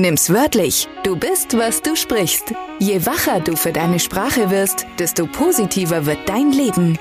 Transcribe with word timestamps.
Nimm's 0.00 0.32
wörtlich. 0.32 0.88
Du 1.02 1.16
bist, 1.16 1.58
was 1.58 1.82
du 1.82 1.96
sprichst. 1.96 2.54
Je 2.78 3.04
wacher 3.04 3.40
du 3.40 3.56
für 3.56 3.72
deine 3.72 3.98
Sprache 3.98 4.48
wirst, 4.48 4.86
desto 5.00 5.26
positiver 5.26 6.06
wird 6.06 6.28
dein 6.28 6.52
Leben. 6.52 6.96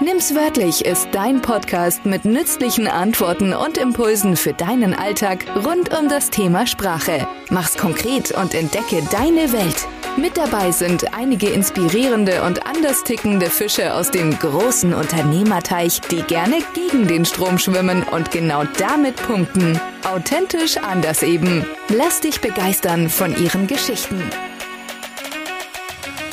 Nimm's 0.00 0.34
wörtlich 0.34 0.84
ist 0.84 1.08
dein 1.12 1.42
Podcast 1.42 2.04
mit 2.06 2.24
nützlichen 2.24 2.88
Antworten 2.88 3.52
und 3.52 3.78
Impulsen 3.78 4.36
für 4.36 4.52
deinen 4.52 4.94
Alltag 4.94 5.44
rund 5.64 5.96
um 5.96 6.08
das 6.08 6.30
Thema 6.30 6.66
Sprache. 6.66 7.28
Mach's 7.50 7.76
konkret 7.76 8.32
und 8.32 8.54
entdecke 8.54 9.00
deine 9.12 9.52
Welt. 9.52 9.86
Mit 10.16 10.36
dabei 10.36 10.72
sind 10.72 11.14
einige 11.14 11.50
inspirierende 11.50 12.42
und 12.42 12.66
anders 12.66 13.04
tickende 13.04 13.46
Fische 13.46 13.94
aus 13.94 14.10
dem 14.10 14.36
großen 14.36 14.92
Unternehmerteich, 14.92 16.00
die 16.00 16.22
gerne 16.22 16.58
gegen 16.74 17.06
den 17.06 17.24
Strom 17.24 17.58
schwimmen 17.58 18.02
und 18.02 18.32
genau 18.32 18.64
damit 18.76 19.16
punkten. 19.16 19.80
Authentisch 20.04 20.76
anders 20.78 21.22
eben. 21.22 21.64
Lass 21.88 22.20
dich 22.20 22.40
begeistern 22.40 23.08
von 23.08 23.36
ihren 23.36 23.66
Geschichten. 23.66 24.22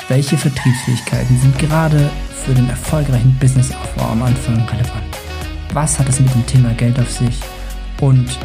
Welche 0.07 0.37
Vertriebsfähigkeiten 0.37 1.37
sind 1.39 1.59
gerade 1.59 2.09
für 2.45 2.53
den 2.53 2.69
erfolgreichen 2.69 3.37
Businessaufbau 3.39 4.05
am 4.05 4.23
Anfang 4.23 4.55
relevant? 4.69 5.17
Was 5.73 5.99
hat 5.99 6.07
es 6.07 6.19
mit 6.19 6.33
dem 6.33 6.45
Thema 6.45 6.73
Geld 6.75 6.97
auf 6.99 7.11
sich? 7.11 7.39
Und 7.99 8.39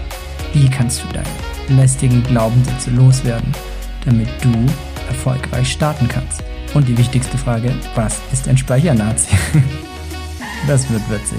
wie 0.52 0.68
kannst 0.68 1.02
du 1.02 1.08
deine 1.12 1.78
lästigen 1.80 2.22
Glaubenssätze 2.24 2.90
loswerden, 2.90 3.52
damit 4.04 4.28
du 4.42 4.66
erfolgreich 5.08 5.70
starten 5.70 6.08
kannst. 6.08 6.42
Und 6.74 6.88
die 6.88 6.96
wichtigste 6.96 7.36
Frage, 7.36 7.72
was 7.94 8.18
ist 8.32 8.48
ein 8.48 8.56
Speichernazi? 8.56 9.28
das 10.66 10.90
wird 10.90 11.02
witzig. 11.10 11.38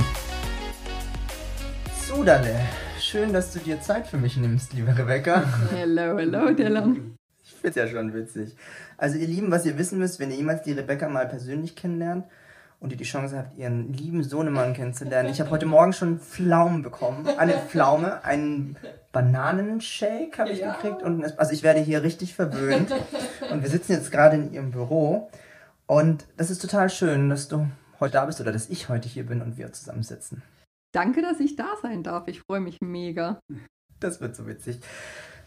Sudale, 2.07 2.61
schön, 3.13 3.31
dass 3.31 3.53
du 3.53 3.59
dir 3.59 3.79
Zeit 3.79 4.07
für 4.07 4.17
mich 4.17 4.37
nimmst, 4.37 4.73
liebe 4.73 4.97
Rebecca. 4.97 5.43
Hello, 5.69 6.17
hello, 6.17 6.51
Dylan. 6.51 7.15
Ich 7.43 7.53
find's 7.53 7.77
ja 7.77 7.87
schon 7.87 8.11
witzig. 8.11 8.55
Also 8.97 9.19
ihr 9.19 9.27
Lieben, 9.27 9.51
was 9.51 9.67
ihr 9.67 9.77
wissen 9.77 9.99
müsst, 9.99 10.19
wenn 10.19 10.31
ihr 10.31 10.37
jemals 10.37 10.63
die 10.63 10.71
Rebecca 10.71 11.07
mal 11.07 11.27
persönlich 11.27 11.75
kennenlernt, 11.75 12.25
und 12.79 12.91
ihr 12.91 12.97
die 12.97 13.03
Chance 13.03 13.37
habt, 13.37 13.55
ihren 13.55 13.93
lieben 13.93 14.23
Sohnemann 14.23 14.73
kennenzulernen. 14.73 15.29
Ich 15.29 15.39
habe 15.39 15.51
heute 15.51 15.67
Morgen 15.67 15.93
schon 15.93 16.19
Pflaumen 16.19 16.81
bekommen. 16.81 17.27
Eine 17.37 17.53
Pflaume, 17.53 18.25
einen 18.25 18.77
Bananenshake 19.11 20.35
habe 20.39 20.49
ich 20.49 20.59
ja. 20.59 20.73
gekriegt. 20.73 21.03
Und 21.03 21.37
also 21.37 21.53
ich 21.53 21.61
werde 21.61 21.81
hier 21.81 22.01
richtig 22.01 22.33
verwöhnt. 22.33 22.91
Und 23.51 23.61
wir 23.61 23.69
sitzen 23.69 23.91
jetzt 23.91 24.11
gerade 24.11 24.37
in 24.37 24.51
ihrem 24.51 24.71
Büro. 24.71 25.29
Und 25.85 26.25
das 26.35 26.49
ist 26.49 26.63
total 26.63 26.89
schön, 26.89 27.29
dass 27.29 27.47
du 27.47 27.67
heute 27.99 28.13
da 28.13 28.25
bist 28.25 28.41
oder 28.41 28.51
dass 28.51 28.69
ich 28.69 28.89
heute 28.89 29.07
hier 29.07 29.27
bin 29.27 29.43
und 29.43 29.57
wir 29.57 29.71
zusammensitzen. 29.71 30.41
Danke, 30.93 31.23
dass 31.23 31.39
ich 31.39 31.55
da 31.55 31.73
sein 31.81 32.03
darf. 32.03 32.27
Ich 32.27 32.41
freue 32.41 32.59
mich 32.61 32.79
mega. 32.79 33.39
Das 33.99 34.21
wird 34.21 34.35
so 34.35 34.47
witzig. 34.47 34.79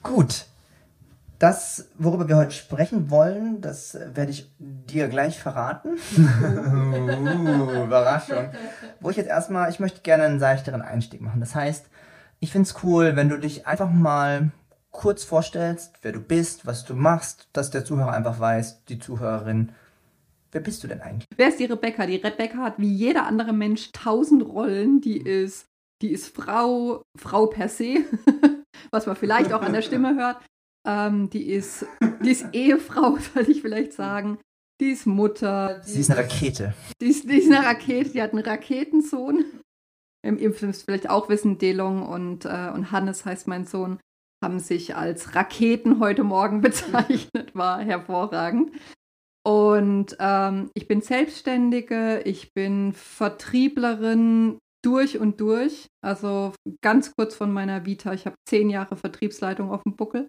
Gut, 0.02 0.46
das, 1.38 1.88
worüber 1.98 2.28
wir 2.28 2.36
heute 2.36 2.50
sprechen 2.50 3.10
wollen, 3.10 3.60
das 3.60 3.94
werde 3.94 4.32
ich 4.32 4.52
dir 4.58 5.06
gleich 5.06 5.38
verraten. 5.38 5.98
uh, 6.18 7.84
Überraschung. 7.84 8.50
Wo 9.00 9.10
ich 9.10 9.16
jetzt 9.16 9.28
erstmal, 9.28 9.70
ich 9.70 9.78
möchte 9.78 10.00
gerne 10.00 10.24
einen 10.24 10.40
seichteren 10.40 10.82
Einstieg 10.82 11.20
machen. 11.20 11.40
Das 11.40 11.54
heißt, 11.54 11.86
ich 12.40 12.50
finde 12.50 12.68
es 12.68 12.82
cool, 12.82 13.14
wenn 13.14 13.28
du 13.28 13.38
dich 13.38 13.68
einfach 13.68 13.90
mal 13.90 14.50
kurz 14.90 15.22
vorstellst, 15.22 15.98
wer 16.02 16.12
du 16.12 16.20
bist, 16.20 16.66
was 16.66 16.84
du 16.84 16.94
machst, 16.94 17.48
dass 17.52 17.70
der 17.70 17.84
Zuhörer 17.84 18.12
einfach 18.12 18.40
weiß, 18.40 18.84
die 18.86 18.98
Zuhörerin, 18.98 19.72
wer 20.56 20.62
bist 20.62 20.82
du 20.82 20.88
denn 20.88 21.02
eigentlich? 21.02 21.28
Wer 21.36 21.48
ist 21.48 21.60
die 21.60 21.66
Rebecca? 21.66 22.06
Die 22.06 22.16
Rebecca 22.16 22.56
hat 22.56 22.78
wie 22.78 22.90
jeder 22.90 23.26
andere 23.26 23.52
Mensch 23.52 23.92
tausend 23.92 24.42
Rollen. 24.42 25.02
Die 25.02 25.18
ist, 25.18 25.66
die 26.00 26.10
ist 26.12 26.34
Frau, 26.34 27.02
Frau 27.14 27.46
per 27.46 27.68
se, 27.68 28.06
was 28.90 29.04
man 29.04 29.16
vielleicht 29.16 29.52
auch 29.52 29.60
an 29.60 29.74
der 29.74 29.82
Stimme 29.82 30.16
hört. 30.18 30.42
Ähm, 30.88 31.28
die, 31.28 31.50
ist, 31.50 31.84
die 32.24 32.30
ist 32.30 32.46
Ehefrau, 32.54 33.18
soll 33.34 33.50
ich 33.50 33.60
vielleicht 33.60 33.92
sagen. 33.92 34.38
Die 34.80 34.92
ist 34.92 35.06
Mutter. 35.06 35.82
Die 35.86 35.90
Sie 35.90 36.00
ist 36.00 36.10
eine 36.10 36.20
Rakete. 36.20 36.72
Die 37.02 37.08
ist, 37.08 37.24
die 37.28 37.36
ist 37.36 37.52
eine 37.52 37.66
Rakete, 37.66 38.10
die 38.10 38.22
hat 38.22 38.32
einen 38.32 38.44
Raketensohn. 38.44 39.44
Im 40.24 40.38
Ihr 40.38 40.54
vielleicht 40.54 41.10
auch 41.10 41.28
wissen, 41.28 41.58
Delong 41.58 42.06
und, 42.06 42.46
äh, 42.46 42.70
und 42.72 42.92
Hannes 42.92 43.26
heißt 43.26 43.46
mein 43.46 43.66
Sohn, 43.66 44.00
haben 44.42 44.58
sich 44.58 44.96
als 44.96 45.34
Raketen 45.34 46.00
heute 46.00 46.24
Morgen 46.24 46.62
bezeichnet. 46.62 47.54
War 47.54 47.80
hervorragend. 47.80 48.72
Und 49.46 50.16
ähm, 50.18 50.70
ich 50.74 50.88
bin 50.88 51.02
Selbstständige, 51.02 52.20
ich 52.24 52.52
bin 52.52 52.92
Vertrieblerin 52.92 54.58
durch 54.84 55.20
und 55.20 55.40
durch. 55.40 55.86
Also 56.04 56.52
ganz 56.82 57.14
kurz 57.14 57.36
von 57.36 57.52
meiner 57.52 57.86
Vita. 57.86 58.12
Ich 58.12 58.26
habe 58.26 58.34
zehn 58.48 58.70
Jahre 58.70 58.96
Vertriebsleitung 58.96 59.70
auf 59.70 59.84
dem 59.84 59.94
Buckel 59.94 60.26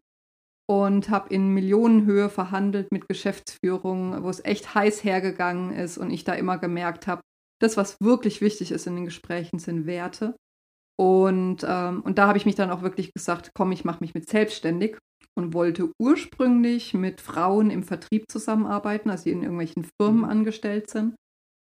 und 0.70 1.10
habe 1.10 1.34
in 1.34 1.52
Millionenhöhe 1.52 2.30
verhandelt 2.30 2.92
mit 2.92 3.08
Geschäftsführung, 3.08 4.22
wo 4.22 4.30
es 4.30 4.46
echt 4.46 4.76
heiß 4.76 5.04
hergegangen 5.04 5.74
ist 5.74 5.98
und 5.98 6.12
ich 6.12 6.24
da 6.24 6.34
immer 6.34 6.60
gemerkt 6.60 7.08
habe, 7.08 7.22
das, 7.60 7.76
was 7.76 8.00
wirklich 8.00 8.40
wichtig 8.42 8.72
ist 8.72 8.86
in 8.86 8.96
den 8.96 9.06
Gesprächen, 9.06 9.58
sind 9.58 9.88
Werte. 9.88 10.36
Und, 10.96 11.66
ähm, 11.68 12.02
und 12.02 12.20
da 12.20 12.28
habe 12.28 12.38
ich 12.38 12.46
mich 12.46 12.56
dann 12.56 12.70
auch 12.70 12.84
wirklich 12.84 13.14
gesagt, 13.16 13.50
komm, 13.56 13.72
ich 13.72 13.84
mache 13.84 14.02
mich 14.02 14.14
mit 14.14 14.30
selbstständig 14.30 15.00
und 15.38 15.54
wollte 15.54 15.92
ursprünglich 16.00 16.94
mit 16.94 17.22
Frauen 17.22 17.70
im 17.70 17.84
Vertrieb 17.84 18.26
zusammenarbeiten, 18.32 19.10
also 19.10 19.26
die 19.26 19.32
in 19.32 19.44
irgendwelchen 19.44 19.86
Firmen 20.00 20.24
mhm. 20.24 20.30
angestellt 20.30 20.90
sind. 20.90 21.16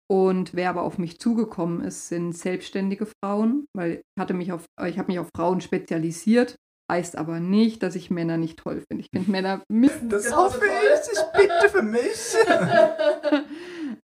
Und 0.09 0.53
wer 0.53 0.69
aber 0.69 0.81
auf 0.81 0.97
mich 0.97 1.19
zugekommen 1.19 1.81
ist, 1.81 2.09
sind 2.09 2.33
selbstständige 2.33 3.07
Frauen, 3.23 3.65
weil 3.73 4.01
ich 4.01 4.19
hatte 4.21 4.33
mich 4.33 4.51
auf, 4.51 4.65
ich 4.85 4.97
habe 4.99 5.11
mich 5.11 5.19
auf 5.19 5.29
Frauen 5.35 5.61
spezialisiert 5.61 6.57
Heißt 6.91 7.17
aber 7.17 7.39
nicht, 7.39 7.83
dass 7.83 7.95
ich 7.95 8.11
Männer 8.11 8.35
nicht 8.35 8.59
toll 8.59 8.83
finde. 8.85 9.01
Ich 9.01 9.07
finde 9.15 9.31
Männer 9.31 9.63
Das 10.09 10.35
hoffe 10.35 10.65
ich. 10.65 11.11
Ich 11.13 11.39
bitte 11.39 11.69
für 11.69 11.83
mich. 11.83 12.35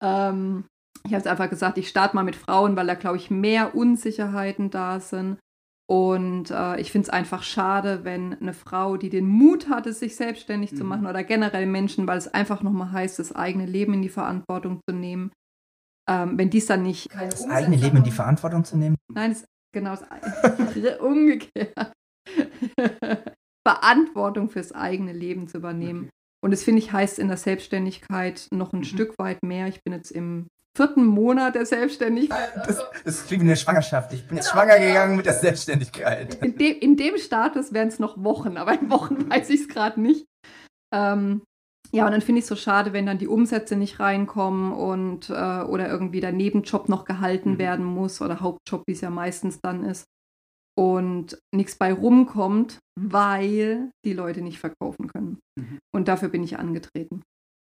ähm, 0.04 0.66
ich 1.04 1.14
habe 1.14 1.22
es 1.22 1.26
einfach 1.26 1.50
gesagt, 1.50 1.80
ich 1.80 1.90
starte 1.90 2.16
mal 2.16 2.22
mit 2.22 2.36
Frauen, 2.36 2.76
weil 2.76 2.86
da, 2.86 2.94
glaube 2.94 3.18
ich, 3.18 3.32
mehr 3.32 3.74
Unsicherheiten 3.74 4.70
da 4.70 5.00
sind. 5.00 5.40
Und 5.88 6.50
äh, 6.50 6.80
ich 6.80 6.92
finde 6.92 7.08
es 7.08 7.10
einfach 7.10 7.44
schade, 7.44 8.04
wenn 8.04 8.34
eine 8.34 8.54
Frau, 8.54 8.98
die 8.98 9.10
den 9.10 9.28
Mut 9.28 9.70
hatte, 9.70 9.94
sich 9.94 10.16
selbstständig 10.16 10.72
mhm. 10.72 10.78
zu 10.78 10.84
machen 10.84 11.06
oder 11.06 11.24
generell 11.24 11.68
Menschen, 11.68 12.08
weil 12.08 12.18
es 12.18 12.28
einfach 12.28 12.64
nochmal 12.64 12.92
heißt, 12.92 13.20
das 13.20 13.36
eigene 13.36 13.68
Leben 13.68 13.94
in 13.94 14.02
die 14.02 14.10
Verantwortung 14.10 14.82
zu 14.90 14.96
nehmen, 14.96 15.32
ähm, 16.10 16.38
wenn 16.38 16.50
dies 16.50 16.66
dann 16.66 16.82
nicht. 16.82 17.14
Das 17.14 17.48
eigene 17.48 17.76
Leben 17.76 17.98
in 17.98 18.04
die 18.04 18.12
Verantwortung 18.12 18.64
zu 18.64 18.78
nehmen? 18.78 18.96
Nein, 19.14 19.32
das, 19.32 19.46
genau 19.74 19.96
das 19.96 21.00
umgekehrt. 21.00 21.94
Verantwortung 23.68 24.50
fürs 24.50 24.72
eigene 24.72 25.14
Leben 25.14 25.48
zu 25.48 25.58
übernehmen. 25.58 26.10
Und 26.44 26.52
das 26.52 26.64
finde 26.64 26.80
ich 26.80 26.92
heißt 26.92 27.18
in 27.18 27.28
der 27.28 27.38
Selbstständigkeit 27.38 28.48
noch 28.52 28.74
ein 28.74 28.80
mhm. 28.80 28.86
Stück 28.86 29.18
weit 29.18 29.44
mehr. 29.44 29.68
Ich 29.68 29.84
bin 29.84 29.94
jetzt 29.94 30.12
im 30.12 30.48
vierten 30.76 31.06
Monat 31.06 31.56
der 31.56 31.66
Selbstständigkeit. 31.66 32.52
Das, 32.68 32.84
das 33.04 33.26
klingt 33.26 33.44
wie 33.44 33.48
eine 33.48 33.56
Schwangerschaft. 33.56 34.14
Ich 34.14 34.28
bin 34.28 34.38
jetzt 34.38 34.52
genau. 34.52 34.64
schwanger 34.64 34.80
gegangen 34.80 35.16
mit 35.16 35.26
der 35.26 35.34
Selbstständigkeit. 35.34 36.36
In, 36.44 36.58
de, 36.58 36.72
in 36.72 36.98
dem 36.98 37.18
Status 37.18 37.74
wären 37.74 37.88
es 37.88 38.00
noch 38.00 38.22
Wochen, 38.24 38.58
aber 38.58 38.80
in 38.80 38.90
Wochen 38.90 39.30
weiß 39.30 39.50
ich 39.50 39.62
es 39.62 39.68
gerade 39.68 40.02
nicht. 40.02 40.26
Ähm, 40.94 41.42
ja, 41.92 42.06
und 42.06 42.12
dann 42.12 42.22
finde 42.22 42.40
ich 42.40 42.44
es 42.44 42.50
so 42.50 42.56
schade, 42.56 42.94
wenn 42.94 43.06
dann 43.06 43.18
die 43.18 43.28
Umsätze 43.28 43.76
nicht 43.78 44.00
reinkommen 44.00 44.74
und 44.74 45.30
äh, 45.30 45.34
oder 45.34 45.88
irgendwie 45.88 46.20
der 46.20 46.34
Nebenjob 46.34 46.90
noch 46.90 47.06
gehalten 47.06 47.54
mhm. 47.54 47.60
werden 47.60 47.86
muss 47.86 48.22
oder 48.22 48.42
Hauptjob, 48.42 48.84
wie 48.88 48.94
es 48.94 49.02
ja 49.02 49.10
meistens 49.10 49.60
dann 49.62 49.86
ist 49.86 50.06
und 50.78 51.40
nichts 51.54 51.76
bei 51.76 51.94
rumkommt, 51.94 52.80
weil 53.00 53.92
die 54.06 54.14
Leute 54.14 54.42
nicht 54.42 54.60
verkaufen 54.60 55.08
können. 55.08 55.40
Mhm. 55.58 55.80
Und 55.94 56.08
dafür 56.10 56.30
bin 56.30 56.44
ich 56.44 56.60
angetreten. 56.60 57.24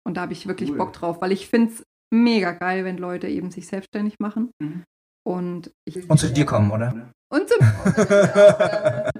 Und 0.06 0.16
da 0.16 0.22
habe 0.22 0.32
ich 0.32 0.46
wirklich 0.46 0.70
cool. 0.70 0.78
Bock 0.78 0.92
drauf, 0.92 1.20
weil 1.20 1.32
ich 1.32 1.48
finde 1.48 1.72
es 1.72 1.82
mega 2.14 2.52
geil, 2.52 2.84
wenn 2.84 2.96
Leute 2.96 3.28
eben 3.28 3.50
sich 3.50 3.66
selbstständig 3.66 4.18
machen. 4.18 4.50
Mhm. 4.60 4.84
Und, 5.26 5.72
ich, 5.86 6.08
und 6.08 6.18
zu 6.18 6.30
dir 6.30 6.44
kommen, 6.44 6.70
oder? 6.70 7.10
Und, 7.30 7.48
zu, 7.48 7.54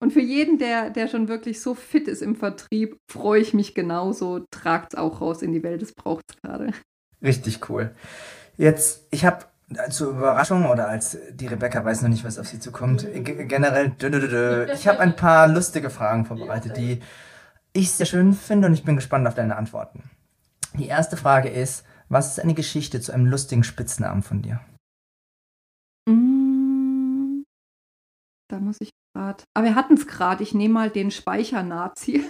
und 0.00 0.12
für 0.12 0.20
jeden, 0.20 0.58
der, 0.58 0.90
der 0.90 1.08
schon 1.08 1.28
wirklich 1.28 1.60
so 1.60 1.74
fit 1.74 2.06
ist 2.06 2.22
im 2.22 2.36
Vertrieb, 2.36 2.98
freue 3.10 3.40
ich 3.40 3.54
mich 3.54 3.74
genauso. 3.74 4.44
Tragt 4.50 4.92
es 4.92 4.98
auch 4.98 5.20
raus 5.20 5.42
in 5.42 5.52
die 5.52 5.62
Welt, 5.62 5.82
es 5.82 5.94
braucht 5.94 6.24
es 6.28 6.36
gerade. 6.42 6.72
Richtig 7.22 7.68
cool. 7.70 7.94
Jetzt, 8.56 9.06
ich 9.10 9.24
habe 9.24 9.46
zur 9.90 10.10
Überraschung 10.10 10.66
oder 10.66 10.88
als 10.88 11.16
die 11.32 11.46
Rebecca 11.46 11.84
weiß 11.84 12.02
noch 12.02 12.10
nicht, 12.10 12.24
was 12.24 12.38
auf 12.38 12.46
sie 12.46 12.60
zukommt. 12.60 13.06
Generell, 13.14 13.92
ich 14.72 14.86
habe 14.86 15.00
ein 15.00 15.16
paar 15.16 15.48
lustige 15.48 15.90
Fragen 15.90 16.26
vorbereitet, 16.26 16.76
die 16.76 17.00
ich 17.72 17.90
sehr 17.90 18.06
schön 18.06 18.34
finde 18.34 18.68
und 18.68 18.74
ich 18.74 18.84
bin 18.84 18.96
gespannt 18.96 19.26
auf 19.26 19.34
deine 19.34 19.56
Antworten. 19.56 20.04
Die 20.74 20.86
erste 20.86 21.16
Frage 21.16 21.48
ist, 21.48 21.84
was 22.14 22.28
ist 22.28 22.40
eine 22.40 22.54
Geschichte 22.54 23.00
zu 23.00 23.12
einem 23.12 23.26
lustigen 23.26 23.64
Spitznamen 23.64 24.22
von 24.22 24.40
dir? 24.40 24.60
Mm, 26.08 27.42
da 28.48 28.60
muss 28.60 28.80
ich 28.80 28.90
gerade. 29.14 29.42
Aber 29.52 29.66
wir 29.66 29.74
hatten 29.74 29.94
es 29.94 30.06
gerade. 30.06 30.44
Ich 30.44 30.54
nehme 30.54 30.74
mal 30.74 30.90
den 30.90 31.10
Speichernazi. 31.10 32.24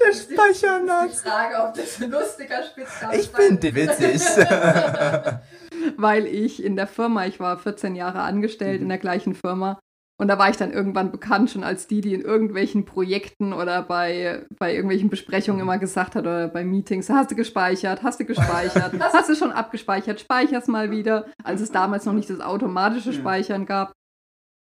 Der 0.00 0.12
Speichernazi. 0.12 1.14
Ich 1.14 1.20
frage, 1.20 1.62
ob 1.62 1.74
das 1.74 2.02
ein 2.02 2.10
lustiger 2.10 2.64
Spitzname 2.64 3.14
ist. 3.14 3.26
Ich 3.26 3.30
finde 3.30 3.74
witzig. 3.74 4.22
Weil 5.96 6.26
ich 6.26 6.64
in 6.64 6.74
der 6.74 6.88
Firma, 6.88 7.26
ich 7.26 7.38
war 7.38 7.56
14 7.58 7.94
Jahre 7.94 8.22
angestellt 8.22 8.80
mhm. 8.80 8.84
in 8.84 8.88
der 8.88 8.98
gleichen 8.98 9.34
Firma 9.36 9.78
Und 10.20 10.28
da 10.28 10.38
war 10.38 10.50
ich 10.50 10.56
dann 10.56 10.72
irgendwann 10.72 11.10
bekannt 11.10 11.50
schon 11.50 11.64
als 11.64 11.86
die, 11.86 12.00
die 12.00 12.14
in 12.14 12.20
irgendwelchen 12.20 12.84
Projekten 12.84 13.52
oder 13.52 13.82
bei, 13.82 14.46
bei 14.58 14.72
irgendwelchen 14.72 15.10
Besprechungen 15.10 15.60
immer 15.60 15.78
gesagt 15.78 16.14
hat 16.14 16.22
oder 16.22 16.48
bei 16.48 16.64
Meetings, 16.64 17.10
hast 17.10 17.30
du 17.30 17.34
gespeichert, 17.34 18.02
hast 18.02 18.20
du 18.20 18.24
gespeichert, 18.24 18.92
hast 19.00 19.28
du 19.28 19.34
schon 19.34 19.50
abgespeichert, 19.50 20.20
speicher's 20.20 20.68
mal 20.68 20.90
wieder, 20.90 21.26
als 21.42 21.60
es 21.60 21.72
damals 21.72 22.04
noch 22.04 22.12
nicht 22.12 22.30
das 22.30 22.40
automatische 22.40 23.12
Speichern 23.12 23.66
gab. 23.66 23.92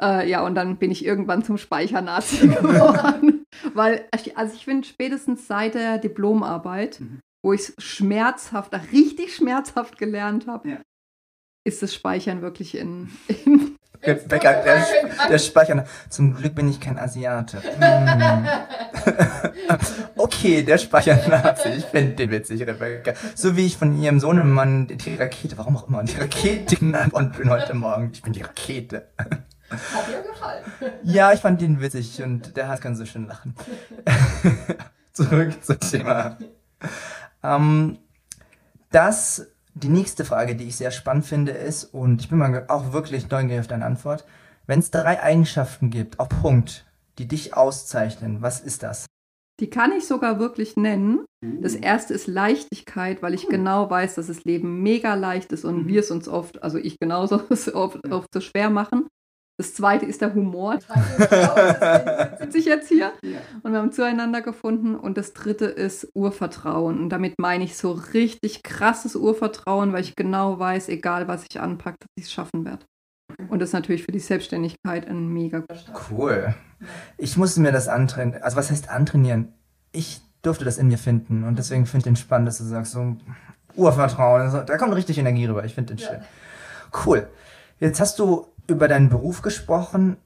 Äh, 0.01 0.29
ja, 0.29 0.43
und 0.45 0.55
dann 0.55 0.77
bin 0.77 0.91
ich 0.91 1.05
irgendwann 1.05 1.43
zum 1.43 1.57
Speichernazi 1.57 2.47
geworden. 2.47 3.45
Weil, 3.73 4.07
also 4.35 4.55
ich 4.55 4.65
finde, 4.65 4.87
spätestens 4.87 5.47
seit 5.47 5.75
der 5.75 5.97
Diplomarbeit, 5.97 6.99
mhm. 6.99 7.19
wo 7.43 7.53
ich 7.53 7.61
es 7.61 7.75
schmerzhaft, 7.77 8.73
richtig 8.91 9.35
schmerzhaft 9.35 9.97
gelernt 9.97 10.47
habe, 10.47 10.69
ja. 10.69 10.81
ist 11.63 11.83
das 11.83 11.93
Speichern 11.93 12.41
wirklich 12.41 12.75
in, 12.75 13.11
in 13.45 13.72
Rebecca, 14.05 14.53
der, 14.53 14.85
der 15.29 15.39
Speicher. 15.39 15.85
Zum 16.09 16.35
Glück 16.35 16.55
bin 16.55 16.69
ich 16.69 16.79
kein 16.79 16.97
Asiate. 16.97 17.61
Hm. 17.61 18.47
okay, 20.17 20.63
der 20.63 20.77
Speichernazi. 20.77 21.69
Ich 21.69 21.85
finde 21.85 22.13
den 22.13 22.31
witzig, 22.31 22.61
Rebecca. 22.61 23.13
So 23.35 23.55
wie 23.55 23.65
ich 23.65 23.77
von 23.77 23.99
ihrem 24.01 24.19
Sohnemann 24.19 24.87
die 24.87 25.15
Rakete, 25.15 25.57
warum 25.57 25.77
auch 25.77 25.87
immer, 25.87 26.03
die 26.03 26.17
Rakete 26.17 26.75
genannt 26.75 27.13
worden 27.13 27.31
bin 27.31 27.49
heute 27.49 27.73
Morgen. 27.73 28.11
Ich 28.13 28.21
bin 28.21 28.33
die 28.33 28.41
Rakete. 28.41 29.07
Hat 29.69 30.07
dir 30.07 30.21
gefallen. 30.21 30.63
Ja, 31.03 31.33
ich 31.33 31.39
fand 31.39 31.61
den 31.61 31.81
witzig 31.81 32.21
und 32.21 32.55
der 32.57 32.67
hat 32.67 32.81
ganz 32.81 32.99
so 32.99 33.05
schön 33.05 33.27
lachen. 33.27 33.55
Zurück 35.13 35.63
zum 35.63 35.79
Thema. 35.79 36.37
Ähm, 37.43 37.99
das 38.91 39.47
die 39.75 39.89
nächste 39.89 40.25
Frage, 40.25 40.55
die 40.55 40.65
ich 40.65 40.75
sehr 40.75 40.91
spannend 40.91 41.25
finde, 41.25 41.51
ist, 41.51 41.85
und 41.85 42.21
ich 42.21 42.29
bin 42.29 42.37
mal 42.37 42.65
auch 42.67 42.93
wirklich 42.93 43.29
neugierig 43.29 43.61
auf 43.61 43.67
deine 43.67 43.85
Antwort, 43.85 44.25
wenn 44.67 44.79
es 44.79 44.91
drei 44.91 45.21
Eigenschaften 45.21 45.89
gibt, 45.89 46.19
auf 46.19 46.29
Punkt, 46.29 46.85
die 47.17 47.27
dich 47.27 47.55
auszeichnen, 47.55 48.41
was 48.41 48.59
ist 48.59 48.83
das? 48.83 49.05
Die 49.59 49.69
kann 49.69 49.91
ich 49.91 50.07
sogar 50.07 50.39
wirklich 50.39 50.77
nennen. 50.77 51.25
Das 51.61 51.75
erste 51.75 52.13
ist 52.13 52.27
Leichtigkeit, 52.27 53.21
weil 53.21 53.33
ich 53.33 53.47
genau 53.49 53.89
weiß, 53.89 54.15
dass 54.15 54.27
das 54.27 54.43
Leben 54.45 54.81
mega 54.81 55.13
leicht 55.13 55.51
ist 55.51 55.65
und 55.65 55.83
mhm. 55.83 55.87
wir 55.87 55.99
es 55.99 56.09
uns 56.09 56.27
oft, 56.27 56.63
also 56.63 56.77
ich 56.77 56.99
genauso, 56.99 57.41
oft, 57.73 57.99
oft 58.09 58.27
so 58.33 58.41
schwer 58.41 58.69
machen. 58.69 59.07
Das 59.57 59.75
zweite 59.75 60.05
ist 60.05 60.21
der 60.21 60.33
Humor. 60.33 60.79
sitze 62.39 62.57
ich 62.57 62.65
jetzt 62.65 62.87
hier. 62.87 63.13
Und 63.61 63.71
wir 63.71 63.79
haben 63.79 63.91
zueinander 63.91 64.41
gefunden. 64.41 64.95
Und 64.95 65.17
das 65.17 65.33
dritte 65.33 65.65
ist 65.65 66.07
Urvertrauen. 66.15 66.99
Und 66.99 67.09
damit 67.09 67.35
meine 67.37 67.63
ich 67.63 67.77
so 67.77 67.91
richtig 67.91 68.63
krasses 68.63 69.15
Urvertrauen, 69.15 69.93
weil 69.93 70.01
ich 70.01 70.15
genau 70.15 70.57
weiß, 70.57 70.89
egal 70.89 71.27
was 71.27 71.45
ich 71.49 71.59
anpacke, 71.59 71.97
dass 71.99 72.09
ich 72.15 72.23
es 72.25 72.31
schaffen 72.31 72.65
werde. 72.65 72.85
Und 73.49 73.59
das 73.59 73.69
ist 73.69 73.73
natürlich 73.73 74.03
für 74.03 74.11
die 74.11 74.19
Selbstständigkeit 74.19 75.07
ein 75.07 75.27
mega 75.27 75.63
Cool. 76.09 76.55
Ich 77.17 77.37
musste 77.37 77.61
mir 77.61 77.71
das 77.71 77.87
antrainieren. 77.87 78.41
Also 78.41 78.57
was 78.57 78.71
heißt 78.71 78.89
antrainieren? 78.89 79.53
Ich 79.91 80.21
durfte 80.41 80.65
das 80.65 80.77
in 80.77 80.87
mir 80.87 80.97
finden. 80.97 81.43
Und 81.43 81.59
deswegen 81.59 81.85
finde 81.85 81.99
ich 81.99 82.03
den 82.05 82.15
spannend, 82.15 82.47
dass 82.47 82.57
du 82.57 82.63
sagst, 82.63 82.93
so 82.93 83.17
Urvertrauen. 83.75 84.65
Da 84.65 84.77
kommt 84.77 84.95
richtig 84.95 85.19
Energie 85.19 85.45
rüber. 85.45 85.63
Ich 85.63 85.75
finde 85.75 85.95
den 85.95 85.99
schön. 85.99 86.21
Cool. 87.05 87.27
Jetzt 87.79 87.99
hast 87.99 88.19
du 88.19 88.52
über 88.67 88.87
deinen 88.87 89.09
Beruf 89.09 89.41
gesprochen 89.41 90.17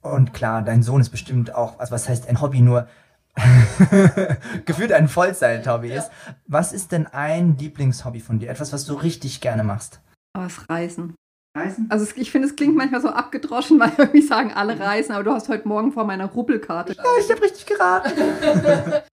und 0.00 0.32
klar, 0.32 0.62
dein 0.62 0.82
Sohn 0.82 1.00
ist 1.00 1.10
bestimmt 1.10 1.54
auch, 1.54 1.78
also 1.78 1.92
was 1.92 2.08
heißt 2.08 2.28
ein 2.28 2.40
Hobby 2.40 2.60
nur, 2.60 2.88
gefühlt 4.64 4.92
ein 4.92 5.08
Vollzeit-Hobby 5.08 5.92
ist. 5.92 6.10
Was 6.46 6.72
ist 6.72 6.92
denn 6.92 7.06
ein 7.06 7.56
Lieblingshobby 7.58 8.20
von 8.20 8.38
dir? 8.38 8.48
Etwas, 8.48 8.72
was 8.72 8.86
du 8.86 8.94
richtig 8.94 9.40
gerne 9.40 9.62
machst? 9.62 10.00
Aber 10.32 10.44
das 10.44 10.68
Reisen. 10.70 11.14
Reisen? 11.56 11.86
Also 11.90 12.06
ich 12.16 12.30
finde, 12.30 12.48
es 12.48 12.56
klingt 12.56 12.76
manchmal 12.76 13.00
so 13.00 13.08
abgedroschen, 13.08 13.78
weil 13.80 13.92
irgendwie 13.96 14.22
sagen 14.22 14.52
alle 14.54 14.76
mhm. 14.76 14.82
reisen, 14.82 15.12
aber 15.12 15.24
du 15.24 15.32
hast 15.32 15.48
heute 15.48 15.68
Morgen 15.68 15.92
vor 15.92 16.04
meiner 16.04 16.26
Ruppelkarte. 16.26 16.94
Ja, 16.94 17.04
ich 17.18 17.30
habe 17.30 17.42
richtig 17.42 17.66
geraten. 17.66 18.10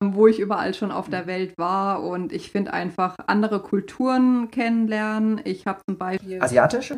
wo 0.00 0.26
ich 0.26 0.38
überall 0.38 0.74
schon 0.74 0.90
auf 0.90 1.08
der 1.08 1.26
Welt 1.26 1.56
war 1.58 2.02
und 2.02 2.32
ich 2.32 2.50
finde 2.50 2.72
einfach 2.72 3.16
andere 3.26 3.60
Kulturen 3.60 4.50
kennenlernen. 4.50 5.40
Ich 5.44 5.66
habe 5.66 5.80
zum 5.86 5.98
Beispiel... 5.98 6.42
Asiatisch? 6.42 6.94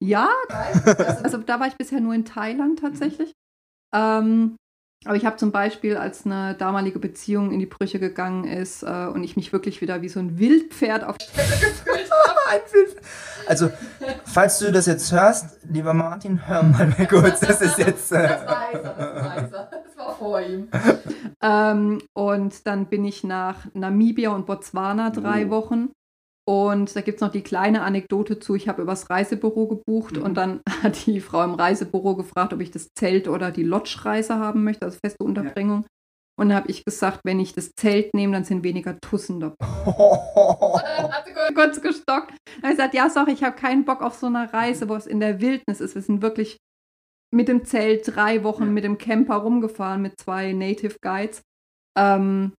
Ja, 0.00 0.28
also 1.22 1.38
da 1.38 1.60
war 1.60 1.66
ich 1.66 1.76
bisher 1.76 2.00
nur 2.00 2.14
in 2.14 2.24
Thailand 2.24 2.78
tatsächlich. 2.78 3.32
Ähm, 3.94 4.56
aber 5.04 5.16
ich 5.16 5.24
habe 5.24 5.36
zum 5.36 5.52
Beispiel, 5.52 5.96
als 5.96 6.26
eine 6.26 6.54
damalige 6.54 6.98
Beziehung 6.98 7.52
in 7.52 7.60
die 7.60 7.66
Brüche 7.66 8.00
gegangen 8.00 8.44
ist 8.44 8.82
äh, 8.82 9.06
und 9.06 9.22
ich 9.22 9.36
mich 9.36 9.52
wirklich 9.52 9.80
wieder 9.80 10.02
wie 10.02 10.08
so 10.08 10.18
ein 10.18 10.38
Wildpferd 10.38 11.04
auf 11.04 11.16
Stelle 11.20 11.48
gefühlt 11.60 12.10
habe. 12.10 12.62
also, 13.46 13.70
falls 14.24 14.58
du 14.58 14.72
das 14.72 14.86
jetzt 14.86 15.12
hörst, 15.12 15.58
lieber 15.68 15.94
Martin, 15.94 16.48
hör 16.48 16.64
mal 16.64 16.92
kurz. 17.08 17.40
Das 17.40 17.60
ist 17.60 17.78
jetzt. 17.78 18.10
Äh 18.10 18.28
das 18.28 18.46
weiß 18.46 18.74
er, 18.74 18.94
das 18.94 19.24
weiß 19.24 19.52
er. 19.52 19.70
Das 19.70 19.96
war 19.96 20.16
vor 20.16 20.40
ihm. 20.40 20.68
Ähm, 21.42 22.02
und 22.14 22.66
dann 22.66 22.86
bin 22.86 23.04
ich 23.04 23.22
nach 23.22 23.66
Namibia 23.74 24.30
und 24.30 24.46
Botswana 24.46 25.10
drei 25.10 25.46
oh. 25.46 25.50
Wochen 25.50 25.90
und 26.48 26.96
da 26.96 27.02
gibt 27.02 27.16
es 27.16 27.20
noch 27.20 27.30
die 27.30 27.42
kleine 27.42 27.82
Anekdote 27.82 28.38
zu. 28.38 28.54
Ich 28.54 28.70
habe 28.70 28.80
übers 28.80 29.10
Reisebüro 29.10 29.66
gebucht 29.66 30.16
mhm. 30.16 30.22
und 30.22 30.34
dann 30.34 30.60
hat 30.82 31.04
die 31.04 31.20
Frau 31.20 31.44
im 31.44 31.52
Reisebüro 31.52 32.16
gefragt, 32.16 32.54
ob 32.54 32.62
ich 32.62 32.70
das 32.70 32.88
Zelt 32.94 33.28
oder 33.28 33.50
die 33.50 33.64
Lodge-Reise 33.64 34.36
haben 34.36 34.64
möchte, 34.64 34.86
also 34.86 34.98
feste 35.04 35.22
Unterbringung. 35.22 35.82
Ja. 35.82 35.88
Und 36.40 36.48
dann 36.48 36.56
habe 36.56 36.70
ich 36.70 36.86
gesagt, 36.86 37.20
wenn 37.24 37.38
ich 37.38 37.52
das 37.52 37.72
Zelt 37.78 38.14
nehme, 38.14 38.32
dann 38.32 38.44
sind 38.44 38.64
weniger 38.64 38.98
Tussen 38.98 39.40
dabei. 39.40 39.56
hat 39.60 41.26
sie 41.26 41.54
kurz 41.54 41.82
gestockt. 41.82 42.30
Dann 42.30 42.62
habe 42.62 42.72
ich 42.72 42.76
gesagt, 42.78 42.94
ja, 42.94 43.10
sorry, 43.10 43.32
ich 43.32 43.44
habe 43.44 43.54
keinen 43.54 43.84
Bock 43.84 44.00
auf 44.00 44.14
so 44.14 44.28
eine 44.28 44.50
Reise, 44.50 44.88
wo 44.88 44.94
es 44.94 45.06
in 45.06 45.20
der 45.20 45.42
Wildnis 45.42 45.82
ist. 45.82 45.96
Wir 45.96 46.02
sind 46.02 46.22
wirklich 46.22 46.56
mit 47.30 47.48
dem 47.48 47.66
Zelt 47.66 48.16
drei 48.16 48.42
Wochen 48.42 48.64
ja. 48.64 48.70
mit 48.70 48.84
dem 48.84 48.96
Camper 48.96 49.36
rumgefahren 49.36 50.00
mit 50.00 50.18
zwei 50.18 50.54
Native 50.54 50.96
Guides. 51.02 51.42
Ähm, 51.94 52.54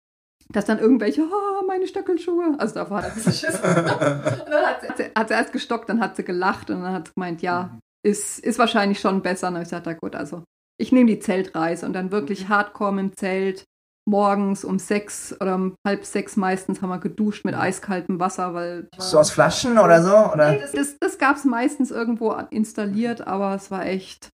dass 0.52 0.64
dann 0.64 0.78
irgendwelche, 0.78 1.22
oh, 1.22 1.66
meine 1.66 1.86
Stöckelschuhe. 1.86 2.54
Also 2.58 2.74
da 2.74 2.90
war 2.90 3.02
das. 3.02 3.26
und 3.44 3.52
dann 3.52 4.66
hat 4.66 4.80
sie, 4.96 5.04
hat 5.14 5.28
sie, 5.28 5.34
erst 5.34 5.52
gestockt, 5.52 5.88
dann 5.88 6.00
hat 6.00 6.16
sie 6.16 6.24
gelacht 6.24 6.70
und 6.70 6.82
dann 6.82 6.92
hat 6.92 7.08
sie 7.08 7.14
gemeint, 7.14 7.42
ja, 7.42 7.70
mhm. 7.72 7.80
ist, 8.02 8.38
ist 8.38 8.58
wahrscheinlich 8.58 9.00
schon 9.00 9.22
besser. 9.22 9.48
Und 9.48 9.54
dann 9.54 9.60
habe 9.60 9.64
ich 9.64 9.70
gesagt, 9.70 9.86
na 9.86 9.92
gut, 9.92 10.14
also 10.14 10.44
ich 10.80 10.92
nehme 10.92 11.10
die 11.10 11.18
Zeltreise 11.18 11.84
und 11.84 11.92
dann 11.92 12.10
wirklich 12.10 12.44
mhm. 12.44 12.48
hardcore 12.50 13.00
im 13.00 13.16
Zelt. 13.16 13.64
Morgens 14.06 14.64
um 14.64 14.78
sechs 14.78 15.38
oder 15.38 15.54
um 15.54 15.74
halb 15.86 16.02
sechs 16.06 16.36
meistens 16.36 16.80
haben 16.80 16.88
wir 16.88 16.98
geduscht 16.98 17.44
mit 17.44 17.54
mhm. 17.54 17.60
eiskaltem 17.60 18.18
Wasser, 18.18 18.54
weil. 18.54 18.88
So 18.96 19.18
aus 19.18 19.30
Flaschen 19.30 19.76
oder 19.76 20.02
so? 20.02 20.32
Oder? 20.32 20.52
Nee, 20.52 20.60
das, 20.60 20.72
das, 20.72 20.98
das 20.98 21.18
gab 21.18 21.36
es 21.36 21.44
meistens 21.44 21.90
irgendwo 21.90 22.32
installiert, 22.48 23.26
aber 23.26 23.54
es 23.54 23.70
war 23.70 23.84
echt. 23.84 24.30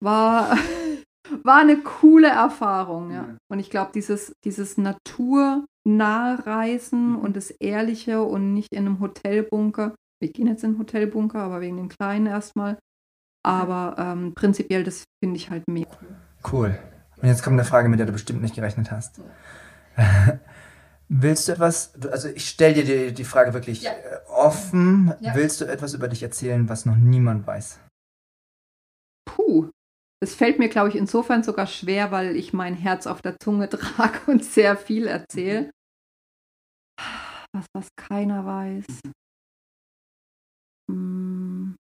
War. 0.00 0.58
war 1.42 1.60
eine 1.60 1.78
coole 1.78 2.28
Erfahrung, 2.28 3.10
ja. 3.10 3.36
Und 3.48 3.58
ich 3.58 3.70
glaube, 3.70 3.90
dieses, 3.94 4.32
dieses 4.44 4.78
naturnahe 4.78 5.66
Reisen 6.46 7.12
mhm. 7.12 7.18
und 7.18 7.36
das 7.36 7.50
Ehrliche 7.50 8.22
und 8.22 8.54
nicht 8.54 8.72
in 8.72 8.86
einem 8.86 9.00
Hotelbunker. 9.00 9.94
Wir 10.20 10.32
gehen 10.32 10.46
jetzt 10.46 10.64
in 10.64 10.70
einen 10.70 10.78
Hotelbunker, 10.78 11.40
aber 11.40 11.60
wegen 11.60 11.76
dem 11.76 11.88
Kleinen 11.88 12.26
erstmal. 12.26 12.78
Aber 13.44 13.96
ähm, 13.98 14.34
prinzipiell, 14.34 14.84
das 14.84 15.04
finde 15.22 15.36
ich 15.36 15.50
halt 15.50 15.64
mega. 15.68 15.90
Cool. 16.50 16.78
Und 17.20 17.28
jetzt 17.28 17.42
kommt 17.42 17.54
eine 17.54 17.64
Frage, 17.64 17.88
mit 17.88 17.98
der 17.98 18.06
du 18.06 18.12
bestimmt 18.12 18.42
nicht 18.42 18.54
gerechnet 18.54 18.90
hast. 18.90 19.20
Willst 21.08 21.48
du 21.48 21.52
etwas, 21.52 21.92
also 22.10 22.28
ich 22.28 22.48
stelle 22.48 22.74
dir 22.74 22.84
die, 22.84 23.14
die, 23.14 23.24
Frage 23.24 23.52
wirklich 23.52 23.82
ja. 23.82 23.90
Äh, 23.90 24.20
offen. 24.28 25.12
Ja. 25.20 25.34
Willst 25.34 25.60
du 25.60 25.66
etwas 25.66 25.94
über 25.94 26.08
dich 26.08 26.22
erzählen, 26.22 26.68
was 26.68 26.86
noch 26.86 26.96
niemand 26.96 27.46
weiß? 27.46 27.80
Puh, 29.26 29.68
es 30.22 30.36
fällt 30.36 30.60
mir, 30.60 30.68
glaube 30.68 30.88
ich, 30.88 30.94
insofern 30.94 31.42
sogar 31.42 31.66
schwer, 31.66 32.12
weil 32.12 32.36
ich 32.36 32.52
mein 32.52 32.74
Herz 32.74 33.08
auf 33.08 33.22
der 33.22 33.38
Zunge 33.40 33.68
trage 33.68 34.30
und 34.30 34.44
sehr 34.44 34.76
viel 34.76 35.06
erzähle. 35.08 35.70
Was, 37.52 37.66
was 37.74 37.88
keiner 37.96 38.46
weiß. 38.46 39.00
Hm. 40.90 41.76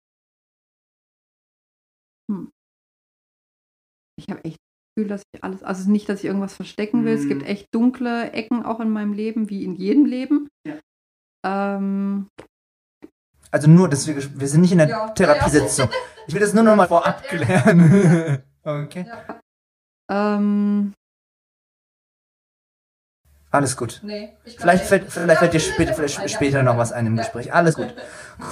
Hm. 2.30 2.50
Ich 4.18 4.28
habe 4.28 4.42
echt 4.44 4.56
das 4.56 4.94
Gefühl, 4.94 5.09
dass 5.09 5.23
ich 5.35 5.44
alles, 5.44 5.62
also 5.62 5.90
nicht, 5.90 6.09
dass 6.09 6.20
ich 6.20 6.26
irgendwas 6.26 6.56
verstecken 6.56 7.04
will. 7.04 7.16
Mhm. 7.16 7.23
Es 7.23 7.28
gibt 7.28 7.42
hm. 7.42 7.49
echt 7.49 7.66
dunkle 7.75 8.32
Ecken 8.32 8.64
auch 8.64 8.80
in 8.80 8.90
meinem 8.90 9.12
Leben, 9.12 9.50
wie 9.50 9.64
in 9.64 9.75
jedem 9.75 10.06
Leben. 10.06 10.49
Ja. 10.66 10.80
Ähm, 11.44 12.28
also 13.50 13.69
nur, 13.69 13.88
dass 13.88 14.07
wir, 14.07 14.16
wir 14.16 14.49
sind 14.49 14.61
nicht 14.61 14.73
in 14.73 14.78
der 14.78 14.88
ja. 14.88 15.09
Therapiesitzung. 15.09 15.88
Ich 16.26 16.35
will 16.35 16.40
das 16.40 16.54
nur 16.54 16.62
noch 16.62 16.76
mal 16.76 16.88
vorab 16.88 17.25
klären. 17.25 18.42
okay. 18.62 19.07
Ja. 20.09 20.37
Ähm. 20.37 20.95
Alles 23.52 23.76
gut. 23.76 24.00
Nee, 24.04 24.37
vielleicht 24.45 24.85
fällt, 24.85 25.11
vielleicht 25.11 25.40
fällt 25.40 25.52
dir 25.52 25.59
später, 25.59 25.95
vielleicht 25.95 26.30
später 26.30 26.62
noch 26.62 26.78
was 26.78 26.92
ein 26.92 27.07
im 27.07 27.16
Gespräch. 27.16 27.52
Alles 27.52 27.75
gut. 27.75 27.92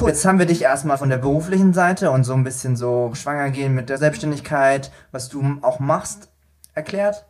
Cool. 0.01 0.09
Jetzt 0.09 0.25
haben 0.25 0.41
wir 0.41 0.47
dich 0.47 0.63
erstmal 0.63 0.99
von 0.99 1.09
der 1.09 1.19
beruflichen 1.19 1.73
Seite 1.73 2.11
und 2.11 2.25
so 2.25 2.35
ein 2.35 2.43
bisschen 2.43 2.77
so 2.77 3.13
schwanger 3.15 3.51
gehen 3.51 3.77
mit 3.77 3.91
der 3.91 3.99
Selbstständigkeit, 3.99 4.91
was 5.13 5.29
du 5.29 5.59
auch 5.63 5.79
machst, 5.79 6.33
erklärt. 6.75 7.27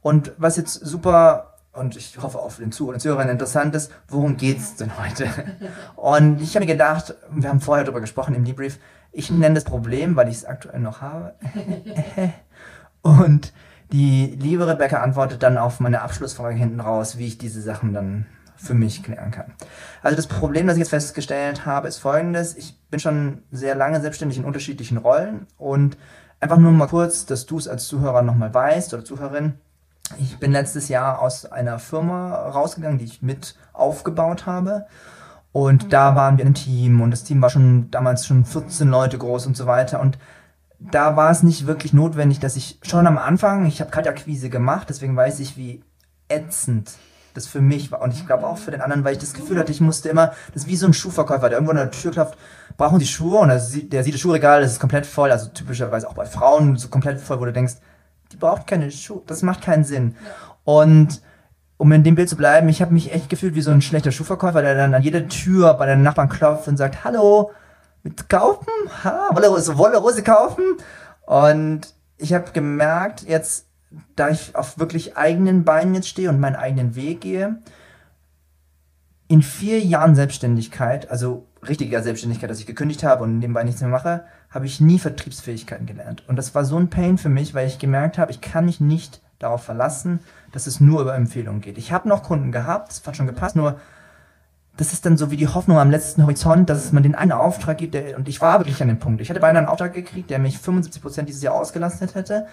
Und 0.00 0.32
was 0.38 0.56
jetzt 0.56 0.74
super 0.74 1.53
und 1.74 1.96
ich 1.96 2.16
hoffe 2.20 2.38
auch 2.38 2.52
für 2.52 2.62
den 2.62 2.72
Zuhörer 2.72 2.94
und 2.94 3.00
Zuhörern 3.00 3.28
interessant 3.28 3.74
ist, 3.74 3.92
worum 4.08 4.36
geht 4.36 4.58
es 4.58 4.76
denn 4.76 4.98
heute? 4.98 5.28
Und 5.96 6.40
ich 6.40 6.54
habe 6.54 6.64
mir 6.64 6.72
gedacht, 6.72 7.14
wir 7.30 7.48
haben 7.48 7.60
vorher 7.60 7.84
darüber 7.84 8.00
gesprochen 8.00 8.34
im 8.34 8.44
Debrief, 8.44 8.78
Ich 9.12 9.30
nenne 9.30 9.54
das 9.54 9.64
Problem, 9.64 10.16
weil 10.16 10.28
ich 10.28 10.36
es 10.36 10.44
aktuell 10.44 10.80
noch 10.80 11.00
habe. 11.00 11.34
Und 13.02 13.52
die 13.92 14.36
liebe 14.40 14.66
Rebecca 14.66 15.02
antwortet 15.02 15.42
dann 15.42 15.58
auf 15.58 15.78
meine 15.78 16.02
Abschlussfrage 16.02 16.56
hinten 16.56 16.80
raus, 16.80 17.18
wie 17.18 17.26
ich 17.26 17.38
diese 17.38 17.60
Sachen 17.60 17.92
dann 17.92 18.26
für 18.56 18.74
mich 18.74 19.02
klären 19.02 19.30
kann. 19.30 19.52
Also 20.02 20.16
das 20.16 20.26
Problem, 20.26 20.66
das 20.66 20.76
ich 20.76 20.80
jetzt 20.80 20.90
festgestellt 20.90 21.66
habe, 21.66 21.88
ist 21.88 21.98
folgendes. 21.98 22.56
Ich 22.56 22.80
bin 22.90 23.00
schon 23.00 23.42
sehr 23.50 23.74
lange 23.74 24.00
selbstständig 24.00 24.38
in 24.38 24.44
unterschiedlichen 24.44 24.96
Rollen 24.96 25.46
und 25.58 25.96
einfach 26.40 26.58
nur 26.58 26.72
mal 26.72 26.86
kurz, 26.86 27.26
dass 27.26 27.46
du 27.46 27.58
es 27.58 27.68
als 27.68 27.86
Zuhörer 27.86 28.22
nochmal 28.22 28.52
weißt 28.52 28.94
oder 28.94 29.04
Zuhörerin. 29.04 29.54
Ich 30.18 30.38
bin 30.38 30.52
letztes 30.52 30.88
Jahr 30.88 31.20
aus 31.20 31.46
einer 31.46 31.78
Firma 31.78 32.34
rausgegangen, 32.34 32.98
die 32.98 33.06
ich 33.06 33.22
mit 33.22 33.56
aufgebaut 33.72 34.46
habe. 34.46 34.86
Und 35.52 35.92
da 35.92 36.16
waren 36.16 36.36
wir 36.36 36.44
ein 36.44 36.54
Team 36.54 37.00
und 37.00 37.10
das 37.10 37.24
Team 37.24 37.40
war 37.40 37.48
schon 37.48 37.90
damals 37.90 38.26
schon 38.26 38.44
14 38.44 38.88
Leute 38.88 39.18
groß 39.18 39.46
und 39.46 39.56
so 39.56 39.66
weiter. 39.66 40.00
Und 40.00 40.18
da 40.78 41.16
war 41.16 41.30
es 41.30 41.42
nicht 41.42 41.66
wirklich 41.66 41.92
notwendig, 41.92 42.40
dass 42.40 42.56
ich 42.56 42.78
schon 42.82 43.06
am 43.06 43.18
Anfang, 43.18 43.64
ich 43.66 43.80
habe 43.80 43.90
Kaltakquise 43.90 44.50
gemacht, 44.50 44.88
deswegen 44.90 45.16
weiß 45.16 45.40
ich, 45.40 45.56
wie 45.56 45.82
ätzend 46.28 46.92
das 47.34 47.46
für 47.46 47.60
mich 47.60 47.90
war. 47.90 48.02
Und 48.02 48.14
ich 48.14 48.26
glaube 48.26 48.46
auch 48.46 48.58
für 48.58 48.70
den 48.70 48.80
anderen, 48.80 49.04
weil 49.04 49.12
ich 49.12 49.18
das 49.18 49.32
Gefühl 49.32 49.58
hatte, 49.58 49.72
ich 49.72 49.80
musste 49.80 50.08
immer, 50.08 50.32
das 50.52 50.64
ist 50.64 50.68
wie 50.68 50.76
so 50.76 50.86
ein 50.86 50.94
Schuhverkäufer, 50.94 51.48
der 51.48 51.58
irgendwo 51.58 51.70
an 51.70 51.76
der 51.76 51.90
Tür 51.90 52.12
klopft, 52.12 52.38
brauchen 52.76 53.00
Sie 53.00 53.06
Schuhe? 53.06 53.38
Und 53.38 53.48
der 53.48 53.60
sieht, 53.60 53.92
der 53.92 54.04
sieht 54.04 54.14
das 54.14 54.20
Schuhregal, 54.20 54.60
das 54.60 54.72
ist 54.72 54.80
komplett 54.80 55.06
voll, 55.06 55.30
also 55.30 55.48
typischerweise 55.48 56.08
auch 56.08 56.14
bei 56.14 56.26
Frauen 56.26 56.76
so 56.76 56.88
komplett 56.88 57.20
voll, 57.20 57.40
wo 57.40 57.44
du 57.44 57.52
denkst, 57.52 57.74
die 58.34 58.38
braucht 58.40 58.66
keine 58.66 58.90
Schuhe, 58.90 59.22
das 59.26 59.42
macht 59.42 59.62
keinen 59.62 59.84
Sinn. 59.84 60.16
Und 60.64 61.22
um 61.76 61.92
in 61.92 62.02
dem 62.02 62.14
Bild 62.16 62.28
zu 62.28 62.36
bleiben, 62.36 62.68
ich 62.68 62.82
habe 62.82 62.92
mich 62.92 63.12
echt 63.12 63.30
gefühlt 63.30 63.54
wie 63.54 63.60
so 63.60 63.70
ein 63.70 63.82
schlechter 63.82 64.12
Schuhverkäufer, 64.12 64.60
der 64.60 64.74
dann 64.74 64.94
an 64.94 65.02
jede 65.02 65.28
Tür 65.28 65.74
bei 65.74 65.86
den 65.86 66.02
Nachbarn 66.02 66.28
klopft 66.28 66.68
und 66.68 66.76
sagt, 66.76 67.04
hallo, 67.04 67.52
mit 68.02 68.28
kaufen? 68.28 68.68
Ha, 69.04 69.30
Wolle, 69.32 69.48
Wolle 69.50 69.98
Rose 69.98 70.22
kaufen? 70.22 70.64
Und 71.26 71.94
ich 72.16 72.34
habe 72.34 72.50
gemerkt, 72.52 73.22
jetzt, 73.22 73.66
da 74.16 74.30
ich 74.30 74.56
auf 74.56 74.78
wirklich 74.78 75.16
eigenen 75.16 75.64
Beinen 75.64 75.94
jetzt 75.94 76.08
stehe 76.08 76.28
und 76.28 76.40
meinen 76.40 76.56
eigenen 76.56 76.96
Weg 76.96 77.20
gehe, 77.20 77.58
in 79.28 79.42
vier 79.42 79.80
Jahren 79.80 80.14
Selbstständigkeit, 80.14 81.10
also 81.10 81.46
richtiger 81.66 82.02
Selbstständigkeit, 82.02 82.50
dass 82.50 82.60
ich 82.60 82.66
gekündigt 82.66 83.04
habe 83.04 83.24
und 83.24 83.38
nebenbei 83.38 83.62
nichts 83.64 83.80
mehr 83.80 83.90
mache, 83.90 84.24
habe 84.54 84.66
ich 84.66 84.80
nie 84.80 85.00
Vertriebsfähigkeiten 85.00 85.84
gelernt. 85.84 86.22
Und 86.28 86.36
das 86.36 86.54
war 86.54 86.64
so 86.64 86.76
ein 86.78 86.88
Pain 86.88 87.18
für 87.18 87.28
mich, 87.28 87.54
weil 87.54 87.66
ich 87.66 87.80
gemerkt 87.80 88.18
habe, 88.18 88.30
ich 88.30 88.40
kann 88.40 88.64
mich 88.64 88.80
nicht 88.80 89.20
darauf 89.40 89.64
verlassen, 89.64 90.20
dass 90.52 90.68
es 90.68 90.80
nur 90.80 91.02
über 91.02 91.16
Empfehlungen 91.16 91.60
geht. 91.60 91.76
Ich 91.76 91.92
habe 91.92 92.08
noch 92.08 92.22
Kunden 92.22 92.52
gehabt, 92.52 92.90
das 92.90 93.04
hat 93.04 93.16
schon 93.16 93.26
gepasst, 93.26 93.56
nur 93.56 93.80
das 94.76 94.92
ist 94.92 95.06
dann 95.06 95.16
so 95.16 95.30
wie 95.30 95.36
die 95.36 95.48
Hoffnung 95.48 95.78
am 95.78 95.90
letzten 95.90 96.22
Horizont, 96.22 96.70
dass 96.70 96.92
man 96.92 97.02
den 97.02 97.14
einen 97.14 97.32
Auftrag 97.32 97.78
gibt, 97.78 97.94
der, 97.94 98.16
und 98.16 98.28
ich 98.28 98.40
war 98.40 98.60
wirklich 98.60 98.80
an 98.80 98.88
dem 98.88 98.98
Punkt. 98.98 99.20
Ich 99.20 99.30
hatte 99.30 99.40
beinahe 99.40 99.58
einen 99.58 99.68
Auftrag 99.68 99.92
gekriegt, 99.92 100.30
der 100.30 100.38
mich 100.38 100.56
75% 100.56 101.22
dieses 101.22 101.42
Jahr 101.42 101.54
ausgelastet 101.54 102.14
hätte. 102.14 102.46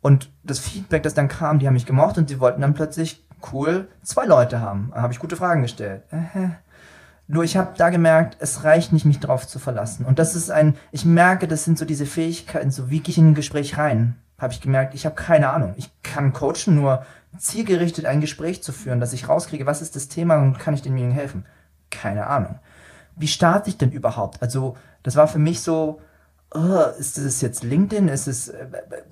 Und 0.00 0.30
das 0.44 0.58
Feedback, 0.58 1.02
das 1.02 1.14
dann 1.14 1.28
kam, 1.28 1.58
die 1.58 1.66
haben 1.66 1.74
mich 1.74 1.86
gemocht 1.86 2.16
und 2.16 2.28
sie 2.28 2.40
wollten 2.40 2.60
dann 2.60 2.74
plötzlich, 2.74 3.26
cool, 3.52 3.88
zwei 4.02 4.24
Leute 4.24 4.60
haben. 4.60 4.90
Da 4.94 5.02
habe 5.02 5.12
ich 5.12 5.18
gute 5.18 5.36
Fragen 5.36 5.62
gestellt. 5.62 6.04
Äh, 6.10 6.48
nur 7.28 7.42
ich 7.42 7.56
habe 7.56 7.74
da 7.76 7.90
gemerkt, 7.90 8.36
es 8.40 8.62
reicht 8.62 8.92
nicht, 8.92 9.04
mich 9.04 9.18
drauf 9.18 9.46
zu 9.46 9.58
verlassen. 9.58 10.06
Und 10.06 10.18
das 10.18 10.36
ist 10.36 10.50
ein, 10.50 10.76
ich 10.92 11.04
merke, 11.04 11.48
das 11.48 11.64
sind 11.64 11.78
so 11.78 11.84
diese 11.84 12.06
Fähigkeiten, 12.06 12.70
so 12.70 12.90
wie 12.90 13.00
gehe 13.00 13.10
ich 13.10 13.18
in 13.18 13.28
ein 13.28 13.34
Gespräch 13.34 13.76
rein? 13.78 14.16
Habe 14.38 14.52
ich 14.52 14.60
gemerkt, 14.60 14.94
ich 14.94 15.06
habe 15.06 15.16
keine 15.16 15.50
Ahnung. 15.50 15.74
Ich 15.76 15.90
kann 16.02 16.32
coachen, 16.32 16.74
nur 16.74 17.04
zielgerichtet 17.38 18.06
ein 18.06 18.20
Gespräch 18.20 18.62
zu 18.62 18.72
führen, 18.72 19.00
dass 19.00 19.12
ich 19.12 19.28
rauskriege, 19.28 19.66
was 19.66 19.82
ist 19.82 19.96
das 19.96 20.08
Thema 20.08 20.36
und 20.36 20.58
kann 20.58 20.74
ich 20.74 20.82
demjenigen 20.82 21.14
helfen? 21.14 21.44
Keine 21.90 22.26
Ahnung. 22.26 22.58
Wie 23.16 23.28
starte 23.28 23.70
ich 23.70 23.78
denn 23.78 23.92
überhaupt? 23.92 24.42
Also, 24.42 24.76
das 25.02 25.16
war 25.16 25.26
für 25.26 25.38
mich 25.38 25.62
so, 25.62 26.00
oh, 26.54 26.82
ist 26.98 27.18
das 27.18 27.40
jetzt 27.40 27.64
LinkedIn? 27.64 28.08
Ist 28.08 28.28
es 28.28 28.48
äh, 28.48 28.66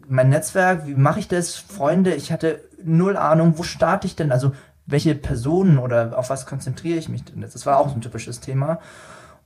mein 0.06 0.28
Netzwerk? 0.28 0.87
Wie 0.87 0.94
mache 0.94 1.21
ich 1.21 1.28
das? 1.28 1.56
Freunde? 1.56 2.14
Ich 2.14 2.30
hatte 2.30 2.61
null 2.83 3.16
Ahnung, 3.16 3.54
wo 3.56 3.62
starte 3.62 4.06
ich 4.06 4.16
denn? 4.16 4.30
Also, 4.30 4.52
welche 4.86 5.14
Personen 5.14 5.78
oder 5.78 6.18
auf 6.18 6.30
was 6.30 6.46
konzentriere 6.46 6.98
ich 6.98 7.08
mich 7.08 7.24
denn? 7.24 7.40
Das 7.40 7.66
war 7.66 7.78
auch 7.78 7.88
so 7.88 7.94
ein 7.94 8.00
typisches 8.00 8.40
Thema. 8.40 8.80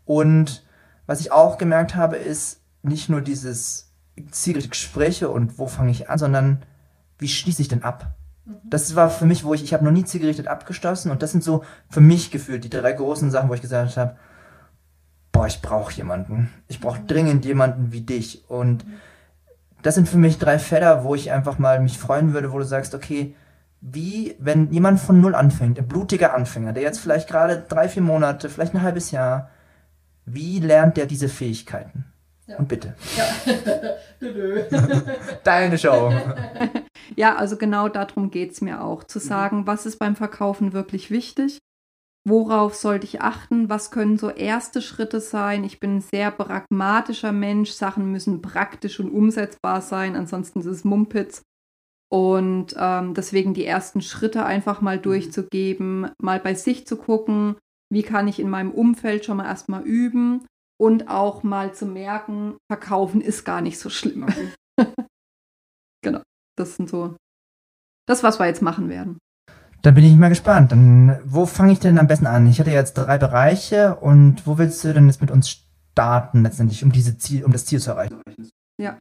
Und 0.05 0.65
was 1.07 1.21
ich 1.21 1.33
auch 1.33 1.59
gemerkt 1.59 1.95
habe, 1.95 2.17
ist 2.17 2.61
nicht 2.83 3.09
nur 3.09 3.21
dieses 3.21 3.93
zielgerichtete 4.31 4.71
Gespräche 4.71 5.29
und 5.29 5.59
wo 5.59 5.69
fange 5.69 5.91
ich 5.91 6.11
an, 6.11 6.19
sondern 6.19 6.63
wie 7.19 7.29
schließe 7.29 7.63
ich 7.63 7.69
denn 7.69 7.83
ab? 7.83 8.17
Das 8.65 8.97
war 8.97 9.11
für 9.11 9.27
mich, 9.27 9.45
wo 9.45 9.55
ich, 9.55 9.63
ich 9.63 9.75
habe 9.75 9.85
noch 9.85 9.93
nie 9.93 10.05
zielgerichtet 10.05 10.49
abgeschlossen 10.49 11.11
und 11.11 11.23
das 11.23 11.33
sind 11.33 11.45
so 11.45 11.65
für 11.91 12.01
mich 12.01 12.31
gefühlt 12.31 12.65
die 12.65 12.71
drei 12.71 12.93
großen 12.93 13.31
Sachen, 13.31 13.49
wo 13.49 13.55
ich 13.55 13.61
gesagt 13.61 13.97
habe, 13.97 14.17
boah, 15.33 15.47
ich 15.47 15.61
brauche 15.63 15.93
jemanden. 15.93 16.51
Ich 16.67 16.81
brauche 16.81 17.01
dringend 17.01 17.45
jemanden 17.45 17.93
wie 17.93 18.01
dich. 18.01 18.49
Und 18.49 18.85
das 19.83 19.95
sind 19.95 20.09
für 20.09 20.19
mich 20.19 20.39
drei 20.39 20.59
Felder, 20.59 21.05
wo 21.05 21.15
ich 21.15 21.31
einfach 21.31 21.59
mal 21.59 21.81
mich 21.81 21.99
freuen 21.99 22.33
würde, 22.33 22.53
wo 22.53 22.59
du 22.59 22.65
sagst, 22.65 22.95
okay, 22.95 23.35
wie, 23.81 24.35
wenn 24.39 24.73
jemand 24.73 25.01
von 25.01 25.21
Null 25.21 25.35
anfängt, 25.35 25.79
ein 25.79 25.89
blutiger 25.89 26.35
Anfänger, 26.35 26.73
der 26.73 26.83
jetzt 26.83 26.99
vielleicht 26.99 27.29
gerade 27.29 27.65
drei, 27.69 27.89
vier 27.89 28.03
Monate, 28.03 28.49
vielleicht 28.49 28.75
ein 28.75 28.83
halbes 28.83 29.11
Jahr, 29.11 29.51
wie 30.25 30.59
lernt 30.59 30.97
der 30.97 31.07
diese 31.07 31.29
Fähigkeiten? 31.29 32.05
Ja. 32.47 32.57
Und 32.57 32.69
bitte. 32.69 32.95
Ja. 33.17 33.25
Deine 35.45 35.79
Show. 35.79 36.13
Ja, 37.17 37.37
also 37.37 37.57
genau 37.57 37.89
darum 37.89 38.31
geht 38.31 38.53
es 38.53 38.61
mir 38.61 38.83
auch, 38.83 39.03
zu 39.03 39.19
mhm. 39.19 39.23
sagen, 39.23 39.67
was 39.67 39.87
ist 39.87 39.99
beim 39.99 40.15
Verkaufen 40.15 40.73
wirklich 40.73 41.11
wichtig? 41.11 41.59
Worauf 42.25 42.75
sollte 42.75 43.07
ich 43.07 43.23
achten? 43.23 43.71
Was 43.71 43.91
können 43.91 44.19
so 44.19 44.31
erste 44.31 44.83
Schritte 44.83 45.21
sein? 45.21 45.65
Ich 45.65 45.81
bin 45.81 45.97
ein 45.97 46.01
sehr 46.01 46.31
pragmatischer 46.31 47.33
Mensch. 47.33 47.71
Sachen 47.71 48.13
müssen 48.13 48.43
praktisch 48.43 49.01
und 49.01 49.11
umsetzbar 49.11 49.81
sein, 49.81 50.15
ansonsten 50.15 50.61
ist 50.61 50.67
es 50.67 50.85
Mumpitz. 50.85 51.43
Und 52.11 52.75
ähm, 52.79 53.15
deswegen 53.15 53.53
die 53.53 53.67
ersten 53.67 54.01
Schritte 54.01 54.45
einfach 54.45 54.81
mal 54.81 54.97
mhm. 54.99 55.03
durchzugeben, 55.03 56.11
mal 56.21 56.41
bei 56.41 56.55
sich 56.55 56.87
zu 56.87 56.97
gucken, 56.97 57.57
wie 57.91 58.03
kann 58.03 58.29
ich 58.29 58.41
in 58.41 58.51
meinem 58.51 58.71
Umfeld 58.71 59.25
schon 59.25 59.39
mal 59.39 59.47
erstmal 59.47 59.83
üben 59.83 60.47
und 60.81 61.09
auch 61.09 61.43
mal 61.43 61.75
zu 61.75 61.87
merken, 61.87 62.57
verkaufen 62.71 63.21
ist 63.21 63.45
gar 63.45 63.61
nicht 63.61 63.79
so 63.79 63.91
schlimm. 63.91 64.27
genau, 66.03 66.23
das 66.57 66.77
sind 66.77 66.89
so 66.89 67.17
das, 68.07 68.23
was 68.23 68.39
wir 68.39 68.47
jetzt 68.47 68.63
machen 68.63 68.89
werden. 68.89 69.19
Dann 69.83 69.95
bin 69.95 70.05
ich 70.05 70.17
mal 70.17 70.29
gespannt. 70.29 70.73
Dann, 70.73 71.21
wo 71.25 71.47
fange 71.47 71.73
ich 71.73 71.79
denn 71.79 71.99
am 71.99 72.07
besten 72.07 72.27
an? 72.27 72.49
Ich 72.49 72.59
hatte 72.59 72.71
jetzt 72.71 72.95
drei 72.95 73.19
Bereiche 73.19 73.97
und 73.97 74.47
wo 74.47 74.59
willst 74.59 74.83
du 74.83 74.93
denn 74.93 75.07
jetzt 75.07 75.21
mit 75.21 75.31
uns 75.31 75.65
starten 75.93 76.43
letztendlich, 76.43 76.83
um 76.83 76.91
diese 76.91 77.19
Ziel, 77.19 77.45
um 77.45 77.53
das 77.53 77.67
Ziel 77.67 77.81
zu 77.81 77.91
erreichen? 77.91 78.21
Ja, 78.81 78.99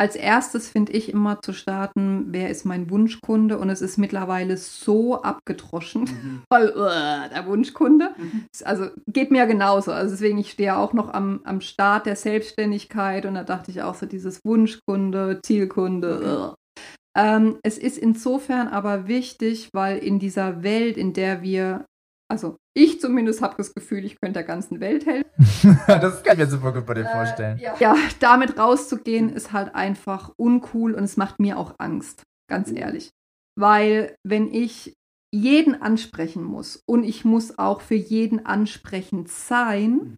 als 0.00 0.16
erstes 0.16 0.70
finde 0.70 0.92
ich 0.92 1.12
immer 1.12 1.42
zu 1.42 1.52
starten, 1.52 2.28
wer 2.30 2.48
ist 2.48 2.64
mein 2.64 2.88
Wunschkunde? 2.88 3.58
Und 3.58 3.68
es 3.68 3.82
ist 3.82 3.98
mittlerweile 3.98 4.56
so 4.56 5.20
abgedroschen, 5.20 6.04
mhm. 6.04 6.42
weil 6.50 6.70
uh, 6.70 7.28
der 7.28 7.44
Wunschkunde. 7.46 8.14
Mhm. 8.16 8.46
Also 8.64 8.86
geht 9.08 9.30
mir 9.30 9.44
genauso. 9.44 9.92
Also 9.92 10.14
deswegen, 10.14 10.38
ich 10.38 10.52
stehe 10.52 10.78
auch 10.78 10.94
noch 10.94 11.12
am, 11.12 11.40
am 11.44 11.60
Start 11.60 12.06
der 12.06 12.16
Selbstständigkeit 12.16 13.26
und 13.26 13.34
da 13.34 13.44
dachte 13.44 13.70
ich 13.70 13.82
auch 13.82 13.94
so, 13.94 14.06
dieses 14.06 14.40
Wunschkunde, 14.42 15.40
Zielkunde. 15.44 16.54
Uh. 16.56 16.80
Ähm, 17.14 17.58
es 17.62 17.76
ist 17.76 17.98
insofern 17.98 18.68
aber 18.68 19.06
wichtig, 19.06 19.68
weil 19.74 19.98
in 19.98 20.18
dieser 20.18 20.62
Welt, 20.62 20.96
in 20.96 21.12
der 21.12 21.42
wir 21.42 21.84
also 22.30 22.56
ich 22.74 23.00
zumindest 23.00 23.42
habe 23.42 23.56
das 23.56 23.74
Gefühl, 23.74 24.04
ich 24.04 24.20
könnte 24.20 24.34
der 24.34 24.44
ganzen 24.44 24.80
Welt 24.80 25.04
helfen. 25.04 25.30
das 25.86 26.22
kann 26.22 26.34
ich 26.34 26.38
mir 26.38 26.46
super 26.46 26.72
gut 26.72 26.86
bei 26.86 26.94
dir 26.94 27.04
äh, 27.04 27.12
vorstellen. 27.12 27.58
Ja. 27.58 27.74
ja. 27.78 27.96
damit 28.20 28.58
rauszugehen 28.58 29.30
ist 29.30 29.52
halt 29.52 29.74
einfach 29.74 30.32
uncool 30.36 30.94
und 30.94 31.04
es 31.04 31.16
macht 31.16 31.40
mir 31.40 31.58
auch 31.58 31.74
Angst, 31.78 32.22
ganz 32.48 32.70
ehrlich. 32.70 33.10
Weil 33.58 34.14
wenn 34.24 34.52
ich 34.52 34.94
jeden 35.32 35.80
ansprechen 35.82 36.42
muss 36.42 36.82
und 36.88 37.04
ich 37.04 37.24
muss 37.24 37.58
auch 37.58 37.80
für 37.80 37.94
jeden 37.94 38.46
ansprechend 38.46 39.28
sein, 39.28 40.16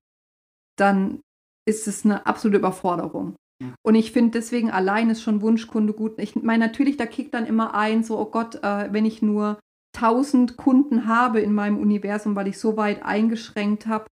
dann 0.78 1.21
ist 1.66 1.87
es 1.88 2.04
eine 2.04 2.26
absolute 2.26 2.59
Überforderung. 2.59 3.37
Und 3.83 3.95
ich 3.95 4.12
finde 4.12 4.33
deswegen 4.33 4.71
allein 4.71 5.09
ist 5.11 5.23
schon 5.23 5.40
Wunschkunde 5.40 5.92
gut. 5.92 6.19
Ich 6.19 6.35
meine, 6.37 6.66
natürlich, 6.66 6.97
da 6.97 7.07
kickt 7.07 7.33
dann 7.33 7.47
immer 7.47 7.75
ein, 7.75 8.02
so, 8.02 8.19
oh 8.19 8.26
Gott, 8.26 8.57
äh, 8.57 8.92
wenn 8.92 9.04
ich 9.04 9.23
nur 9.23 9.59
1000 9.95 10.57
Kunden 10.57 11.07
habe 11.07 11.41
in 11.41 11.55
meinem 11.55 11.79
Universum, 11.79 12.37
weil 12.37 12.49
ich 12.49 12.59
so 12.59 12.77
weit 12.77 13.05
eingeschränkt 13.05 13.87
habe, 13.87 14.07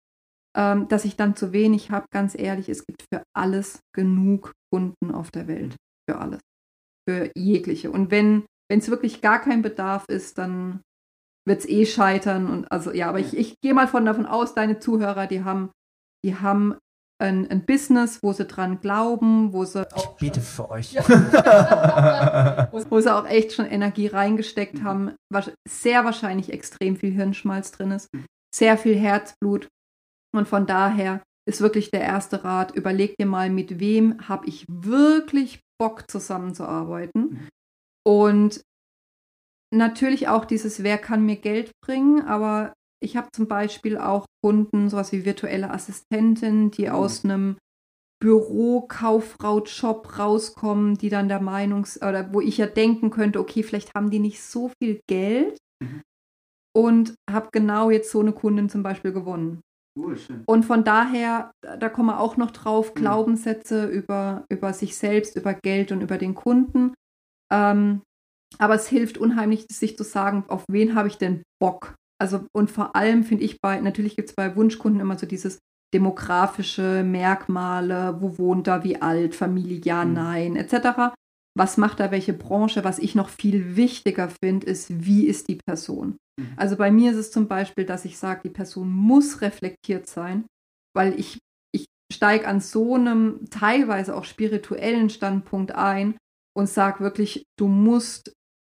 ähm, 0.57 0.89
dass 0.89 1.05
ich 1.05 1.17
dann 1.17 1.37
zu 1.37 1.53
wenig 1.53 1.91
habe. 1.91 2.07
Ganz 2.11 2.39
ehrlich, 2.39 2.69
es 2.69 2.87
gibt 2.87 3.05
für 3.13 3.23
alles 3.35 3.81
genug 3.95 4.53
Kunden 4.73 5.13
auf 5.13 5.31
der 5.31 5.49
Welt. 5.49 5.77
Für 6.09 6.19
alles. 6.19 6.41
Für 7.09 7.31
jegliche. 7.37 7.91
Und 7.91 8.11
wenn 8.11 8.45
es 8.69 8.91
wirklich 8.91 9.21
gar 9.21 9.41
kein 9.41 9.63
Bedarf 9.63 10.05
ist, 10.09 10.39
dann 10.39 10.81
wird 11.47 11.61
es 11.61 11.69
eh 11.69 11.87
scheitern. 11.87 12.49
Und 12.49 12.71
also 12.71 12.93
ja, 12.93 13.09
aber 13.09 13.19
ich, 13.19 13.37
ich 13.37 13.61
gehe 13.61 13.75
mal 13.75 13.89
von 13.89 14.05
davon 14.05 14.27
aus, 14.27 14.55
deine 14.55 14.79
Zuhörer, 14.79 15.27
die 15.27 15.43
haben, 15.45 15.71
die 16.25 16.37
haben 16.37 16.77
ein, 17.21 17.51
ein, 17.51 17.65
Business, 17.65 18.19
wo 18.23 18.33
sie 18.33 18.47
dran 18.47 18.81
glauben, 18.81 19.53
wo 19.53 19.65
sie 19.65 19.87
ich 19.97 20.07
bete 20.19 20.41
für 20.41 20.71
euch. 20.71 20.95
wo 22.91 23.01
sie 23.01 23.15
auch 23.15 23.27
echt 23.27 23.53
schon 23.53 23.67
Energie 23.67 24.07
reingesteckt 24.07 24.77
mhm. 24.77 24.85
haben, 24.85 25.15
sehr 25.69 26.05
wahrscheinlich 26.05 26.53
extrem 26.53 26.97
viel 26.97 27.13
Hirnschmalz 27.13 27.73
drin 27.73 27.91
ist, 27.93 28.09
mhm. 28.13 28.25
sehr 28.55 28.79
viel 28.79 28.97
Herzblut. 28.97 29.69
Und 30.35 30.49
von 30.49 30.67
daher 30.67 31.23
ist 31.49 31.61
wirklich 31.61 31.91
der 31.91 32.03
erste 32.03 32.45
Rat. 32.45 32.75
Überleg 32.75 33.17
dir 33.19 33.27
mal, 33.27 33.51
mit 33.51 33.81
wem 33.81 34.29
habe 34.29 34.47
ich 34.47 34.65
wirklich 34.69 35.61
Bock 35.79 36.11
zusammenzuarbeiten. 36.11 37.49
Und 38.07 38.63
natürlich 39.75 40.29
auch 40.29 40.45
dieses, 40.45 40.83
wer 40.83 40.99
kann 40.99 41.25
mir 41.25 41.37
Geld 41.37 41.73
bringen, 41.85 42.23
aber 42.27 42.73
ich 43.03 43.17
habe 43.17 43.29
zum 43.33 43.49
Beispiel 43.49 43.99
auch 43.99 44.27
Kunden, 44.43 44.89
sowas 44.89 45.13
wie 45.13 45.25
virtuelle 45.25 45.71
Assistenten, 45.71 46.71
die 46.71 46.91
aus 46.91 47.25
einem 47.25 47.57
Büro, 48.23 48.83
Kauffrau, 48.83 49.63
Job 49.65 50.19
rauskommen, 50.19 50.97
die 50.99 51.09
dann 51.09 51.29
der 51.29 51.41
Meinung, 51.41 51.87
oder 51.97 52.33
wo 52.33 52.41
ich 52.41 52.59
ja 52.59 52.67
denken 52.67 53.11
könnte, 53.11 53.41
okay, 53.41 53.63
vielleicht 53.63 53.95
haben 53.95 54.11
die 54.11 54.19
nicht 54.19 54.43
so 54.43 54.71
viel 54.81 55.01
Geld 55.09 55.57
und 56.77 57.15
habe 57.31 57.49
genau 57.53 57.91
jetzt 57.91 58.11
so 58.11 58.21
eine 58.21 58.33
Kundin 58.33 58.69
zum 58.69 58.83
Beispiel 58.83 59.13
gewonnen. 59.13 59.61
Schön. 60.17 60.45
Und 60.47 60.65
von 60.65 60.85
daher, 60.85 61.51
da 61.63 61.89
kommen 61.89 62.09
wir 62.09 62.21
auch 62.21 62.37
noch 62.37 62.53
drauf, 62.53 62.95
Glaubenssätze 62.95 63.87
über, 63.87 64.45
über 64.51 64.73
sich 64.73 64.97
selbst, 64.97 65.37
über 65.37 65.55
Geld 65.55 65.91
und 65.91 66.01
über 66.03 66.17
den 66.17 66.35
Kunden. 66.35 66.95
Ähm, 67.53 68.03
aber 68.59 68.75
es 68.75 68.89
hilft 68.89 69.19
unheimlich, 69.19 69.67
sich 69.71 69.97
zu 69.97 70.05
sagen, 70.05 70.45
auf 70.49 70.65
wen 70.71 70.95
habe 70.95 71.09
ich 71.09 71.19
denn 71.19 71.43
Bock? 71.61 71.95
Also, 72.21 72.45
und 72.53 72.71
vor 72.71 72.95
allem 72.97 73.25
finde 73.25 73.45
ich 73.45 73.61
bei, 73.61 73.81
natürlich 73.81 74.17
gibt 74.17 74.29
es 74.29 74.35
bei 74.35 74.55
Wunschkunden 74.55 75.01
immer 75.01 75.19
so 75.19 75.27
dieses 75.27 75.59
demografische 75.95 77.03
Merkmale, 77.03 78.21
wo 78.21 78.39
wohnt 78.39 78.69
er, 78.69 78.85
wie 78.85 79.01
alt, 79.01 79.35
Familie, 79.35 79.81
ja, 79.83 80.05
nein, 80.05 80.55
etc. 80.57 81.15
Was 81.57 81.77
macht 81.79 81.99
er, 81.99 82.11
welche 82.11 82.33
Branche? 82.33 82.85
Was 82.85 82.99
ich 82.99 83.15
noch 83.15 83.29
viel 83.29 83.75
wichtiger 83.75 84.29
finde, 84.29 84.67
ist, 84.67 85.05
wie 85.05 85.27
ist 85.27 85.49
die 85.49 85.59
Person? 85.67 86.17
Also 86.57 86.77
bei 86.77 86.91
mir 86.91 87.11
ist 87.11 87.17
es 87.17 87.31
zum 87.31 87.49
Beispiel, 87.49 87.85
dass 87.85 88.05
ich 88.05 88.19
sage, 88.19 88.43
die 88.45 88.51
Person 88.51 88.91
muss 88.91 89.41
reflektiert 89.41 90.07
sein, 90.07 90.47
weil 90.95 91.19
ich, 91.19 91.39
ich 91.73 91.87
steige 92.13 92.47
an 92.47 92.61
so 92.61 92.95
einem 92.95 93.51
teilweise 93.51 94.17
auch 94.17 94.25
spirituellen 94.25 95.11
Standpunkt 95.11 95.73
ein 95.73 96.17
und 96.57 96.69
sage 96.69 97.01
wirklich, 97.01 97.45
du 97.59 97.67
musst 97.67 98.33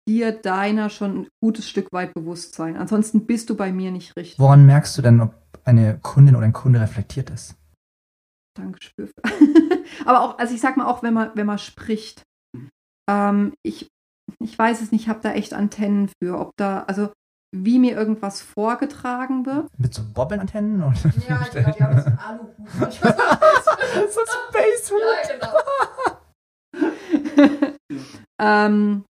dir 0.08 0.32
deiner 0.32 0.90
schon 0.90 1.22
ein 1.22 1.28
gutes 1.42 1.70
Stück 1.70 1.92
weit 1.92 2.14
bewusst 2.14 2.56
sein. 2.56 2.78
Ansonsten 2.78 3.26
bist 3.26 3.50
du 3.50 3.56
bei 3.56 3.72
mir 3.72 3.92
nicht 3.92 4.16
richtig. 4.16 4.40
Woran 4.40 4.66
merkst 4.66 4.98
du 4.98 5.02
denn, 5.02 5.22
ob 5.22 5.34
eine 5.64 6.00
Kundin 6.02 6.36
oder 6.36 6.46
ein 6.46 6.54
Kunde 6.54 6.80
reflektiert 6.80 7.30
ist? 7.30 7.56
Dankeschön. 8.58 9.10
Aber 10.06 10.22
auch, 10.22 10.38
also 10.40 10.54
ich 10.54 10.62
sag 10.62 10.78
mal 10.78 10.88
auch, 10.88 11.04
wenn 11.04 11.14
man, 11.14 11.32
wenn 11.36 11.46
man 11.46 11.60
spricht, 11.60 12.24
ähm, 13.10 13.54
ich, 13.64 13.88
ich 14.40 14.58
weiß 14.58 14.82
es 14.82 14.92
nicht, 14.92 15.04
ich 15.04 15.10
habe 15.10 15.22
da 15.22 15.32
echt 15.34 15.54
Antennen 15.54 16.10
für, 16.22 16.40
ob 16.40 16.52
da, 16.58 16.84
also 16.84 17.12
wie 17.54 17.80
mir 17.80 17.96
irgendwas 17.96 18.42
vorgetragen 18.42 19.46
wird. 19.46 19.68
Mit 19.78 19.94
so 19.94 20.04
Bobbeln-Antennen? 20.14 20.82
Und 20.82 21.04
Ja, 21.28 21.42
ich 21.42 21.52
glaube, 21.52 21.74
die 21.78 21.84
haben 21.84 22.00
so 22.00 22.08
einen 22.08 22.20
Aluhut. 22.20 22.56
so 24.10 24.22
Space 24.50 24.92
ja, 24.92 25.36
genau. 25.36 25.54
ähm, 28.40 29.04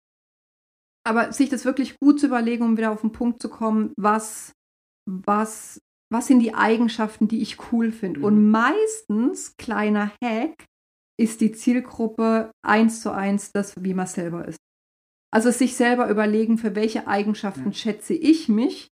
aber 1.07 1.33
sich 1.33 1.49
das 1.49 1.65
wirklich 1.65 1.99
gut 1.99 2.21
zu 2.21 2.27
überlegen, 2.27 2.65
um 2.65 2.77
wieder 2.77 2.93
auf 2.93 3.01
den 3.01 3.13
Punkt 3.13 3.41
zu 3.41 3.49
kommen, 3.49 3.93
was, 3.97 4.53
was, 5.09 5.81
was 6.13 6.27
sind 6.27 6.41
die 6.41 6.55
Eigenschaften, 6.55 7.29
die 7.29 7.43
ich 7.43 7.73
cool 7.73 7.93
finde. 7.93 8.21
Und 8.21 8.51
meistens, 8.51 9.57
kleiner 9.57 10.13
Hack, 10.23 10.67
ist 11.19 11.41
die 11.41 11.53
Zielgruppe 11.53 12.51
eins 12.63 13.03
zu 13.03 13.13
eins 13.13 13.53
das, 13.53 13.83
wie 13.83 13.95
man 13.95 14.07
selber 14.07 14.49
ist. 14.49 14.59
Also 15.33 15.51
sich 15.51 15.77
selber 15.77 16.09
überlegen, 16.09 16.59
für 16.59 16.75
welche 16.75 17.07
Eigenschaften 17.07 17.73
schätze 17.73 18.15
ich 18.15 18.49
mich. 18.49 18.89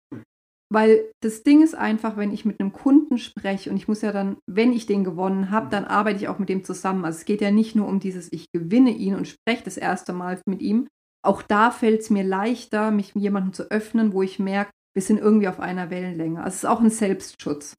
Weil 0.70 1.10
das 1.24 1.44
Ding 1.44 1.64
ist 1.64 1.76
einfach, 1.76 2.18
wenn 2.18 2.34
ich 2.34 2.44
mit 2.44 2.60
einem 2.60 2.74
Kunden 2.74 3.18
spreche 3.18 3.70
und 3.70 3.78
ich 3.78 3.88
muss 3.88 4.02
ja 4.02 4.12
dann, 4.12 4.38
wenn 4.48 4.74
ich 4.74 4.86
den 4.86 5.06
gewonnen 5.06 5.50
habe, 5.50 5.70
dann 5.70 5.86
arbeite 5.86 6.20
ich 6.20 6.28
auch 6.28 6.40
mit 6.40 6.50
dem 6.50 6.66
zusammen. 6.66 7.06
Also 7.06 7.20
es 7.20 7.26
geht 7.26 7.40
ja 7.40 7.52
nicht 7.52 7.76
nur 7.76 7.88
um 7.88 8.02
dieses, 8.02 8.32
ich 8.34 8.52
gewinne 8.52 8.92
ihn 8.92 9.16
und 9.16 9.30
spreche 9.30 9.64
das 9.64 9.78
erste 9.78 10.12
Mal 10.12 10.42
mit 10.46 10.62
ihm. 10.62 10.88
Auch 11.28 11.42
da 11.42 11.72
fällt 11.72 12.02
es 12.02 12.10
mir 12.10 12.24
leichter, 12.24 12.90
mich 12.92 13.14
jemandem 13.14 13.52
zu 13.54 13.70
öffnen, 13.70 14.14
wo 14.14 14.22
ich 14.24 14.40
merke, 14.40 14.72
wir 14.96 15.02
sind 15.02 15.20
irgendwie 15.20 15.48
auf 15.50 15.60
einer 15.60 15.90
Wellenlänge. 15.90 16.40
Also 16.40 16.50
es 16.50 16.56
ist 16.64 16.66
auch 16.70 16.80
ein 16.80 16.90
Selbstschutz. 16.90 17.74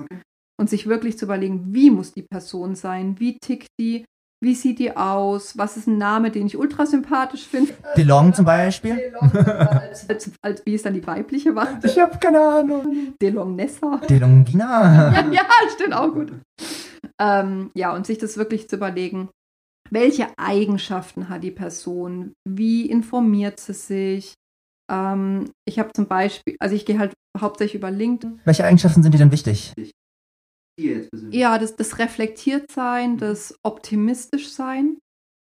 Und 0.61 0.69
sich 0.69 0.87
wirklich 0.87 1.17
zu 1.19 1.25
überlegen, 1.25 1.73
wie 1.73 1.91
muss 1.91 2.13
die 2.13 2.23
Person 2.31 2.75
sein, 2.75 3.17
wie 3.21 3.39
tickt 3.39 3.69
die, 3.81 4.05
wie 4.45 4.55
sieht 4.55 4.79
die 4.81 4.97
aus, 4.97 5.57
was 5.57 5.77
ist 5.77 5.87
ein 5.87 5.99
Name, 5.99 6.31
den 6.31 6.47
ich 6.47 6.57
ultra 6.59 6.85
sympathisch 6.85 7.47
finde. 7.49 7.73
DeLong 7.97 8.35
zum 8.35 8.45
Beispiel? 8.45 8.97
DeLong 8.97 9.33
als- 9.33 10.09
Als, 10.11 10.31
als 10.43 10.63
wie 10.67 10.75
ist 10.75 10.85
dann 10.85 10.95
die 10.95 11.07
weibliche 11.07 11.55
war? 11.57 11.79
Ich 11.83 11.99
habe 11.99 12.19
keine 12.19 12.41
Ahnung. 12.41 13.15
DeLong 13.23 13.57
Nessa. 13.57 13.97
DeLongina. 14.09 15.13
Ja, 15.15 15.27
ja, 15.33 15.43
stimmt 15.75 15.95
auch 15.95 16.13
gut. 16.13 16.33
Ähm, 17.21 17.71
ja, 17.75 17.95
und 17.95 18.07
sich 18.07 18.19
das 18.19 18.37
wirklich 18.37 18.69
zu 18.69 18.77
überlegen, 18.77 19.29
welche 19.91 20.27
Eigenschaften 20.39 21.29
hat 21.29 21.43
die 21.43 21.51
Person, 21.51 22.33
wie 22.49 22.87
informiert 22.87 23.61
sie 23.61 23.75
sich. 23.75 24.35
Ähm, 24.91 25.51
ich 25.67 25.79
habe 25.79 25.93
zum 25.95 26.07
Beispiel, 26.07 26.57
also 26.59 26.75
ich 26.75 26.87
gehe 26.87 26.99
halt 26.99 27.13
hauptsächlich 27.39 27.77
über 27.77 27.91
LinkedIn. 27.91 28.41
Welche 28.45 28.65
Eigenschaften 28.65 29.03
sind 29.03 29.13
dir 29.13 29.19
denn 29.19 29.33
wichtig? 29.33 29.73
Ja, 31.31 31.59
das, 31.59 31.75
das 31.77 31.99
reflektiert 31.99 32.71
sein, 32.71 33.19
das 33.19 33.59
optimistisch 33.65 34.51
sein, 34.51 34.99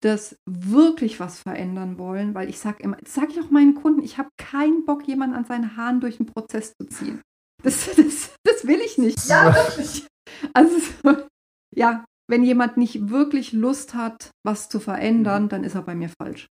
das 0.03 0.37
wirklich 0.47 1.19
was 1.19 1.41
verändern 1.41 1.99
wollen, 1.99 2.35
weil 2.35 2.51
ich 2.51 2.59
sage 2.59 2.83
immer, 2.83 2.97
das 2.97 3.15
sage 3.15 3.33
ich 3.33 3.41
auch 3.41 3.51
meinen 3.51 3.75
Kunden, 3.75 4.03
ich 4.03 4.19
habe 4.19 4.29
keinen 4.37 4.85
Bock, 4.85 5.09
jemanden 5.09 5.35
an 5.35 5.47
seinen 5.47 5.77
Haaren 5.77 6.01
durch 6.01 6.19
den 6.19 6.27
Prozess 6.27 6.75
zu 6.79 6.87
ziehen. 6.87 7.23
Das, 7.63 7.87
das, 7.97 8.35
das 8.45 8.67
will 8.67 8.81
ich 8.81 8.99
nicht. 8.99 9.27
Ja, 9.27 9.55
wirklich. 9.55 10.07
Also, 10.53 10.79
so, 11.03 11.27
ja, 11.75 12.05
wenn 12.29 12.43
jemand 12.43 12.77
nicht 12.77 13.11
wirklich 13.11 13.53
Lust 13.53 13.95
hat, 13.95 14.31
was 14.45 14.69
zu 14.69 14.81
verändern, 14.81 15.49
dann 15.49 15.65
ist 15.65 15.75
er 15.75 15.83
bei 15.83 15.95
mir 15.95 16.09
falsch. 16.09 16.47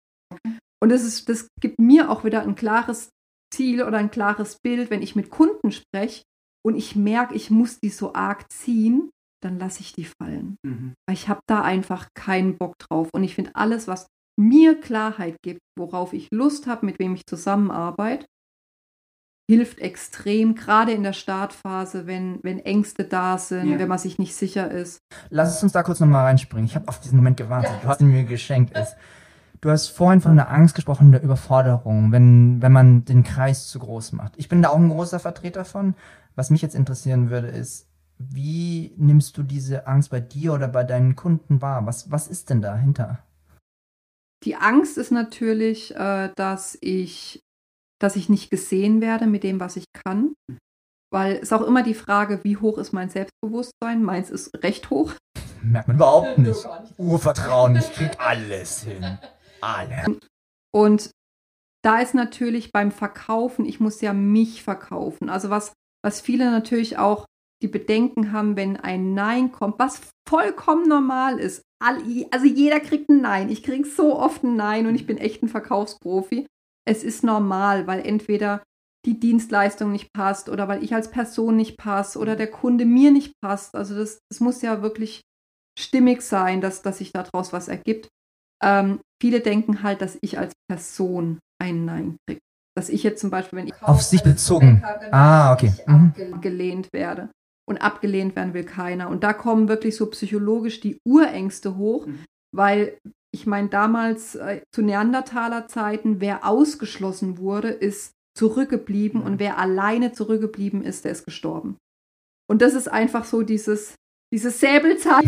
Und 0.82 0.90
das, 0.90 1.04
ist, 1.04 1.30
das 1.30 1.48
gibt 1.60 1.80
mir 1.80 2.10
auch 2.10 2.24
wieder 2.24 2.42
ein 2.42 2.56
klares 2.56 3.10
Ziel 3.54 3.84
oder 3.84 3.98
ein 3.98 4.12
klares 4.12 4.58
Bild, 4.64 4.90
wenn 4.90 5.02
ich 5.02 5.16
mit 5.16 5.30
Kunden 5.30 5.72
spreche 5.72 6.24
und 6.66 6.76
ich 6.76 6.96
merke, 6.96 7.36
ich 7.36 7.50
muss 7.50 7.80
die 7.80 7.90
so 7.90 8.14
arg 8.14 8.52
ziehen, 8.52 9.10
dann 9.44 9.58
lasse 9.58 9.82
ich 9.82 9.94
die 9.94 10.06
fallen. 10.06 10.56
Weil 11.08 11.16
ich 11.16 11.30
habe 11.30 11.42
da 11.48 11.62
einfach 11.62 12.10
keinen 12.14 12.58
Bock 12.58 12.78
drauf. 12.80 13.10
Und 13.14 13.24
ich 13.24 13.36
finde 13.36 13.56
alles, 13.56 13.88
was 13.88 14.08
mir 14.40 14.80
Klarheit 14.80 15.38
gibt, 15.44 15.60
worauf 15.78 16.14
ich 16.14 16.30
Lust 16.32 16.68
habe, 16.68 16.86
mit 16.86 17.00
wem 17.00 17.16
ich 17.16 17.26
zusammenarbeite, 17.26 18.26
hilft 19.50 19.80
extrem, 19.80 20.54
gerade 20.54 20.92
in 20.92 21.02
der 21.02 21.14
Startphase, 21.14 22.06
wenn, 22.06 22.38
wenn 22.44 22.60
Ängste 22.60 23.04
da 23.04 23.40
sind, 23.40 23.68
Ja. 23.68 23.80
wenn 23.80 23.88
man 23.88 23.98
sich 23.98 24.20
nicht 24.20 24.36
sicher 24.36 24.70
ist. 24.70 25.00
Lass 25.32 25.58
es 25.58 25.64
uns 25.64 25.72
da 25.72 25.82
kurz 25.82 26.00
nochmal 26.00 26.26
reinspringen. 26.26 26.68
Ich 26.68 26.76
habe 26.76 26.88
auf 26.88 27.00
diesen 27.00 27.16
Moment 27.16 27.38
gewartet. 27.38 27.72
Du 27.82 27.88
hast 27.88 28.00
ihn 28.00 28.12
mir 28.12 28.26
geschenkt. 28.26 28.78
Ist. 28.78 28.96
Du 29.60 29.72
hast 29.72 29.88
vorhin 29.88 30.22
von 30.22 30.36
der 30.36 30.52
Angst 30.52 30.76
gesprochen, 30.76 31.12
der 31.12 31.24
Überforderung, 31.24 32.12
wenn, 32.12 32.62
wenn 32.62 32.72
man 32.72 33.06
den 33.06 33.24
Kreis 33.24 33.68
zu 33.70 33.80
groß 33.80 34.12
macht. 34.12 34.34
Ich 34.38 34.50
bin 34.50 34.62
da 34.62 34.70
auch 34.70 34.76
ein 34.78 34.90
großer 34.90 35.20
Vertreter 35.20 35.66
von. 35.66 35.96
Was 36.36 36.52
mich 36.52 36.62
jetzt 36.62 36.76
interessieren 36.76 37.32
würde, 37.32 37.48
ist, 37.48 37.88
wie 38.20 38.94
nimmst 38.98 39.36
du 39.36 39.42
diese 39.42 39.88
Angst 39.88 40.12
bei 40.12 40.20
dir 40.20 40.54
oder 40.54 40.68
bei 40.68 40.84
deinen 40.84 41.16
Kunden 41.16 41.60
wahr? 41.60 41.88
Was, 41.88 42.12
was 42.12 42.28
ist 42.28 42.52
denn 42.52 42.62
dahinter? 42.62 43.18
Die 44.44 44.56
Angst 44.56 45.00
ist 45.00 45.12
natürlich, 45.12 45.96
äh, 45.96 46.30
dass 46.36 46.78
ich, 46.82 47.42
dass 48.00 48.16
ich 48.16 48.30
nicht 48.30 48.50
gesehen 48.50 49.02
werde 49.02 49.28
mit 49.28 49.44
dem, 49.44 49.60
was 49.60 49.76
ich 49.76 49.86
kann. 49.94 50.34
Weil 51.12 51.38
es 51.38 51.52
auch 51.52 51.62
immer 51.62 51.84
die 51.84 51.96
Frage, 51.96 52.44
wie 52.44 52.58
hoch 52.58 52.78
ist 52.78 52.94
mein 52.94 53.10
Selbstbewusstsein? 53.10 54.04
Meins 54.04 54.30
ist 54.30 54.52
recht 54.64 54.90
hoch. 54.90 55.14
Merkt 55.62 55.88
man 55.88 55.98
überhaupt 55.98 56.38
nicht. 56.38 56.68
Urvertrauen, 56.98 57.76
ich 57.76 57.92
krieg 57.94 58.12
alles 58.20 58.84
hin. 58.84 59.18
Alle. 59.60 60.20
Und 60.72 61.10
da 61.84 62.00
ist 62.00 62.14
natürlich 62.14 62.72
beim 62.72 62.92
Verkaufen, 62.92 63.66
ich 63.66 63.80
muss 63.80 64.02
ja 64.02 64.14
mich 64.14 64.64
verkaufen. 64.64 65.30
Also 65.30 65.50
was, 65.50 65.74
was 66.04 66.22
viele 66.22 66.52
natürlich 66.52 66.98
auch 66.98 67.26
die 67.62 67.68
Bedenken 67.68 68.32
haben, 68.32 68.56
wenn 68.56 68.78
ein 68.78 69.14
Nein 69.14 69.52
kommt, 69.52 69.80
was 69.80 70.02
vollkommen 70.28 70.88
normal 70.88 71.40
ist. 71.40 71.64
Also 71.80 72.46
jeder 72.46 72.80
kriegt 72.80 73.10
ein 73.10 73.22
Nein. 73.22 73.50
Ich 73.50 73.64
kriege 73.64 73.88
so 73.88 74.18
oft 74.18 74.44
ein 74.44 74.56
Nein 74.56 74.88
und 74.88 74.96
ich 74.96 75.08
bin 75.08 75.18
echt 75.18 75.42
ein 75.42 75.50
Verkaufsprofi. 75.50 76.46
Es 76.90 77.04
ist 77.04 77.24
normal, 77.24 77.86
weil 77.86 78.00
entweder 78.04 78.64
die 79.06 79.20
Dienstleistung 79.20 79.92
nicht 79.92 80.12
passt 80.12 80.50
oder 80.50 80.68
weil 80.68 80.84
ich 80.84 80.96
als 80.96 81.12
Person 81.12 81.56
nicht 81.56 81.78
passe 81.78 82.18
oder 82.18 82.36
der 82.36 82.50
Kunde 82.50 82.86
mir 82.86 83.12
nicht 83.12 83.34
passt. 83.42 83.76
Also 83.76 83.96
das, 83.96 84.18
das 84.32 84.40
muss 84.40 84.64
ja 84.64 84.82
wirklich 84.82 85.22
stimmig 85.78 86.24
sein, 86.24 86.62
dass, 86.62 86.82
dass 86.82 86.98
sich 86.98 87.12
daraus 87.12 87.54
was 87.54 87.68
ergibt. 87.68 88.10
Ähm, 88.64 89.02
viele 89.22 89.40
denken 89.40 89.84
halt, 89.84 90.02
dass 90.02 90.18
ich 90.22 90.40
als 90.40 90.54
Person 90.68 91.38
ein 91.62 91.86
Nein 91.86 92.18
kriege. 92.26 92.42
Dass 92.76 92.90
ich 92.90 93.04
jetzt 93.04 93.22
zum 93.22 93.30
Beispiel, 93.30 93.60
wenn 93.60 93.68
ich 93.68 93.84
Auf 93.84 94.02
sich 94.02 94.24
bezogen. 94.24 94.84
Ah, 95.12 95.54
okay. 95.54 95.72
Mhm. 95.86 96.14
abgelehnt 96.34 96.90
werde. 96.92 97.30
Und 97.68 97.78
abgelehnt 97.78 98.36
werden 98.36 98.56
will 98.56 98.64
keiner. 98.64 99.10
Und 99.10 99.24
da 99.24 99.34
kommen 99.34 99.68
wirklich 99.68 99.96
so 99.96 100.08
psychologisch 100.08 100.80
die 100.80 100.98
Urängste 101.06 101.78
hoch, 101.78 102.08
weil 102.52 102.98
ich 103.40 103.48
meine, 103.48 103.70
damals 103.70 104.36
äh, 104.36 104.62
zu 104.74 104.82
Neandertaler 104.82 105.68
Zeiten, 105.68 106.20
wer 106.20 106.46
ausgeschlossen 106.46 107.38
wurde, 107.38 107.70
ist 107.70 108.14
zurückgeblieben 108.38 109.22
und 109.22 109.40
wer 109.40 109.58
alleine 109.58 110.12
zurückgeblieben 110.12 110.84
ist, 110.84 111.06
der 111.06 111.14
ist 111.14 111.26
gestorben. 111.26 111.78
Und 112.50 112.62
das 112.62 112.74
ist 112.74 112.88
einfach 112.88 113.26
so 113.26 113.42
dieses, 113.44 113.96
dieses 114.34 114.60
Säbelzahn 114.60 115.24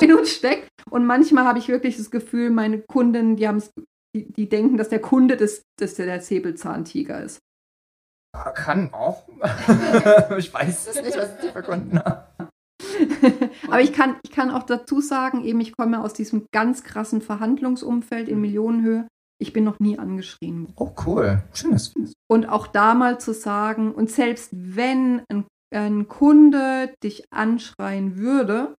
in 0.00 0.12
uns 0.14 0.30
steckt. 0.30 0.68
Und 0.90 1.06
manchmal 1.06 1.44
habe 1.44 1.58
ich 1.58 1.68
wirklich 1.68 1.96
das 1.96 2.10
Gefühl, 2.10 2.50
meine 2.50 2.80
Kunden, 2.80 3.36
die, 3.36 3.48
haben's- 3.48 3.70
die, 4.14 4.30
die 4.32 4.48
denken, 4.48 4.76
dass 4.76 4.88
der 4.88 5.00
Kunde 5.00 5.36
das, 5.36 5.62
dass 5.78 5.94
der, 5.94 6.06
der 6.06 6.20
Säbelzahntiger 6.20 7.22
ist. 7.22 7.38
Kann 8.54 8.92
auch. 8.94 9.28
ich 10.38 10.52
weiß 10.52 10.88
es 10.88 11.02
nicht, 11.02 11.16
was 11.16 11.44
ich 11.44 11.50
für 11.50 11.62
Kunden 11.62 11.98
habe. 11.98 12.26
Aber 13.66 13.80
ich 13.80 13.92
kann, 13.92 14.16
ich 14.22 14.30
kann 14.30 14.50
auch 14.50 14.64
dazu 14.64 15.00
sagen, 15.00 15.44
eben, 15.44 15.60
ich 15.60 15.76
komme 15.76 16.02
aus 16.02 16.12
diesem 16.12 16.46
ganz 16.52 16.82
krassen 16.84 17.22
Verhandlungsumfeld 17.22 18.28
in 18.28 18.40
Millionenhöhe. 18.40 19.06
Ich 19.38 19.52
bin 19.52 19.64
noch 19.64 19.80
nie 19.80 19.98
angeschrien. 19.98 20.68
worden. 20.68 20.74
Oh, 20.76 20.92
cool. 21.06 21.42
Schönes. 21.52 21.92
Und 22.28 22.48
auch 22.48 22.66
da 22.66 22.94
mal 22.94 23.18
zu 23.18 23.34
sagen, 23.34 23.92
und 23.92 24.10
selbst 24.10 24.50
wenn 24.52 25.22
ein, 25.28 25.44
ein 25.74 26.06
Kunde 26.06 26.94
dich 27.02 27.24
anschreien 27.32 28.16
würde, 28.16 28.74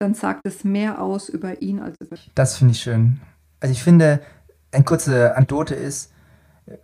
dann 0.00 0.14
sagt 0.14 0.42
es 0.44 0.64
mehr 0.64 1.00
aus 1.02 1.28
über 1.28 1.62
ihn 1.62 1.80
als 1.80 1.96
über 2.00 2.16
dich. 2.16 2.30
Das 2.34 2.56
finde 2.56 2.72
ich 2.72 2.80
schön. 2.80 3.20
Also 3.60 3.72
ich 3.72 3.82
finde, 3.82 4.20
eine 4.70 4.84
kurze 4.84 5.34
Anekdote 5.34 5.74
ist, 5.74 6.12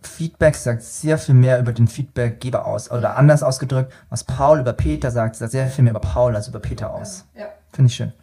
Feedback 0.01 0.55
sagt 0.55 0.81
sehr 0.81 1.17
viel 1.17 1.35
mehr 1.35 1.59
über 1.59 1.73
den 1.73 1.87
Feedbackgeber 1.87 2.65
aus. 2.65 2.91
Oder 2.91 3.17
anders 3.17 3.43
ausgedrückt, 3.43 3.93
was 4.09 4.23
Paul 4.23 4.59
über 4.59 4.73
Peter 4.73 5.11
sagt, 5.11 5.35
sagt 5.35 5.51
sehr 5.51 5.67
viel 5.67 5.83
mehr 5.83 5.91
über 5.91 5.99
Paul 5.99 6.35
als 6.35 6.47
über 6.47 6.59
Peter 6.59 6.93
aus. 6.93 7.25
Ja, 7.35 7.47
Finde 7.71 7.89
ich 7.89 7.95
schön. 7.95 8.13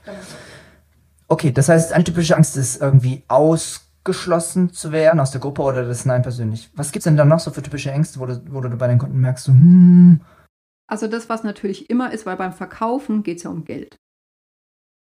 Okay, 1.29 1.53
das 1.53 1.69
heißt, 1.69 1.93
eine 1.93 2.05
typische 2.05 2.37
Angst 2.37 2.57
ist 2.57 2.81
irgendwie 2.81 3.23
ausgeschlossen 3.29 4.73
zu 4.73 4.93
werden 4.93 5.21
aus 5.21 5.31
der 5.31 5.41
Gruppe 5.41 5.63
oder 5.63 5.85
das 5.85 6.05
Nein 6.05 6.23
persönlich. 6.23 6.71
Was 6.75 6.93
gibt 6.93 7.01
es 7.01 7.05
denn 7.05 7.17
da 7.17 7.25
noch 7.25 7.41
so 7.41 7.51
für 7.51 7.63
typische 7.63 7.91
Ängste, 7.91 8.21
wo 8.21 8.27
du, 8.27 8.43
wo 8.51 8.61
du 8.61 8.69
bei 8.71 8.89
den 8.89 8.99
Kunden 8.99 9.21
merkst, 9.21 9.45
so, 9.45 9.53
hm, 9.53 10.21
Also 10.87 11.07
das, 11.07 11.29
was 11.29 11.43
natürlich 11.43 11.91
immer 11.91 12.13
ist, 12.13 12.27
weil 12.27 12.37
beim 12.37 12.53
Verkaufen 12.53 13.23
geht 13.23 13.39
es 13.39 13.45
ja 13.45 13.51
um 13.51 13.65
Geld. 13.65 13.97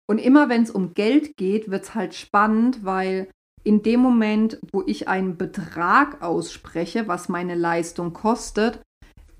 Und 0.06 0.18
immer 0.18 0.48
wenn 0.48 0.62
es 0.62 0.70
um 0.70 0.92
Geld 0.94 1.36
geht, 1.36 1.70
wird 1.70 1.84
es 1.84 1.94
halt 1.94 2.14
spannend, 2.14 2.84
weil 2.84 3.28
in 3.64 3.82
dem 3.82 4.00
Moment, 4.00 4.58
wo 4.72 4.82
ich 4.86 5.08
einen 5.08 5.36
Betrag 5.38 6.22
ausspreche, 6.22 7.08
was 7.08 7.28
meine 7.28 7.54
Leistung 7.54 8.12
kostet, 8.12 8.82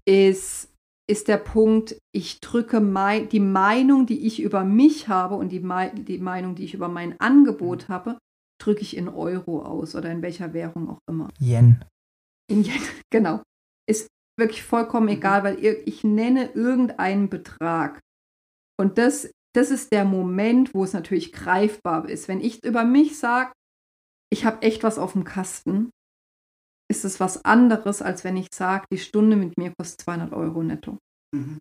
ist, 0.06 0.70
ist 1.08 1.28
der 1.28 1.36
Punkt, 1.36 1.96
ich 2.12 2.40
drücke 2.40 2.80
mei 2.80 3.20
die 3.20 3.40
Meinung, 3.40 4.06
die 4.06 4.26
ich 4.26 4.40
über 4.40 4.64
mich 4.64 5.08
habe 5.08 5.34
und 5.34 5.50
die, 5.50 5.60
die 6.04 6.18
Meinung, 6.18 6.54
die 6.54 6.64
ich 6.64 6.74
über 6.74 6.88
mein 6.88 7.20
Angebot 7.20 7.88
habe, 7.88 8.18
drücke 8.58 8.80
ich 8.80 8.96
in 8.96 9.08
Euro 9.08 9.62
aus 9.62 9.94
oder 9.94 10.10
in 10.10 10.22
welcher 10.22 10.54
Währung 10.54 10.88
auch 10.88 11.00
immer. 11.06 11.28
Yen. 11.38 11.84
In 12.50 12.64
Yen, 12.64 12.80
genau. 13.10 13.42
Ist 13.86 14.08
wirklich 14.38 14.62
vollkommen 14.62 15.08
egal, 15.08 15.44
weil 15.44 15.58
ich 15.62 16.02
nenne 16.02 16.50
irgendeinen 16.54 17.28
Betrag. 17.28 18.00
Und 18.80 18.96
das, 18.96 19.30
das 19.54 19.70
ist 19.70 19.92
der 19.92 20.06
Moment, 20.06 20.72
wo 20.74 20.84
es 20.84 20.94
natürlich 20.94 21.32
greifbar 21.32 22.08
ist. 22.08 22.26
Wenn 22.26 22.40
ich 22.40 22.64
über 22.64 22.84
mich 22.84 23.18
sage, 23.18 23.52
ich 24.32 24.44
habe 24.44 24.62
echt 24.62 24.82
was 24.82 24.98
auf 24.98 25.12
dem 25.12 25.24
Kasten, 25.24 25.90
ist 26.90 27.04
es 27.04 27.20
was 27.20 27.44
anderes, 27.44 28.02
als 28.02 28.24
wenn 28.24 28.36
ich 28.36 28.48
sage, 28.54 28.84
die 28.92 28.98
Stunde 28.98 29.36
mit 29.36 29.56
mir 29.58 29.72
kostet 29.78 30.02
200 30.02 30.32
Euro 30.32 30.62
netto. 30.62 30.98
Mhm. 31.34 31.58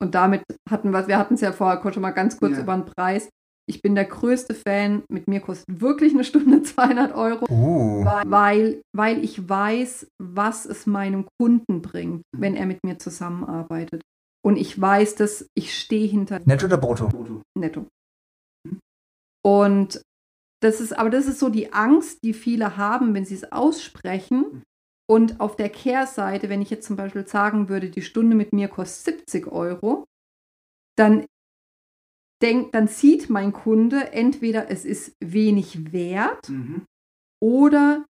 Und 0.00 0.14
damit 0.14 0.42
hatten 0.70 0.90
wir, 0.92 1.06
wir 1.08 1.18
hatten 1.18 1.34
es 1.34 1.40
ja 1.40 1.52
vorher 1.52 1.92
schon 1.92 2.02
mal 2.02 2.12
ganz 2.12 2.38
kurz 2.38 2.52
Ja. 2.56 2.62
über 2.62 2.74
den 2.76 2.84
Preis. 2.86 3.28
Ich 3.68 3.82
bin 3.82 3.94
der 3.94 4.06
größte 4.06 4.54
Fan, 4.54 5.02
mit 5.10 5.28
mir 5.28 5.40
kostet 5.40 5.80
wirklich 5.80 6.14
eine 6.14 6.24
Stunde 6.24 6.62
200 6.62 7.14
Euro 7.14 7.44
Uh. 7.50 8.04
weil, 8.26 8.80
weil 8.96 9.22
ich 9.22 9.46
weiß, 9.48 10.06
was 10.22 10.64
es 10.64 10.86
meinem 10.86 11.26
Kunden 11.38 11.82
bringt, 11.82 12.22
wenn 12.34 12.54
er 12.56 12.64
mit 12.66 12.82
mir 12.84 12.98
zusammenarbeitet. 12.98 14.00
Und 14.42 14.56
ich 14.56 14.80
weiß, 14.80 15.16
dass 15.16 15.46
ich 15.54 15.78
stehe 15.78 16.06
hinter 16.08 16.40
Netto 16.46 16.66
oder 16.66 16.78
Brutto? 16.78 17.42
Netto. 17.58 17.86
Und 19.44 20.00
das 20.60 20.80
ist, 20.80 20.92
aber 20.92 21.10
das 21.10 21.26
ist 21.26 21.38
so 21.38 21.48
die 21.48 21.72
Angst, 21.72 22.22
die 22.24 22.32
viele 22.32 22.76
haben, 22.76 23.14
wenn 23.14 23.24
sie 23.24 23.34
es 23.34 23.52
aussprechen. 23.52 24.62
Und 25.10 25.40
auf 25.40 25.56
der 25.56 25.70
Kehrseite, 25.70 26.48
wenn 26.48 26.60
ich 26.60 26.70
jetzt 26.70 26.86
zum 26.86 26.96
Beispiel 26.96 27.26
sagen 27.26 27.68
würde, 27.68 27.88
die 27.88 28.02
Stunde 28.02 28.36
mit 28.36 28.52
mir 28.52 28.68
kostet 28.68 29.20
70 29.30 29.46
Euro, 29.46 30.04
dann 30.96 31.24
denkt, 32.42 32.74
dann 32.74 32.88
sieht 32.88 33.30
mein 33.30 33.52
Kunde 33.52 34.12
entweder 34.12 34.70
es 34.70 34.84
ist 34.84 35.16
wenig 35.20 35.92
wert 35.92 36.50
oder 37.40 38.04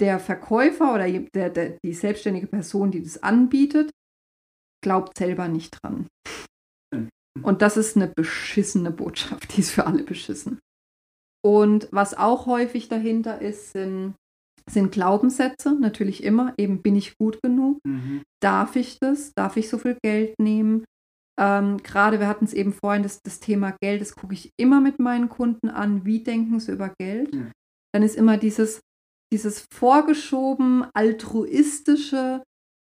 der 0.00 0.18
Verkäufer 0.18 0.94
oder 0.94 1.08
der, 1.08 1.50
der, 1.50 1.78
die 1.84 1.94
selbstständige 1.94 2.48
Person, 2.48 2.90
die 2.90 3.02
das 3.02 3.22
anbietet, 3.22 3.90
glaubt 4.82 5.16
selber 5.16 5.46
nicht 5.46 5.78
dran. 5.80 6.08
Und 7.42 7.62
das 7.62 7.76
ist 7.76 7.96
eine 7.96 8.08
beschissene 8.08 8.90
Botschaft, 8.90 9.56
die 9.56 9.60
ist 9.60 9.70
für 9.70 9.86
alle 9.86 10.02
beschissen. 10.02 10.58
Und 11.44 11.88
was 11.90 12.14
auch 12.14 12.46
häufig 12.46 12.88
dahinter 12.88 13.40
ist, 13.40 13.72
sind, 13.72 14.14
sind 14.70 14.92
Glaubenssätze, 14.92 15.74
natürlich 15.78 16.22
immer, 16.22 16.54
eben 16.56 16.82
bin 16.82 16.94
ich 16.94 17.18
gut 17.18 17.40
genug, 17.42 17.78
darf 18.40 18.76
ich 18.76 18.98
das, 19.00 19.32
darf 19.34 19.56
ich 19.56 19.68
so 19.68 19.78
viel 19.78 19.98
Geld 20.02 20.34
nehmen. 20.40 20.84
Ähm, 21.40 21.78
Gerade 21.78 22.20
wir 22.20 22.28
hatten 22.28 22.44
es 22.44 22.52
eben 22.52 22.72
vorhin, 22.72 23.02
das, 23.02 23.20
das 23.22 23.40
Thema 23.40 23.74
Geld, 23.80 24.00
das 24.00 24.14
gucke 24.14 24.34
ich 24.34 24.50
immer 24.56 24.80
mit 24.80 25.00
meinen 25.00 25.28
Kunden 25.28 25.68
an, 25.68 26.04
wie 26.04 26.22
denken 26.22 26.60
sie 26.60 26.72
über 26.72 26.92
Geld. 27.00 27.34
Ja. 27.34 27.50
Dann 27.92 28.02
ist 28.02 28.16
immer 28.16 28.36
dieses, 28.36 28.80
dieses 29.32 29.66
vorgeschoben 29.72 30.86
altruistische, 30.94 32.42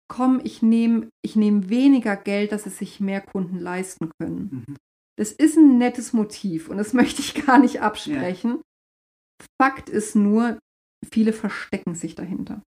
komm, 0.08 0.40
ich 0.44 0.62
nehme 0.62 1.08
ich 1.24 1.36
nehm 1.36 1.70
weniger 1.70 2.16
Geld, 2.16 2.52
dass 2.52 2.66
es 2.66 2.78
sich 2.78 3.00
mehr 3.00 3.22
Kunden 3.22 3.58
leisten 3.58 4.10
können. 4.20 4.64
Das 5.16 5.32
ist 5.32 5.56
ein 5.56 5.78
nettes 5.78 6.12
Motiv 6.12 6.68
und 6.68 6.76
das 6.76 6.92
möchte 6.94 7.20
ich 7.20 7.46
gar 7.46 7.58
nicht 7.58 7.80
absprechen. 7.80 8.60
Fakt 9.60 9.88
ist 9.88 10.16
nur, 10.16 10.58
viele 11.04 11.32
verstecken 11.32 11.94
sich 11.94 12.14
dahinter. 12.14 12.62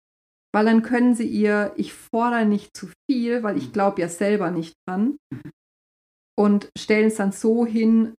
Weil 0.54 0.66
dann 0.66 0.82
können 0.82 1.14
sie 1.14 1.28
ihr, 1.28 1.74
ich 1.76 1.94
fordere 1.94 2.46
nicht 2.46 2.76
zu 2.76 2.90
viel, 3.10 3.44
weil 3.44 3.58
ich 3.58 3.74
glaube 3.74 4.02
ja 4.02 4.10
selber 4.10 4.50
nicht 4.52 4.74
dran. 4.88 5.18
Und 6.38 6.70
stellen 6.78 7.08
es 7.08 7.16
dann 7.16 7.32
so 7.32 7.66
hin, 7.66 8.14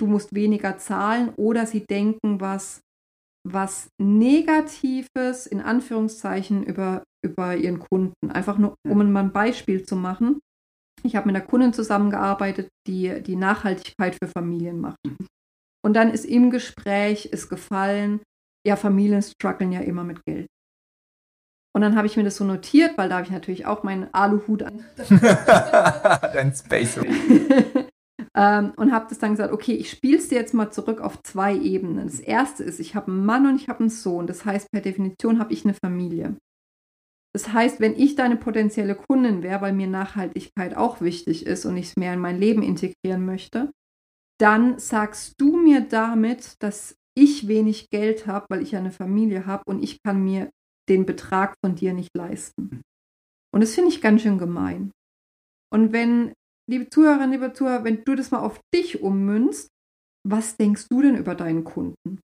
du 0.00 0.06
musst 0.06 0.34
weniger 0.34 0.78
zahlen 0.78 1.30
oder 1.36 1.66
sie 1.66 1.84
denken 1.84 2.40
was, 2.40 2.80
was 3.44 3.88
Negatives 4.00 5.46
in 5.46 5.60
Anführungszeichen 5.60 6.62
über, 6.62 7.02
über 7.24 7.56
ihren 7.56 7.78
Kunden. 7.78 8.30
Einfach 8.30 8.58
nur, 8.58 8.74
um 8.88 9.12
mal 9.12 9.24
ein 9.24 9.32
Beispiel 9.32 9.84
zu 9.84 9.96
machen. 9.96 10.40
Ich 11.02 11.16
habe 11.16 11.26
mit 11.26 11.36
einer 11.36 11.44
Kundin 11.44 11.72
zusammengearbeitet, 11.72 12.68
die 12.86 13.22
die 13.22 13.36
Nachhaltigkeit 13.36 14.14
für 14.14 14.28
Familien 14.28 14.80
macht. 14.80 14.98
Und 15.84 15.94
dann 15.94 16.10
ist 16.10 16.24
im 16.24 16.50
Gespräch 16.50 17.26
ist 17.26 17.48
gefallen, 17.48 18.20
ja, 18.66 18.76
Familien 18.76 19.22
strugglen 19.22 19.72
ja 19.72 19.80
immer 19.80 20.04
mit 20.04 20.24
Geld. 20.24 20.46
Und 21.74 21.80
dann 21.80 21.96
habe 21.96 22.06
ich 22.06 22.16
mir 22.16 22.24
das 22.24 22.36
so 22.36 22.44
notiert, 22.44 22.98
weil 22.98 23.08
da 23.08 23.16
habe 23.16 23.26
ich 23.26 23.32
natürlich 23.32 23.66
auch 23.66 23.82
meinen 23.82 24.12
Aluhut 24.12 24.62
an 24.62 24.84
Dein 25.08 26.54
Space. 26.54 26.98
ähm, 28.36 28.72
und 28.76 28.92
habe 28.92 29.06
das 29.08 29.18
dann 29.18 29.30
gesagt, 29.32 29.52
okay, 29.52 29.72
ich 29.72 29.90
spiele 29.90 30.18
es 30.18 30.28
dir 30.28 30.38
jetzt 30.38 30.54
mal 30.54 30.70
zurück 30.70 31.00
auf 31.00 31.22
zwei 31.22 31.56
Ebenen. 31.56 32.06
Das 32.06 32.20
erste 32.20 32.62
ist, 32.62 32.78
ich 32.78 32.94
habe 32.94 33.10
einen 33.10 33.24
Mann 33.24 33.46
und 33.46 33.56
ich 33.56 33.68
habe 33.68 33.80
einen 33.80 33.90
Sohn. 33.90 34.26
Das 34.26 34.44
heißt, 34.44 34.70
per 34.70 34.82
Definition 34.82 35.38
habe 35.38 35.52
ich 35.52 35.64
eine 35.64 35.74
Familie. 35.74 36.36
Das 37.34 37.52
heißt, 37.52 37.80
wenn 37.80 37.96
ich 37.96 38.14
deine 38.14 38.36
potenzielle 38.36 38.94
Kundin 38.94 39.42
wäre, 39.42 39.62
weil 39.62 39.72
mir 39.72 39.86
Nachhaltigkeit 39.86 40.76
auch 40.76 41.00
wichtig 41.00 41.46
ist 41.46 41.64
und 41.64 41.76
ich 41.76 41.88
es 41.88 41.96
mehr 41.96 42.14
in 42.14 42.20
mein 42.20 42.38
Leben 42.38 42.62
integrieren 42.62 43.24
möchte, 43.24 43.72
dann 44.38 44.78
sagst 44.78 45.40
du 45.40 45.56
mir 45.56 45.80
damit, 45.80 46.62
dass 46.62 46.96
ich 47.14 47.48
wenig 47.48 47.90
Geld 47.90 48.26
habe, 48.26 48.46
weil 48.50 48.62
ich 48.62 48.76
eine 48.76 48.90
Familie 48.90 49.46
habe 49.46 49.62
und 49.66 49.82
ich 49.82 50.02
kann 50.02 50.22
mir 50.22 50.50
den 50.88 51.06
Betrag 51.06 51.54
von 51.64 51.74
dir 51.74 51.94
nicht 51.94 52.10
leisten. 52.16 52.82
Und 53.54 53.60
das 53.62 53.74
finde 53.74 53.90
ich 53.90 54.00
ganz 54.00 54.22
schön 54.22 54.38
gemein. 54.38 54.90
Und 55.72 55.92
wenn, 55.92 56.32
liebe 56.68 56.88
Zuhörerinnen, 56.90 57.32
liebe 57.32 57.52
Zuhörer, 57.52 57.84
wenn 57.84 58.04
du 58.04 58.14
das 58.14 58.30
mal 58.30 58.40
auf 58.40 58.60
dich 58.74 59.02
ummünzt, 59.02 59.68
was 60.26 60.56
denkst 60.56 60.88
du 60.88 61.02
denn 61.02 61.16
über 61.16 61.34
deinen 61.34 61.64
Kunden? 61.64 62.20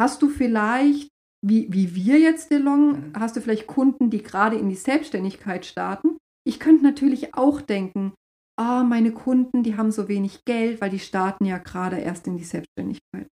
Hast 0.00 0.22
du 0.22 0.28
vielleicht, 0.28 1.08
wie, 1.44 1.72
wie 1.72 1.94
wir 1.94 2.18
jetzt, 2.18 2.50
DeLong, 2.50 3.12
hast 3.18 3.36
du 3.36 3.40
vielleicht 3.40 3.66
Kunden, 3.66 4.10
die 4.10 4.22
gerade 4.22 4.56
in 4.56 4.68
die 4.68 4.76
Selbstständigkeit 4.76 5.66
starten? 5.66 6.16
Ich 6.46 6.60
könnte 6.60 6.84
natürlich 6.84 7.34
auch 7.34 7.60
denken, 7.60 8.14
ah, 8.58 8.84
meine 8.84 9.12
Kunden, 9.12 9.62
die 9.62 9.76
haben 9.76 9.90
so 9.90 10.08
wenig 10.08 10.44
Geld, 10.44 10.80
weil 10.80 10.90
die 10.90 10.98
starten 10.98 11.44
ja 11.44 11.58
gerade 11.58 11.98
erst 11.98 12.26
in 12.26 12.36
die 12.36 12.44
Selbstständigkeit. 12.44 13.26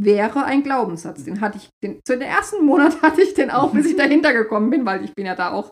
Wäre 0.00 0.44
ein 0.44 0.62
Glaubenssatz. 0.62 1.24
Den 1.24 1.40
hatte 1.40 1.58
ich, 1.58 1.68
den, 1.82 2.00
zu 2.06 2.16
den 2.16 2.22
ersten 2.28 2.64
Monat 2.64 3.02
hatte 3.02 3.22
ich 3.22 3.34
den 3.34 3.50
auch, 3.50 3.72
bis 3.72 3.86
ich 3.86 3.96
dahinter 3.96 4.32
gekommen 4.32 4.70
bin, 4.70 4.86
weil 4.86 5.04
ich 5.04 5.14
bin 5.14 5.26
ja 5.26 5.34
da 5.34 5.52
auch, 5.52 5.70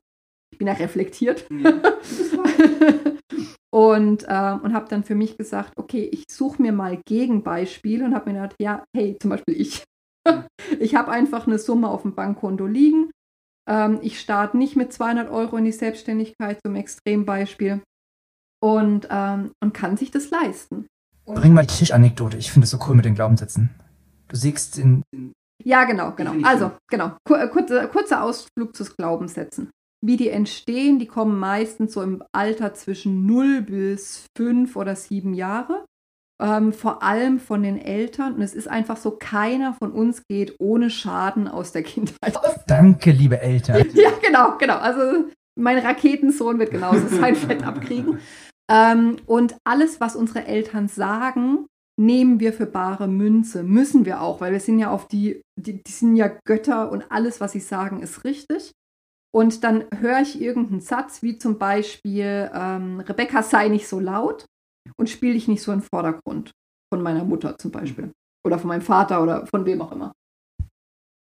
ich 0.53 0.59
bin 0.59 0.67
ja 0.67 0.75
reflektiert. 0.75 1.47
und 3.73 4.27
ähm, 4.29 4.61
und 4.61 4.75
habe 4.75 4.89
dann 4.89 5.05
für 5.05 5.15
mich 5.15 5.39
gesagt, 5.39 5.73
okay, 5.77 6.11
ich 6.13 6.25
suche 6.31 6.61
mir 6.61 6.73
mal 6.73 7.01
Gegenbeispiele 7.07 8.05
und 8.05 8.15
habe 8.15 8.31
mir 8.31 8.41
gedacht, 8.41 8.57
ja, 8.61 8.85
hey, 8.95 9.17
zum 9.21 9.31
Beispiel 9.31 9.61
ich. 9.61 9.85
ich 10.81 10.95
habe 10.95 11.11
einfach 11.11 11.47
eine 11.47 11.59
Summe 11.59 11.89
auf 11.89 12.03
dem 12.03 12.15
Bankkonto 12.15 12.67
liegen. 12.67 13.11
Ähm, 13.69 13.99
ich 14.03 14.21
starte 14.21 14.57
nicht 14.57 14.77
mit 14.77 14.93
200 14.93 15.31
Euro 15.31 15.57
in 15.57 15.65
die 15.65 15.73
Selbstständigkeit 15.73 16.59
zum 16.65 16.75
Extrembeispiel. 16.77 17.83
und, 18.63 19.09
ähm, 19.11 19.53
und 19.63 19.73
kann 19.73 19.97
sich 19.97 20.11
das 20.11 20.31
leisten. 20.31 20.87
Und 21.25 21.37
Bring 21.37 21.55
mal 21.55 21.65
die 21.65 21.75
Tischanekdote. 21.75 22.37
Ich 22.37 22.51
finde 22.51 22.65
es 22.65 22.71
so 22.71 22.79
cool 22.87 22.95
mit 22.95 23.05
den 23.05 23.15
Glaubenssätzen. 23.15 23.71
Du 24.29 24.37
siehst 24.37 24.79
in. 24.79 25.03
Ja, 25.63 25.85
genau, 25.85 26.13
genau. 26.13 26.35
Also, 26.43 26.73
genau. 26.89 27.17
Kur 27.27 27.47
kurzer, 27.49 27.87
kurzer 27.89 28.23
Ausflug 28.23 28.75
zu 28.75 28.85
Glaubenssätzen. 28.85 29.71
Wie 30.03 30.17
die 30.17 30.29
entstehen, 30.29 30.99
die 30.99 31.07
kommen 31.07 31.39
meistens 31.39 31.93
so 31.93 32.03
im 32.03 32.23
Alter 32.33 32.73
zwischen 32.75 33.27
0 33.27 33.63
bis 33.63 34.27
5 34.37 34.75
oder 34.77 34.97
7 34.97 35.35
Jahre. 35.35 35.85
Ähm, 36.41 36.73
vor 36.73 37.03
allem 37.03 37.39
von 37.39 37.63
den 37.63 37.79
Eltern. 37.79 38.35
Und 38.35 38.43
es 38.43 38.55
ist 38.55 38.67
einfach 38.67 38.97
so, 38.97 39.11
keiner 39.11 39.75
von 39.75 39.93
uns 39.93 40.23
geht 40.27 40.57
ohne 40.59 40.89
Schaden 40.89 41.49
aus 41.49 41.73
der 41.73 41.83
Kindheit. 41.83 42.35
Danke, 42.67 43.11
liebe 43.11 43.41
Eltern. 43.41 43.87
Ja, 43.93 44.11
genau, 44.23 44.57
genau. 44.57 44.77
Also 44.77 45.27
mein 45.59 45.79
Raketensohn 45.79 46.59
wird 46.59 46.71
genauso 46.71 47.09
sein 47.21 47.37
Fett 47.37 47.63
abkriegen. 47.63 48.21
Ähm, 48.71 49.17
und 49.27 49.57
alles, 49.65 50.01
was 50.01 50.17
unsere 50.17 50.47
Eltern 50.47 50.89
sagen, 50.89 51.67
nehmen 52.01 52.41
wir 52.41 52.55
für 52.55 52.67
bare 52.67 53.07
Münze. 53.07 53.63
Müssen 53.63 54.07
wir 54.07 54.23
auch, 54.23 54.41
weil 54.41 54.53
wir 54.53 54.61
sind 54.61 54.79
ja 54.79 54.91
auf 54.91 55.09
die, 55.09 55.43
die, 55.61 55.83
die 55.83 55.93
sind 55.93 56.17
ja 56.17 56.31
Götter 56.47 56.91
und 56.91 57.11
alles, 57.11 57.41
was 57.41 57.53
sie 57.53 57.61
sagen, 57.61 58.01
ist 58.01 58.25
richtig. 58.25 58.73
Und 59.33 59.63
dann 59.63 59.85
höre 59.95 60.21
ich 60.21 60.41
irgendeinen 60.41 60.81
Satz, 60.81 61.23
wie 61.23 61.37
zum 61.37 61.59
Beispiel, 61.59 62.51
ähm, 62.55 63.01
Rebecca 63.01 63.43
sei 63.43 63.69
nicht 63.69 63.87
so 63.87 64.01
laut 64.01 64.47
und 64.97 65.09
spiele 65.09 65.35
dich 65.35 65.49
nicht 65.49 65.63
so 65.63 65.73
im 65.73 65.83
Vordergrund. 65.83 66.53
Von 66.93 67.03
meiner 67.03 67.25
Mutter 67.25 67.57
zum 67.59 67.71
Beispiel. 67.71 68.11
Oder 68.45 68.59
von 68.59 68.69
meinem 68.69 68.83
Vater 68.83 69.23
oder 69.23 69.47
von 69.47 69.65
wem 69.65 69.81
auch 69.81 69.93
immer. 69.93 70.13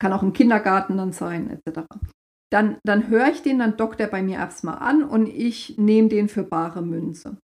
Kann 0.00 0.12
auch 0.12 0.22
im 0.22 0.33
Kindergarten 0.33 0.96
dann 0.96 1.12
sein, 1.12 1.50
etc. 1.50 1.87
Dann, 2.52 2.79
dann 2.85 3.09
höre 3.09 3.29
ich 3.29 3.42
den, 3.42 3.59
dann 3.59 3.76
dockt 3.76 4.00
er 4.00 4.07
bei 4.07 4.22
mir 4.22 4.37
erstmal 4.37 4.79
an 4.79 5.02
und 5.02 5.26
ich 5.26 5.76
nehme 5.79 6.09
den 6.09 6.29
für 6.29 6.44
bare 6.44 6.83
Münze. 6.83 7.38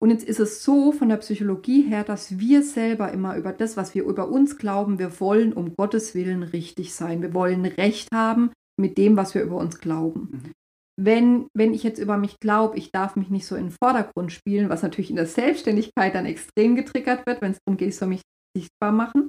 Und 0.00 0.10
jetzt 0.10 0.24
ist 0.24 0.40
es 0.40 0.62
so 0.62 0.92
von 0.92 1.08
der 1.08 1.16
Psychologie 1.16 1.82
her, 1.82 2.04
dass 2.04 2.38
wir 2.38 2.62
selber 2.62 3.12
immer 3.12 3.36
über 3.36 3.52
das, 3.52 3.76
was 3.76 3.94
wir 3.94 4.04
über 4.04 4.28
uns 4.28 4.56
glauben, 4.56 4.98
wir 4.98 5.20
wollen 5.20 5.52
um 5.52 5.74
Gottes 5.74 6.14
Willen 6.14 6.44
richtig 6.44 6.94
sein. 6.94 7.20
Wir 7.20 7.34
wollen 7.34 7.64
Recht 7.66 8.08
haben 8.12 8.52
mit 8.76 8.96
dem, 8.96 9.16
was 9.16 9.34
wir 9.34 9.42
über 9.42 9.56
uns 9.56 9.80
glauben. 9.80 10.28
Mhm. 10.30 10.52
Wenn, 11.00 11.46
wenn 11.54 11.74
ich 11.74 11.84
jetzt 11.84 12.00
über 12.00 12.16
mich 12.16 12.40
glaube, 12.40 12.76
ich 12.76 12.90
darf 12.90 13.14
mich 13.14 13.30
nicht 13.30 13.46
so 13.46 13.54
in 13.54 13.66
den 13.66 13.76
Vordergrund 13.82 14.32
spielen, 14.32 14.68
was 14.68 14.82
natürlich 14.82 15.10
in 15.10 15.16
der 15.16 15.26
Selbstständigkeit 15.26 16.14
dann 16.14 16.26
extrem 16.26 16.74
getriggert 16.74 17.24
wird, 17.26 17.40
wenn 17.40 17.52
es 17.52 17.58
darum 17.64 17.76
geht, 17.76 17.94
ich 17.94 18.00
mich 18.08 18.22
sichtbar 18.56 18.90
machen, 18.90 19.28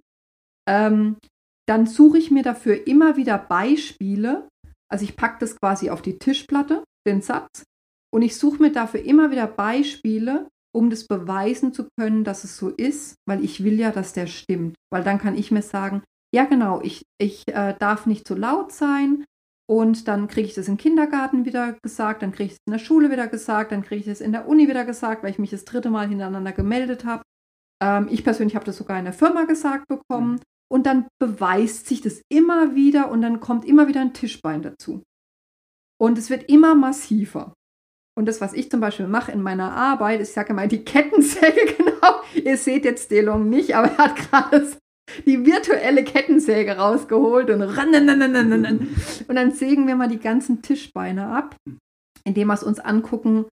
ähm, 0.67 1.17
dann 1.67 1.85
suche 1.85 2.17
ich 2.17 2.31
mir 2.31 2.41
dafür 2.41 2.87
immer 2.87 3.15
wieder 3.15 3.37
Beispiele. 3.37 4.47
Also 4.91 5.03
ich 5.03 5.15
packe 5.15 5.37
das 5.39 5.55
quasi 5.57 5.91
auf 5.91 6.01
die 6.01 6.17
Tischplatte, 6.17 6.83
den 7.05 7.21
Satz, 7.21 7.63
und 8.11 8.21
ich 8.21 8.37
suche 8.37 8.61
mir 8.61 8.71
dafür 8.71 9.03
immer 9.03 9.31
wieder 9.31 9.47
Beispiele, 9.47 10.47
um 10.75 10.89
das 10.89 11.07
beweisen 11.07 11.73
zu 11.73 11.87
können, 11.97 12.23
dass 12.23 12.43
es 12.43 12.57
so 12.57 12.69
ist, 12.69 13.15
weil 13.27 13.43
ich 13.43 13.63
will 13.63 13.79
ja, 13.79 13.91
dass 13.91 14.13
der 14.13 14.27
stimmt. 14.27 14.75
Weil 14.91 15.03
dann 15.03 15.19
kann 15.19 15.37
ich 15.37 15.51
mir 15.51 15.61
sagen, 15.61 16.03
ja 16.33 16.45
genau, 16.45 16.81
ich, 16.81 17.03
ich 17.19 17.47
äh, 17.47 17.75
darf 17.77 18.05
nicht 18.05 18.27
zu 18.27 18.35
laut 18.35 18.71
sein 18.71 19.25
und 19.69 20.07
dann 20.07 20.27
kriege 20.27 20.47
ich 20.47 20.55
das 20.55 20.67
im 20.67 20.77
Kindergarten 20.77 21.45
wieder 21.45 21.73
gesagt, 21.83 22.23
dann 22.23 22.31
kriege 22.31 22.47
ich 22.47 22.53
es 22.53 22.57
in 22.65 22.71
der 22.71 22.79
Schule 22.79 23.11
wieder 23.11 23.27
gesagt, 23.27 23.71
dann 23.71 23.83
kriege 23.83 24.01
ich 24.01 24.07
es 24.07 24.19
in 24.19 24.31
der 24.31 24.47
Uni 24.47 24.67
wieder 24.67 24.83
gesagt, 24.83 25.21
weil 25.21 25.29
ich 25.29 25.37
mich 25.37 25.51
das 25.51 25.63
dritte 25.63 25.91
Mal 25.91 26.07
hintereinander 26.07 26.53
gemeldet 26.53 27.05
habe. 27.05 27.21
Ähm, 27.79 28.07
ich 28.09 28.23
persönlich 28.23 28.55
habe 28.55 28.65
das 28.65 28.77
sogar 28.77 28.97
in 28.97 29.05
der 29.05 29.13
Firma 29.13 29.43
gesagt 29.43 29.87
bekommen. 29.87 30.41
Und 30.71 30.87
dann 30.87 31.07
beweist 31.19 31.85
sich 31.85 32.01
das 32.01 32.21
immer 32.29 32.73
wieder 32.73 33.11
und 33.11 33.21
dann 33.21 33.39
kommt 33.41 33.63
immer 33.63 33.87
wieder 33.87 34.01
ein 34.01 34.15
Tischbein 34.15 34.63
dazu. 34.63 35.03
Und 36.01 36.17
es 36.17 36.31
wird 36.31 36.49
immer 36.49 36.73
massiver. 36.73 37.53
Und 38.17 38.25
das, 38.25 38.41
was 38.41 38.53
ich 38.53 38.71
zum 38.71 38.79
Beispiel 38.79 39.07
mache 39.07 39.31
in 39.31 39.41
meiner 39.41 39.71
Arbeit, 39.71 40.19
ich 40.21 40.31
sage 40.31 40.49
immer 40.49 40.65
die 40.65 40.83
Kettensäge, 40.83 41.73
genau. 41.77 42.21
Ihr 42.33 42.57
seht 42.57 42.85
jetzt 42.85 43.11
Delong 43.11 43.47
nicht, 43.49 43.75
aber 43.75 43.89
er 43.89 43.97
hat 43.99 44.15
gerade 44.15 44.67
die 45.25 45.45
virtuelle 45.45 46.03
Kettensäge 46.03 46.77
rausgeholt 46.77 47.49
und 47.49 47.61
und 47.61 49.35
dann 49.35 49.51
sägen 49.51 49.87
wir 49.87 49.95
mal 49.95 50.07
die 50.07 50.19
ganzen 50.19 50.61
Tischbeine 50.61 51.27
ab, 51.27 51.55
indem 52.23 52.47
wir 52.47 52.53
es 52.53 52.63
uns 52.63 52.79
angucken. 52.79 53.45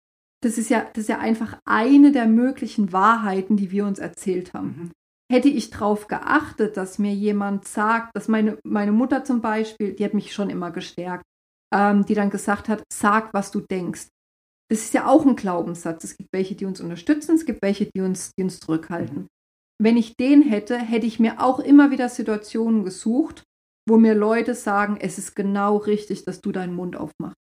Das 0.43 0.58
ist 0.58 0.70
ja, 0.70 0.86
das 0.93 1.04
ist 1.04 1.10
ja 1.10 1.20
einfach 1.20 1.58
eine 1.65 2.12
der 2.12 2.28
möglichen 2.28 2.93
Wahrheiten, 2.93 3.58
die 3.58 3.72
wir 3.72 3.86
uns 3.86 4.00
erzählt 4.00 4.54
haben. 4.54 4.91
Hätte 5.32 5.50
ich 5.50 5.72
darauf 5.72 6.08
geachtet, 6.08 6.78
dass 6.78 7.00
mir 7.00 7.13
jemand 7.13 7.67
sagt, 7.67 8.15
dass 8.15 8.28
meine, 8.28 8.58
meine 8.63 8.93
Mutter 8.93 9.26
zum 9.26 9.41
Beispiel, 9.41 9.93
die 9.93 10.06
hat 10.06 10.13
mich 10.13 10.34
schon 10.34 10.50
immer 10.50 10.72
gestärkt, 10.72 11.26
ähm, 11.74 12.06
die 12.06 12.13
dann 12.13 12.30
gesagt 12.30 12.70
hat, 12.70 12.84
sag, 12.91 13.34
was 13.34 13.52
du 13.52 13.60
denkst. 13.60 14.08
Das 14.70 14.80
ist 14.80 14.93
ja 14.93 15.08
auch 15.08 15.26
ein 15.26 15.36
Glaubenssatz. 15.36 16.04
Es 16.04 16.17
gibt 16.17 16.30
welche, 16.34 16.56
die 16.56 16.65
uns 16.65 16.82
unterstützen, 16.82 17.36
es 17.36 17.46
gibt 17.46 17.62
welche, 17.62 17.89
die 17.93 18.02
uns, 18.02 18.32
die 18.38 18.43
uns 18.43 18.60
zurückhalten. 18.60 19.28
Wenn 19.80 19.98
ich 19.98 20.16
den 20.18 20.42
hätte, 20.42 20.78
hätte 20.78 21.06
ich 21.06 21.20
mir 21.20 21.42
auch 21.42 21.60
immer 21.60 21.92
wieder 21.92 22.10
Situationen 22.10 22.84
gesucht, 22.84 23.44
wo 23.88 23.98
mir 23.98 24.16
Leute 24.16 24.56
sagen, 24.56 24.98
es 25.00 25.18
ist 25.18 25.36
genau 25.36 25.78
richtig, 25.78 26.26
dass 26.26 26.42
du 26.42 26.52
deinen 26.52 26.76
Mund 26.76 26.96
aufmachst. 26.96 27.38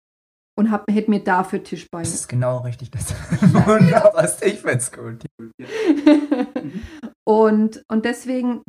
Und 0.57 0.71
hab, 0.71 0.89
hätte 0.91 1.09
mir 1.09 1.23
dafür 1.23 1.63
Tischbeine. 1.63 2.03
Das 2.03 2.13
ist 2.13 2.27
genau 2.27 2.59
richtig. 2.59 2.91
Das 2.91 3.13
Wunderbar, 3.53 4.29
ich 4.41 4.59
find's 4.59 4.91
gut. 4.91 5.25
und, 7.27 7.83
und 7.87 8.05
deswegen 8.05 8.61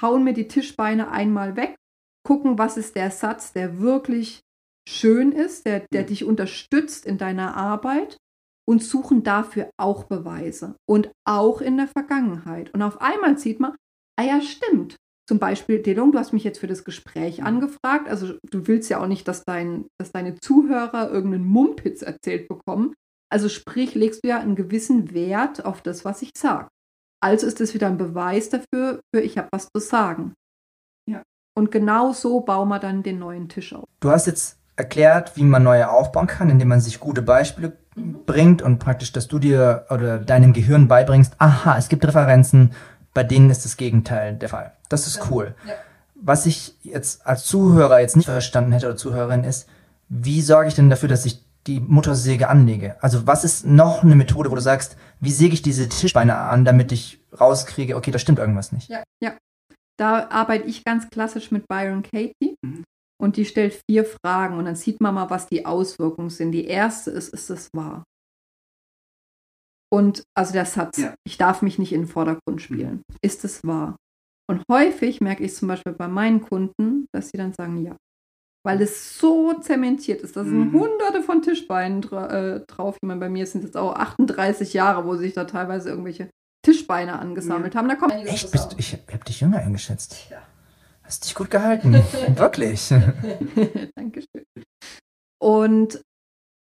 hauen 0.00 0.24
mir 0.24 0.32
die 0.32 0.48
Tischbeine 0.48 1.10
einmal 1.10 1.56
weg, 1.56 1.76
gucken, 2.26 2.58
was 2.58 2.76
ist 2.76 2.96
der 2.96 3.10
Satz, 3.10 3.52
der 3.52 3.78
wirklich 3.80 4.40
schön 4.88 5.32
ist, 5.32 5.66
der, 5.66 5.86
der 5.92 6.04
dich 6.04 6.24
unterstützt 6.24 7.04
in 7.04 7.18
deiner 7.18 7.56
Arbeit 7.56 8.16
und 8.68 8.82
suchen 8.82 9.22
dafür 9.22 9.70
auch 9.76 10.04
Beweise 10.04 10.76
und 10.88 11.10
auch 11.26 11.60
in 11.60 11.76
der 11.76 11.88
Vergangenheit. 11.88 12.72
Und 12.74 12.82
auf 12.82 13.00
einmal 13.00 13.38
sieht 13.38 13.60
man, 13.60 13.74
ah 14.18 14.24
ja, 14.24 14.40
stimmt. 14.40 14.96
Zum 15.28 15.38
Beispiel, 15.38 15.80
Delung, 15.80 16.12
du 16.12 16.18
hast 16.18 16.32
mich 16.32 16.44
jetzt 16.44 16.58
für 16.58 16.66
das 16.66 16.84
Gespräch 16.84 17.42
angefragt. 17.42 18.08
Also 18.08 18.34
du 18.50 18.66
willst 18.66 18.90
ja 18.90 19.00
auch 19.00 19.06
nicht, 19.06 19.26
dass, 19.28 19.44
dein, 19.44 19.86
dass 19.98 20.12
deine 20.12 20.38
Zuhörer 20.40 21.10
irgendeinen 21.10 21.44
Mumpitz 21.44 22.02
erzählt 22.02 22.48
bekommen. 22.48 22.94
Also 23.30 23.48
sprich, 23.48 23.94
legst 23.94 24.24
du 24.24 24.28
ja 24.28 24.40
einen 24.40 24.56
gewissen 24.56 25.14
Wert 25.14 25.64
auf 25.64 25.80
das, 25.80 26.04
was 26.04 26.22
ich 26.22 26.32
sage. 26.36 26.68
Also 27.22 27.46
ist 27.46 27.60
es 27.60 27.72
wieder 27.72 27.86
ein 27.86 27.98
Beweis 27.98 28.50
dafür, 28.50 29.00
für 29.14 29.22
ich 29.22 29.38
habe 29.38 29.48
was 29.52 29.68
zu 29.74 29.80
sagen. 29.80 30.34
Ja. 31.08 31.22
Und 31.56 31.70
genau 31.70 32.12
so 32.12 32.40
bauen 32.40 32.68
wir 32.68 32.80
dann 32.80 33.02
den 33.02 33.20
neuen 33.20 33.48
Tisch 33.48 33.72
auf. 33.72 33.86
Du 34.00 34.10
hast 34.10 34.26
jetzt 34.26 34.58
erklärt, 34.76 35.36
wie 35.36 35.44
man 35.44 35.62
neue 35.62 35.90
aufbauen 35.90 36.26
kann, 36.26 36.50
indem 36.50 36.68
man 36.68 36.80
sich 36.80 37.00
gute 37.00 37.22
Beispiele 37.22 37.76
bringt 37.94 38.62
und 38.62 38.78
praktisch, 38.78 39.12
dass 39.12 39.28
du 39.28 39.38
dir 39.38 39.86
oder 39.90 40.18
deinem 40.18 40.52
Gehirn 40.52 40.88
beibringst, 40.88 41.34
aha, 41.38 41.76
es 41.76 41.88
gibt 41.88 42.06
Referenzen, 42.06 42.72
bei 43.12 43.22
denen 43.22 43.50
ist 43.50 43.64
das 43.64 43.76
Gegenteil 43.76 44.34
der 44.34 44.48
Fall. 44.48 44.72
Das 44.88 45.06
ist 45.06 45.30
cool. 45.30 45.54
Ja. 45.66 45.74
Was 46.14 46.46
ich 46.46 46.78
jetzt 46.82 47.26
als 47.26 47.44
Zuhörer 47.44 48.00
jetzt 48.00 48.16
nicht 48.16 48.26
verstanden 48.26 48.72
hätte 48.72 48.86
oder 48.86 48.96
Zuhörerin 48.96 49.44
ist, 49.44 49.68
wie 50.08 50.40
sorge 50.40 50.68
ich 50.68 50.74
denn 50.74 50.88
dafür, 50.88 51.08
dass 51.08 51.26
ich 51.26 51.44
die 51.66 51.80
Muttersäge 51.80 52.48
anlege? 52.48 52.96
Also 53.02 53.26
was 53.26 53.44
ist 53.44 53.66
noch 53.66 54.02
eine 54.02 54.14
Methode, 54.14 54.50
wo 54.50 54.54
du 54.54 54.60
sagst, 54.60 54.96
wie 55.20 55.30
säge 55.30 55.54
ich 55.54 55.62
diese 55.62 55.88
Tischbeine 55.88 56.36
an, 56.36 56.64
damit 56.64 56.92
ich 56.92 57.20
rauskriege, 57.38 57.96
okay, 57.96 58.10
da 58.10 58.18
stimmt 58.18 58.38
irgendwas 58.38 58.72
nicht? 58.72 58.88
Ja. 58.88 59.02
Da 59.98 60.30
arbeite 60.30 60.66
ich 60.66 60.84
ganz 60.84 61.08
klassisch 61.10 61.50
mit 61.50 61.68
Byron 61.68 62.02
Katie. 62.02 62.56
Mhm. 62.62 62.84
Und 63.22 63.36
die 63.36 63.44
stellt 63.44 63.80
vier 63.88 64.04
Fragen 64.04 64.58
und 64.58 64.64
dann 64.64 64.74
sieht 64.74 65.00
man 65.00 65.14
mal, 65.14 65.30
was 65.30 65.46
die 65.46 65.64
Auswirkungen 65.64 66.30
sind. 66.30 66.50
Die 66.52 66.64
erste 66.66 67.10
ist, 67.12 67.28
ist 67.32 67.50
es 67.50 67.68
wahr? 67.72 68.02
Und 69.92 70.22
also 70.36 70.52
der 70.52 70.64
Satz, 70.66 70.96
Ja. 70.98 71.14
ich 71.24 71.38
darf 71.38 71.62
mich 71.62 71.78
nicht 71.78 71.92
in 71.92 72.02
den 72.02 72.08
Vordergrund 72.08 72.62
spielen. 72.62 73.02
Ist 73.22 73.44
es 73.44 73.62
wahr? 73.64 73.96
Und 74.50 74.62
häufig 74.70 75.20
merke 75.20 75.44
ich 75.44 75.54
zum 75.54 75.68
Beispiel 75.68 75.92
bei 75.92 76.08
meinen 76.08 76.40
Kunden, 76.40 77.06
dass 77.14 77.28
sie 77.28 77.36
dann 77.36 77.52
sagen, 77.52 77.84
ja. 77.84 77.96
Weil 78.64 78.80
es 78.80 79.18
so 79.18 79.54
zementiert 79.54 80.22
ist. 80.22 80.36
Da 80.36 80.44
sind 80.44 80.72
Mhm. 80.72 80.72
hunderte 80.72 81.22
von 81.22 81.42
Tischbeinen 81.42 82.00
dra 82.00 82.28
äh, 82.28 82.60
drauf. 82.66 82.96
Ich 83.02 83.06
meine, 83.06 83.20
bei 83.20 83.28
mir 83.28 83.46
sind 83.46 83.64
es 83.64 83.76
auch 83.76 83.94
38 83.94 84.72
Jahre, 84.72 85.04
wo 85.04 85.16
sich 85.16 85.32
da 85.34 85.44
teilweise 85.44 85.90
irgendwelche 85.90 86.30
Tischbeine 86.64 87.18
angesammelt 87.18 87.74
haben. 87.74 87.88
Da 87.88 87.96
kommt 87.96 88.12
Echt? 88.12 88.50
Bist 88.52 88.72
du, 88.72 88.76
ich 88.78 88.92
hab 88.94 89.24
dich 89.24 89.40
jünger 89.40 89.58
eingeschätzt. 89.58 90.28
Ja. 90.30 90.42
Hast 91.12 91.26
dich 91.26 91.34
gut 91.34 91.50
gehalten. 91.50 91.92
Wirklich. 92.36 92.88
Dankeschön. 93.96 94.46
Und, 95.38 96.00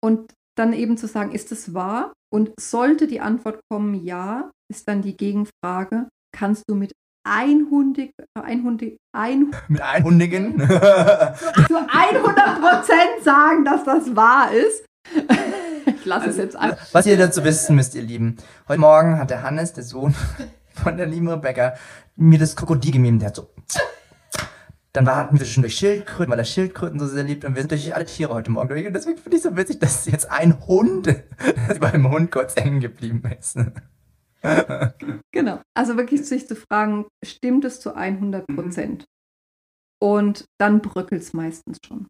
und 0.04 0.34
dann 0.58 0.74
eben 0.74 0.98
zu 0.98 1.06
sagen, 1.06 1.32
ist 1.32 1.52
es 1.52 1.76
wahr? 1.76 2.12
Und 2.34 2.50
sollte 2.60 3.06
die 3.06 3.20
Antwort 3.20 3.60
kommen, 3.70 4.04
ja, 4.04 4.50
ist 4.68 4.88
dann 4.88 5.04
die 5.04 5.16
Gegenfrage, 5.16 6.08
kannst 6.36 6.64
du 6.68 6.74
mit 6.74 6.92
einhundig, 7.24 8.14
einhundig, 8.34 8.98
ein, 9.16 9.52
Mit 9.68 9.82
Einhundigen. 9.82 10.58
zu 10.60 10.68
100 10.68 12.62
Prozent 12.62 13.24
sagen, 13.24 13.64
dass 13.64 13.84
das 13.84 14.16
wahr 14.16 14.52
ist? 14.52 14.84
ich 15.86 16.06
lasse 16.06 16.32
es 16.32 16.38
jetzt 16.38 16.56
an. 16.56 16.76
Was 16.94 17.06
ihr 17.06 17.16
dazu 17.16 17.44
wissen 17.44 17.76
müsst, 17.76 17.94
ihr 17.94 18.02
Lieben. 18.02 18.38
Heute 18.68 18.80
Morgen 18.80 19.20
hat 19.20 19.30
der 19.30 19.44
Hannes, 19.44 19.74
der 19.74 19.84
Sohn 19.84 20.16
von 20.74 20.98
der 20.98 21.06
lieben 21.06 21.30
Rebecca, 21.30 21.76
mir 22.16 22.40
das 22.40 22.56
Krokodil 22.56 22.94
gegeben. 22.94 23.20
Der 23.20 23.28
hat 23.28 23.36
so 23.36 23.48
Dann 24.94 25.06
warten 25.06 25.40
wir 25.40 25.46
schon 25.46 25.64
durch 25.64 25.76
Schildkröten, 25.76 26.32
weil 26.32 26.40
er 26.40 26.46
Schildkröten 26.46 27.00
so 27.00 27.08
sehr 27.08 27.24
liebt. 27.24 27.46
Und 27.46 27.56
wir 27.56 27.62
sind 27.62 27.72
durch 27.72 27.96
alle 27.96 28.06
Tiere 28.06 28.34
heute 28.34 28.52
Morgen 28.52 28.70
durch. 28.70 28.86
Und 28.86 28.94
deswegen 28.94 29.18
finde 29.18 29.38
ich 29.38 29.44
so 29.44 29.56
witzig, 29.56 29.80
dass 29.80 30.06
jetzt 30.06 30.30
ein 30.30 30.66
Hund, 30.68 31.24
beim 31.80 32.12
Hund 32.12 32.32
kurz 32.32 32.56
hängen 32.56 32.80
geblieben 32.80 33.24
ist. 33.38 33.58
Genau. 35.32 35.62
Also 35.76 35.98
wirklich 35.98 36.26
sich 36.26 36.48
zu 36.48 36.56
fragen, 36.56 37.06
stimmt 37.24 37.64
es 37.64 37.80
zu 37.80 37.96
100 37.96 38.48
Prozent? 38.48 39.06
Und 40.02 40.46
dann 40.60 40.82
bröckelt 40.82 41.22
es 41.22 41.34
meistens 41.34 41.78
schon. 41.86 42.08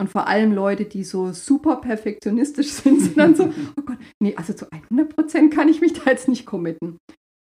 Und 0.00 0.10
vor 0.10 0.26
allem 0.26 0.52
Leute, 0.52 0.84
die 0.84 1.04
so 1.04 1.32
super 1.32 1.80
perfektionistisch 1.80 2.70
sind, 2.72 3.00
sind 3.00 3.18
dann 3.18 3.34
so, 3.34 3.52
oh 3.76 3.82
Gott, 3.84 3.98
nee, 4.20 4.36
also 4.36 4.52
zu 4.52 4.70
100 4.70 5.14
Prozent 5.14 5.52
kann 5.52 5.68
ich 5.68 5.80
mich 5.80 5.92
da 5.92 6.10
jetzt 6.10 6.28
nicht 6.28 6.46
committen. 6.46 6.98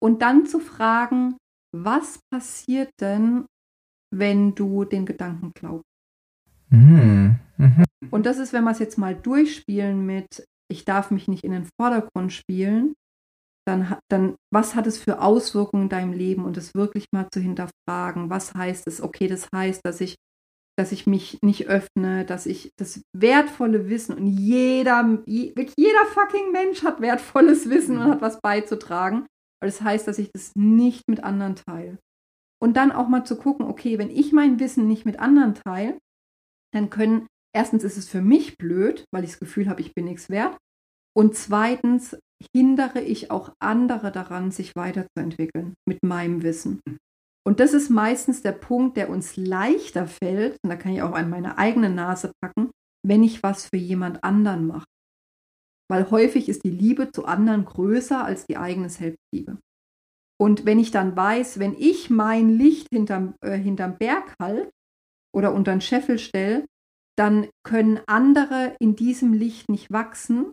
Und 0.01 0.23
dann 0.23 0.47
zu 0.47 0.61
fragen, 0.61 1.37
was 1.75 2.21
passiert 2.33 2.91
denn, 3.01 3.47
wenn 4.11 4.55
du 4.55 4.85
den 4.85 5.07
Gedanken 5.07 5.53
glaubst? 5.55 5.85
Mhm. 6.71 7.39
Mhm. 7.57 7.85
Und 8.11 8.27
das 8.27 8.39
ist, 8.39 8.53
wenn 8.53 8.65
wir 8.65 8.71
es 8.71 8.79
jetzt 8.79 8.99
mal 8.99 9.15
durchspielen 9.15 10.05
mit, 10.05 10.45
ich 10.71 10.85
darf 10.85 11.11
mich 11.11 11.29
nicht 11.29 11.45
in 11.45 11.53
den 11.53 11.69
Vordergrund 11.81 12.33
spielen, 12.33 12.95
dann, 13.67 13.97
dann 14.11 14.37
was 14.53 14.75
hat 14.75 14.87
es 14.87 14.99
für 14.99 15.21
Auswirkungen 15.21 15.85
in 15.85 15.89
deinem 15.91 16.13
Leben 16.13 16.45
und 16.45 16.57
es 16.57 16.75
wirklich 16.75 17.07
mal 17.13 17.29
zu 17.31 17.41
hinterfragen. 17.41 18.31
Was 18.31 18.55
heißt 18.55 18.87
es? 18.87 19.03
Okay, 19.03 19.29
das 19.29 19.49
heißt, 19.55 19.83
dass 19.85 20.01
ich, 20.01 20.17
dass 20.79 20.93
ich 20.93 21.07
mich 21.07 21.39
nicht 21.43 21.69
öffne, 21.69 22.25
dass 22.25 22.47
ich 22.47 22.73
das 22.79 23.03
wertvolle 23.15 23.91
Wissen 23.91 24.15
und 24.15 24.27
jeder, 24.27 25.23
jeder 25.27 26.07
fucking 26.15 26.53
Mensch 26.53 26.83
hat 26.83 27.01
wertvolles 27.01 27.69
Wissen 27.69 27.99
und 27.99 28.11
hat 28.11 28.23
was 28.23 28.41
beizutragen. 28.41 29.27
Aber 29.61 29.67
das 29.67 29.83
heißt, 29.83 30.07
dass 30.07 30.19
ich 30.19 30.31
das 30.33 30.53
nicht 30.55 31.03
mit 31.09 31.23
anderen 31.25 31.57
teile. 31.57 31.99
Und 32.61 32.77
dann 32.77 32.93
auch 32.93 33.09
mal 33.09 33.25
zu 33.25 33.37
gucken, 33.37 33.67
okay, 33.67 33.99
wenn 33.99 34.11
ich 34.11 34.33
mein 34.33 34.59
Wissen 34.59 34.89
nicht 34.89 35.05
mit 35.05 35.19
anderen 35.19 35.55
teile, 35.55 35.99
dann 36.73 36.91
können, 36.91 37.27
erstens 37.55 37.85
ist 37.85 37.97
es 37.97 38.09
für 38.09 38.21
mich 38.21 38.59
blöd, 38.59 39.05
weil 39.13 39.25
ich 39.25 39.31
das 39.31 39.41
Gefühl 39.41 39.69
habe, 39.69 39.81
ich 39.81 39.95
bin 39.95 40.07
nichts 40.07 40.29
wert. 40.29 40.57
Und 41.17 41.37
zweitens 41.37 42.17
hindere 42.55 43.01
ich 43.01 43.31
auch 43.31 43.53
andere 43.61 44.13
daran, 44.13 44.51
sich 44.51 44.77
weiterzuentwickeln 44.77 45.75
mit 45.89 46.03
meinem 46.05 46.43
Wissen. 46.43 46.81
Und 47.47 47.61
das 47.61 47.73
ist 47.73 47.89
meistens 47.89 48.43
der 48.43 48.53
Punkt, 48.53 48.97
der 48.97 49.09
uns 49.09 49.37
leichter 49.37 50.07
fällt, 50.07 50.59
und 50.63 50.71
da 50.71 50.77
kann 50.77 50.93
ich 50.93 51.03
auch 51.03 51.13
an 51.13 51.31
meine 51.31 51.59
eigene 51.59 51.91
Nase 51.91 52.33
packen, 52.43 52.71
wenn 53.07 53.23
ich 53.23 53.43
was 53.43 53.67
für 53.67 53.79
jemand 53.79 54.23
anderen 54.23 54.67
mache. 54.67 54.85
Weil 55.91 56.11
häufig 56.11 56.49
ist 56.49 56.65
die 56.65 56.71
Liebe 56.71 57.11
zu 57.11 57.25
anderen 57.25 57.65
größer 57.65 58.23
als 58.23 58.45
die 58.47 58.59
eigene 58.59 58.91
Selbstliebe. 58.91 59.59
Und 60.41 60.65
wenn 60.65 60.79
ich 60.79 60.91
dann 60.91 61.17
weiß, 61.17 61.59
wenn 61.59 61.75
ich 61.75 62.11
mein 62.11 62.49
Licht 62.49 62.89
hinterm, 62.93 63.35
äh, 63.41 63.57
hinterm 63.57 63.99
Berg 63.99 64.35
halte 64.41 64.71
oder 65.35 65.53
unter 65.53 65.73
den 65.73 65.81
Scheffel 65.81 66.19
stelle, 66.19 66.65
dann 67.19 67.49
können 67.65 68.01
andere 68.07 68.77
in 68.79 68.95
diesem 68.95 69.33
Licht 69.33 69.69
nicht 69.69 69.91
wachsen. 69.91 70.53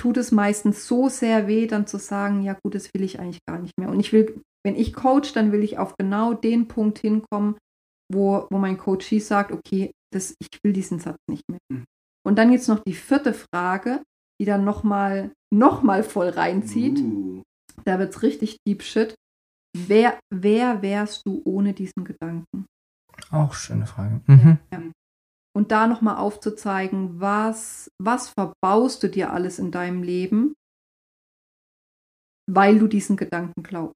Tut 0.00 0.16
es 0.16 0.30
meistens 0.30 0.86
so 0.86 1.08
sehr 1.08 1.48
weh, 1.48 1.66
dann 1.66 1.86
zu 1.86 1.98
sagen, 1.98 2.42
ja 2.42 2.56
gut, 2.62 2.74
das 2.74 2.94
will 2.94 3.02
ich 3.02 3.18
eigentlich 3.18 3.44
gar 3.46 3.58
nicht 3.58 3.76
mehr. 3.78 3.90
Und 3.90 3.98
ich 3.98 4.12
will, 4.12 4.40
wenn 4.64 4.76
ich 4.76 4.94
coach, 4.94 5.32
dann 5.32 5.50
will 5.50 5.64
ich 5.64 5.78
auf 5.78 5.96
genau 5.98 6.32
den 6.32 6.68
Punkt 6.68 7.00
hinkommen, 7.00 7.58
wo, 8.10 8.46
wo 8.50 8.58
mein 8.58 8.78
Coachie 8.78 9.20
sagt, 9.20 9.50
okay, 9.50 9.90
das, 10.12 10.34
ich 10.38 10.48
will 10.62 10.72
diesen 10.72 11.00
Satz 11.00 11.18
nicht 11.28 11.48
mehr. 11.48 11.58
Mhm. 11.68 11.84
Und 12.24 12.38
dann 12.38 12.52
jetzt 12.52 12.68
noch 12.68 12.80
die 12.86 12.94
vierte 12.94 13.34
Frage, 13.34 14.02
die 14.40 14.44
dann 14.44 14.64
nochmal 14.64 15.32
noch 15.52 15.82
mal 15.82 16.02
voll 16.02 16.28
reinzieht. 16.28 17.00
Uh. 17.00 17.42
Da 17.84 17.98
wird 17.98 18.14
es 18.14 18.22
richtig 18.22 18.58
deep 18.66 18.82
shit. 18.82 19.14
Wer, 19.76 20.18
wer 20.32 20.82
wärst 20.82 21.26
du 21.26 21.42
ohne 21.44 21.72
diesen 21.72 22.04
Gedanken? 22.04 22.66
Auch 23.30 23.54
schöne 23.54 23.86
Frage. 23.86 24.20
Mhm. 24.26 24.58
Und 25.54 25.72
da 25.72 25.86
nochmal 25.86 26.16
aufzuzeigen, 26.16 27.20
was, 27.20 27.88
was 28.00 28.30
verbaust 28.30 29.02
du 29.02 29.08
dir 29.08 29.32
alles 29.32 29.58
in 29.58 29.70
deinem 29.70 30.02
Leben, 30.02 30.54
weil 32.48 32.78
du 32.78 32.86
diesen 32.86 33.16
Gedanken 33.16 33.62
glaubst. 33.62 33.94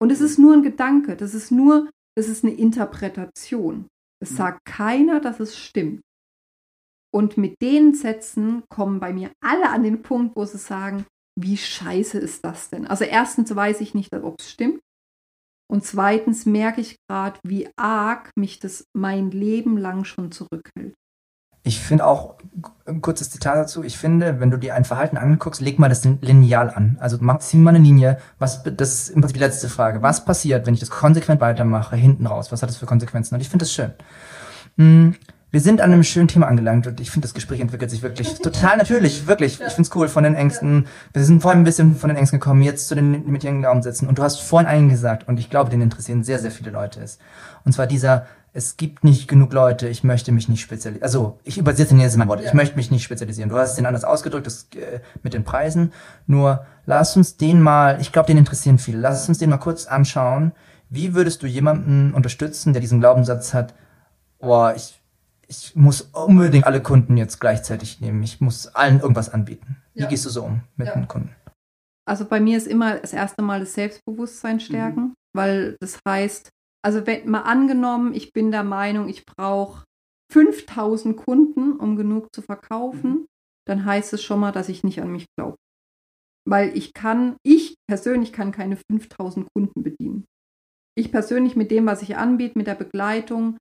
Und 0.00 0.10
es 0.10 0.20
ist 0.20 0.38
nur 0.38 0.54
ein 0.54 0.62
Gedanke, 0.62 1.16
das 1.16 1.34
ist 1.34 1.50
nur, 1.50 1.90
das 2.16 2.28
ist 2.28 2.44
eine 2.44 2.54
Interpretation. 2.54 3.88
Es 4.22 4.36
sagt 4.36 4.64
keiner, 4.64 5.20
dass 5.20 5.40
es 5.40 5.56
stimmt. 5.56 6.00
Und 7.12 7.36
mit 7.36 7.60
den 7.60 7.94
Sätzen 7.94 8.62
kommen 8.68 9.00
bei 9.00 9.12
mir 9.12 9.32
alle 9.42 9.70
an 9.70 9.82
den 9.82 10.02
Punkt, 10.02 10.36
wo 10.36 10.44
sie 10.44 10.58
sagen, 10.58 11.06
wie 11.42 11.56
scheiße 11.56 12.18
ist 12.18 12.44
das 12.44 12.70
denn? 12.70 12.86
Also 12.86 13.04
erstens 13.04 13.54
weiß 13.54 13.80
ich 13.80 13.94
nicht, 13.94 14.12
ob 14.14 14.36
es 14.38 14.50
stimmt. 14.50 14.80
Und 15.70 15.84
zweitens 15.84 16.46
merke 16.46 16.80
ich 16.80 16.96
gerade, 17.08 17.38
wie 17.44 17.68
arg 17.76 18.30
mich 18.36 18.58
das 18.58 18.84
mein 18.92 19.30
Leben 19.30 19.78
lang 19.78 20.04
schon 20.04 20.32
zurückhält. 20.32 20.94
Ich 21.62 21.78
finde 21.78 22.06
auch, 22.06 22.38
ein 22.86 23.02
kurzes 23.02 23.30
Zitat 23.30 23.56
dazu, 23.56 23.84
ich 23.84 23.98
finde, 23.98 24.40
wenn 24.40 24.50
du 24.50 24.56
dir 24.56 24.74
ein 24.74 24.86
Verhalten 24.86 25.18
anguckst, 25.18 25.60
leg 25.60 25.78
mal 25.78 25.90
das 25.90 26.04
Lineal 26.04 26.70
an. 26.70 26.96
Also 27.00 27.18
mach, 27.20 27.38
zieh 27.38 27.58
mal 27.58 27.74
eine 27.74 27.84
Linie. 27.84 28.18
Was, 28.38 28.62
das 28.64 28.94
ist 28.94 29.08
im 29.10 29.20
Prinzip 29.20 29.34
die 29.34 29.44
letzte 29.44 29.68
Frage. 29.68 30.02
Was 30.02 30.24
passiert, 30.24 30.66
wenn 30.66 30.74
ich 30.74 30.80
das 30.80 30.90
konsequent 30.90 31.40
weitermache, 31.40 31.96
hinten 31.96 32.26
raus? 32.26 32.50
Was 32.50 32.62
hat 32.62 32.70
das 32.70 32.78
für 32.78 32.86
Konsequenzen? 32.86 33.34
Und 33.34 33.42
ich 33.42 33.50
finde 33.50 33.64
das 33.64 33.72
schön. 33.72 33.92
Hm, 34.78 35.14
Wir 35.52 35.60
sind 35.60 35.80
an 35.80 35.92
einem 35.92 36.04
schönen 36.04 36.28
Thema 36.28 36.46
angelangt 36.46 36.86
und 36.86 37.00
ich 37.00 37.10
finde, 37.10 37.26
das 37.26 37.34
Gespräch 37.34 37.60
entwickelt 37.60 37.90
sich 37.90 38.02
wirklich 38.02 38.38
total 38.38 38.76
natürlich, 38.76 39.26
wirklich. 39.26 39.54
Ich 39.54 39.72
finde 39.72 39.82
es 39.82 39.96
cool 39.96 40.08
von 40.08 40.22
den 40.22 40.36
Ängsten. 40.36 40.86
Wir 41.12 41.24
sind 41.24 41.42
vorhin 41.42 41.62
ein 41.62 41.64
bisschen 41.64 41.96
von 41.96 42.08
den 42.08 42.16
Ängsten 42.16 42.38
gekommen, 42.38 42.62
jetzt 42.62 42.86
zu 42.86 42.94
den 42.94 43.26
mit 43.26 43.42
ihren 43.42 43.60
Glaubenssätzen. 43.60 44.06
Und 44.06 44.18
du 44.18 44.22
hast 44.22 44.40
vorhin 44.40 44.68
einen 44.68 44.88
gesagt 44.88 45.26
und 45.26 45.40
ich 45.40 45.50
glaube, 45.50 45.70
den 45.70 45.80
interessieren 45.80 46.22
sehr, 46.22 46.38
sehr 46.38 46.52
viele 46.52 46.70
Leute 46.70 47.00
ist. 47.00 47.20
Und 47.64 47.72
zwar 47.72 47.88
dieser, 47.88 48.26
es 48.52 48.76
gibt 48.76 49.02
nicht 49.02 49.26
genug 49.26 49.52
Leute, 49.52 49.88
ich 49.88 50.04
möchte 50.04 50.30
mich 50.30 50.48
nicht 50.48 50.60
spezialisieren. 50.60 51.02
Also, 51.02 51.40
ich 51.42 51.58
übersetze 51.58 51.96
jetzt 51.96 52.16
mein 52.16 52.28
Wort, 52.28 52.44
ich 52.44 52.52
möchte 52.52 52.76
mich 52.76 52.92
nicht 52.92 53.02
spezialisieren. 53.02 53.50
Du 53.50 53.56
hast 53.56 53.76
den 53.76 53.86
anders 53.86 54.04
ausgedrückt, 54.04 54.46
das, 54.46 54.68
äh, 54.76 55.00
mit 55.24 55.34
den 55.34 55.42
Preisen. 55.42 55.92
Nur, 56.28 56.64
lass 56.86 57.16
uns 57.16 57.36
den 57.36 57.60
mal, 57.60 58.00
ich 58.00 58.12
glaube, 58.12 58.28
den 58.28 58.38
interessieren 58.38 58.78
viele. 58.78 58.98
Lass 58.98 59.28
uns 59.28 59.38
den 59.38 59.50
mal 59.50 59.58
kurz 59.58 59.86
anschauen. 59.86 60.52
Wie 60.90 61.14
würdest 61.14 61.42
du 61.42 61.48
jemanden 61.48 62.14
unterstützen, 62.14 62.72
der 62.72 62.80
diesen 62.80 63.00
Glaubenssatz 63.00 63.52
hat, 63.54 63.74
boah, 64.40 64.74
ich, 64.74 64.99
ich 65.50 65.74
muss 65.74 66.02
unbedingt 66.02 66.64
alle 66.64 66.80
Kunden 66.80 67.16
jetzt 67.16 67.40
gleichzeitig 67.40 68.00
nehmen. 68.00 68.22
Ich 68.22 68.40
muss 68.40 68.68
allen 68.68 69.00
irgendwas 69.00 69.28
anbieten. 69.30 69.76
Wie 69.94 70.02
Ja. 70.02 70.08
gehst 70.08 70.24
du 70.24 70.30
so 70.30 70.44
um 70.44 70.60
mit 70.76 70.86
Ja. 70.86 70.94
den 70.94 71.08
Kunden? 71.08 71.34
Also 72.08 72.24
bei 72.24 72.40
mir 72.40 72.56
ist 72.56 72.68
immer 72.68 72.98
das 72.98 73.12
erste 73.12 73.42
Mal 73.42 73.60
das 73.60 73.74
Selbstbewusstsein 73.74 74.60
stärken, 74.60 75.14
weil 75.34 75.76
das 75.80 75.98
heißt, 76.08 76.48
also 76.82 77.06
wenn 77.06 77.28
mal 77.28 77.42
angenommen, 77.42 78.14
ich 78.14 78.32
bin 78.32 78.52
der 78.52 78.62
Meinung, 78.64 79.08
ich 79.08 79.26
brauche 79.26 79.84
5000 80.32 81.16
Kunden, 81.16 81.72
um 81.72 81.96
genug 81.96 82.28
zu 82.32 82.42
verkaufen, 82.42 83.26
dann 83.66 83.84
heißt 83.84 84.12
es 84.12 84.22
schon 84.22 84.38
mal, 84.40 84.52
dass 84.52 84.68
ich 84.68 84.84
nicht 84.84 85.02
an 85.02 85.10
mich 85.10 85.26
glaube. 85.36 85.56
Weil 86.48 86.76
ich 86.76 86.92
kann, 86.94 87.36
ich 87.42 87.74
persönlich 87.88 88.32
kann 88.32 88.52
keine 88.52 88.76
5000 88.90 89.48
Kunden 89.54 89.82
bedienen. 89.82 90.24
Ich 90.96 91.10
persönlich 91.10 91.56
mit 91.56 91.70
dem, 91.72 91.86
was 91.86 92.02
ich 92.02 92.16
anbiete, 92.16 92.56
mit 92.58 92.66
der 92.68 92.74
Begleitung, 92.76 93.56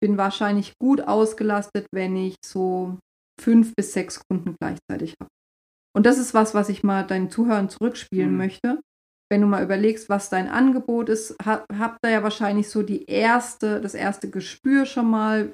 bin 0.00 0.16
wahrscheinlich 0.18 0.74
gut 0.80 1.00
ausgelastet, 1.02 1.86
wenn 1.92 2.16
ich 2.16 2.36
so 2.44 2.98
fünf 3.40 3.74
bis 3.76 3.92
sechs 3.92 4.20
Kunden 4.28 4.56
gleichzeitig 4.60 5.14
habe. 5.20 5.30
Und 5.96 6.06
das 6.06 6.18
ist 6.18 6.34
was, 6.34 6.54
was 6.54 6.68
ich 6.68 6.82
mal 6.84 7.06
deinen 7.06 7.30
Zuhörern 7.30 7.68
zurückspielen 7.68 8.32
Mhm. 8.32 8.36
möchte. 8.36 8.80
Wenn 9.30 9.40
du 9.42 9.46
mal 9.46 9.62
überlegst, 9.62 10.08
was 10.08 10.30
dein 10.30 10.48
Angebot 10.48 11.08
ist, 11.08 11.36
ha- 11.44 11.64
habt 11.76 11.98
ihr 12.04 12.10
ja 12.10 12.22
wahrscheinlich 12.22 12.68
so 12.70 12.82
die 12.82 13.04
erste, 13.04 13.80
das 13.80 13.94
erste 13.94 14.30
Gespür 14.30 14.86
schon 14.86 15.10
mal, 15.10 15.52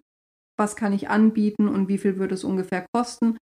was 0.59 0.77
kann 0.77 0.93
ich 0.93 1.09
anbieten 1.09 1.67
und 1.69 1.89
wie 1.89 1.99
viel 1.99 2.17
würde 2.19 2.35
es 2.35 2.45
ungefähr 2.45 2.87
kosten. 2.95 3.37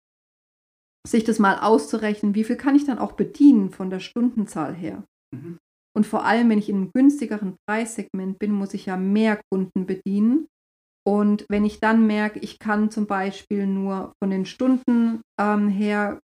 Sich 1.07 1.25
das 1.25 1.39
mal 1.39 1.59
auszurechnen, 1.59 2.35
wie 2.35 2.45
viel 2.45 2.57
kann 2.57 2.77
ich 2.77 2.85
dann 2.87 2.99
auch 2.99 3.13
bedienen 3.13 3.71
von 3.71 3.91
der 3.91 4.01
Stundenzahl 4.01 4.75
her. 4.75 5.05
Mhm. 5.35 5.59
Und 5.95 6.07
vor 6.07 6.25
allem, 6.25 6.49
wenn 6.49 6.59
ich 6.59 6.69
in 6.71 6.77
einem 6.77 6.91
günstigeren 6.95 7.57
Preissegment 7.69 8.39
bin, 8.39 8.53
muss 8.53 8.73
ich 8.73 8.87
ja 8.87 8.97
mehr 8.97 9.41
Kunden 9.53 9.85
bedienen. 9.85 10.47
Und 11.05 11.47
wenn 11.49 11.65
ich 11.65 11.81
dann 11.81 12.07
merke, 12.07 12.39
ich 12.39 12.59
kann 12.59 12.91
zum 12.91 13.07
Beispiel 13.07 13.67
nur 13.67 14.13
von 14.23 14.31
den 14.31 14.47
Stunden 14.47 15.21
ähm, 15.41 15.69
her, 15.69 16.21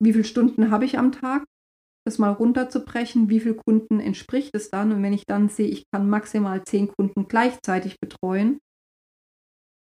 wie 0.00 0.12
viele 0.12 0.24
Stunden 0.24 0.70
habe 0.70 0.84
ich 0.84 0.98
am 0.98 1.12
Tag, 1.12 1.44
das 2.06 2.18
mal 2.18 2.30
runterzubrechen, 2.30 3.28
wie 3.28 3.40
viele 3.40 3.56
Kunden 3.56 4.00
entspricht 4.00 4.54
es 4.54 4.70
dann? 4.70 4.92
Und 4.92 5.02
wenn 5.02 5.12
ich 5.12 5.24
dann 5.26 5.48
sehe, 5.48 5.66
ich 5.68 5.84
kann 5.92 6.08
maximal 6.08 6.62
zehn 6.64 6.88
Kunden 6.88 7.26
gleichzeitig 7.28 7.96
betreuen, 8.00 8.58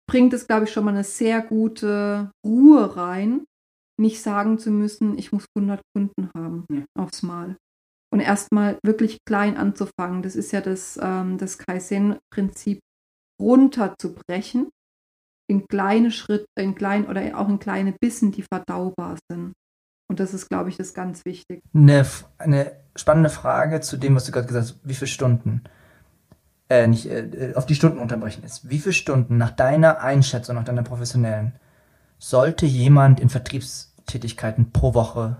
bringt 0.10 0.34
es, 0.34 0.48
glaube 0.48 0.66
ich, 0.66 0.72
schon 0.72 0.86
mal 0.86 0.92
eine 0.92 1.04
sehr 1.04 1.42
gute 1.42 2.32
Ruhe 2.46 2.98
rein, 2.98 3.46
nicht 4.00 4.22
sagen 4.22 4.58
zu 4.58 4.72
müssen, 4.72 5.18
ich 5.18 5.32
muss 5.32 5.46
100 5.58 5.82
Kunden 5.96 6.30
haben 6.36 6.66
Ja. 6.72 6.86
aufs 6.98 7.24
Mal. 7.24 7.58
Und 8.14 8.22
erstmal 8.22 8.80
wirklich 8.86 9.18
klein 9.28 9.58
anzufangen. 9.58 10.22
Das 10.24 10.36
ist 10.36 10.52
ja 10.52 10.62
das, 10.62 10.98
ähm, 11.02 11.38
das 11.38 11.58
Kaizen-Prinzip, 11.58 12.80
runterzubrechen 13.40 14.70
in 15.50 15.68
kleine 15.68 16.12
Schritte, 16.12 16.46
in 16.58 16.76
klein 16.76 17.08
oder 17.08 17.40
auch 17.40 17.50
in 17.50 17.60
kleine 17.60 17.94
Bissen, 17.94 18.32
die 18.32 18.44
verdaubar 18.44 19.18
sind. 19.32 19.54
Und 20.10 20.20
das 20.20 20.34
ist, 20.34 20.50
glaube 20.50 20.70
ich, 20.70 20.78
das 20.78 20.94
ganz 20.94 21.26
wichtig. 21.26 21.62
Eine, 21.74 22.06
eine 22.38 22.72
spannende 22.96 23.30
Frage 23.30 23.82
zu 23.82 23.98
dem, 23.98 24.16
was 24.16 24.26
du 24.26 24.32
gerade 24.32 24.48
gesagt 24.48 24.66
hast. 24.68 24.80
Wie 24.84 24.94
viele 24.94 25.08
Stunden? 25.08 25.64
äh, 26.70 26.88
nicht, 26.88 27.06
äh, 27.06 27.54
auf 27.56 27.66
die 27.66 27.76
Stunden 27.76 28.00
unterbrechen 28.00 28.44
ist. 28.44 28.70
Wie 28.70 28.80
viele 28.80 28.94
Stunden 28.94 29.38
nach 29.38 29.52
deiner 29.52 30.02
Einschätzung, 30.02 30.56
nach 30.56 30.64
deiner 30.64 30.84
professionellen, 30.84 31.54
sollte 32.20 32.66
jemand 32.66 33.20
in 33.20 33.30
Vertriebstätigkeiten 33.30 34.72
pro 34.72 34.94
Woche 34.94 35.38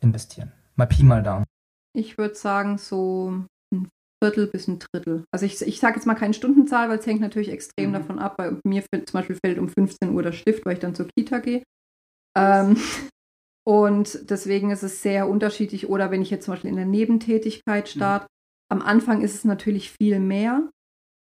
investieren? 0.00 0.52
Mal 0.76 0.86
Pi 0.86 1.02
mal 1.02 1.22
Daumen. 1.22 1.44
Ich 1.94 2.16
würde 2.16 2.34
sagen, 2.34 2.78
so 2.78 3.44
ein 3.72 3.88
Viertel 4.22 4.46
bis 4.46 4.68
ein 4.68 4.78
Drittel. 4.78 5.24
Also 5.32 5.46
ich, 5.46 5.60
ich 5.62 5.80
sage 5.80 5.96
jetzt 5.96 6.06
mal 6.06 6.14
keine 6.14 6.32
Stundenzahl, 6.34 6.88
weil 6.88 6.98
es 6.98 7.06
hängt 7.06 7.20
natürlich 7.20 7.48
extrem 7.50 7.90
Mhm. 7.90 7.94
davon 7.94 8.18
ab. 8.20 8.36
Bei 8.36 8.52
mir 8.64 8.82
fällt- 8.82 9.10
zum 9.10 9.18
Beispiel 9.18 9.36
fällt 9.44 9.58
um 9.58 9.68
15 9.68 10.14
Uhr 10.14 10.22
der 10.22 10.32
Stift, 10.32 10.64
weil 10.64 10.74
ich 10.74 10.78
dann 10.80 10.94
zur 10.94 11.08
Kita 11.16 11.38
gehe. 11.40 11.62
Ähm, 12.38 12.76
und 13.66 14.30
deswegen 14.30 14.70
ist 14.70 14.82
es 14.82 15.02
sehr 15.02 15.28
unterschiedlich. 15.28 15.88
Oder 15.88 16.10
wenn 16.10 16.22
ich 16.22 16.30
jetzt 16.30 16.44
zum 16.44 16.52
Beispiel 16.52 16.70
in 16.70 16.76
der 16.76 16.86
Nebentätigkeit 16.86 17.88
starte, 17.88 18.26
am 18.70 18.80
Anfang 18.82 19.22
ist 19.22 19.34
es 19.34 19.44
natürlich 19.44 19.90
viel 19.90 20.20
mehr. 20.20 20.68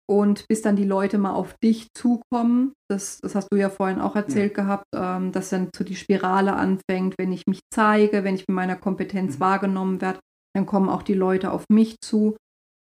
Und 0.08 0.46
bis 0.48 0.62
dann 0.62 0.76
die 0.76 0.84
Leute 0.84 1.18
mal 1.18 1.32
auf 1.34 1.54
dich 1.62 1.88
zukommen, 1.92 2.72
das, 2.88 3.18
das 3.22 3.34
hast 3.34 3.48
du 3.50 3.56
ja 3.56 3.68
vorhin 3.68 4.00
auch 4.00 4.14
erzählt 4.14 4.54
gehabt, 4.54 4.84
ähm, 4.94 5.32
dass 5.32 5.48
dann 5.50 5.68
so 5.76 5.82
die 5.82 5.96
Spirale 5.96 6.54
anfängt, 6.54 7.16
wenn 7.18 7.32
ich 7.32 7.42
mich 7.48 7.58
zeige, 7.74 8.22
wenn 8.22 8.36
ich 8.36 8.44
mit 8.46 8.54
meiner 8.54 8.76
Kompetenz 8.76 9.36
Mhm. 9.36 9.40
wahrgenommen 9.40 10.00
werde, 10.00 10.20
dann 10.54 10.64
kommen 10.64 10.88
auch 10.88 11.02
die 11.02 11.14
Leute 11.14 11.50
auf 11.50 11.64
mich 11.68 11.96
zu. 12.00 12.36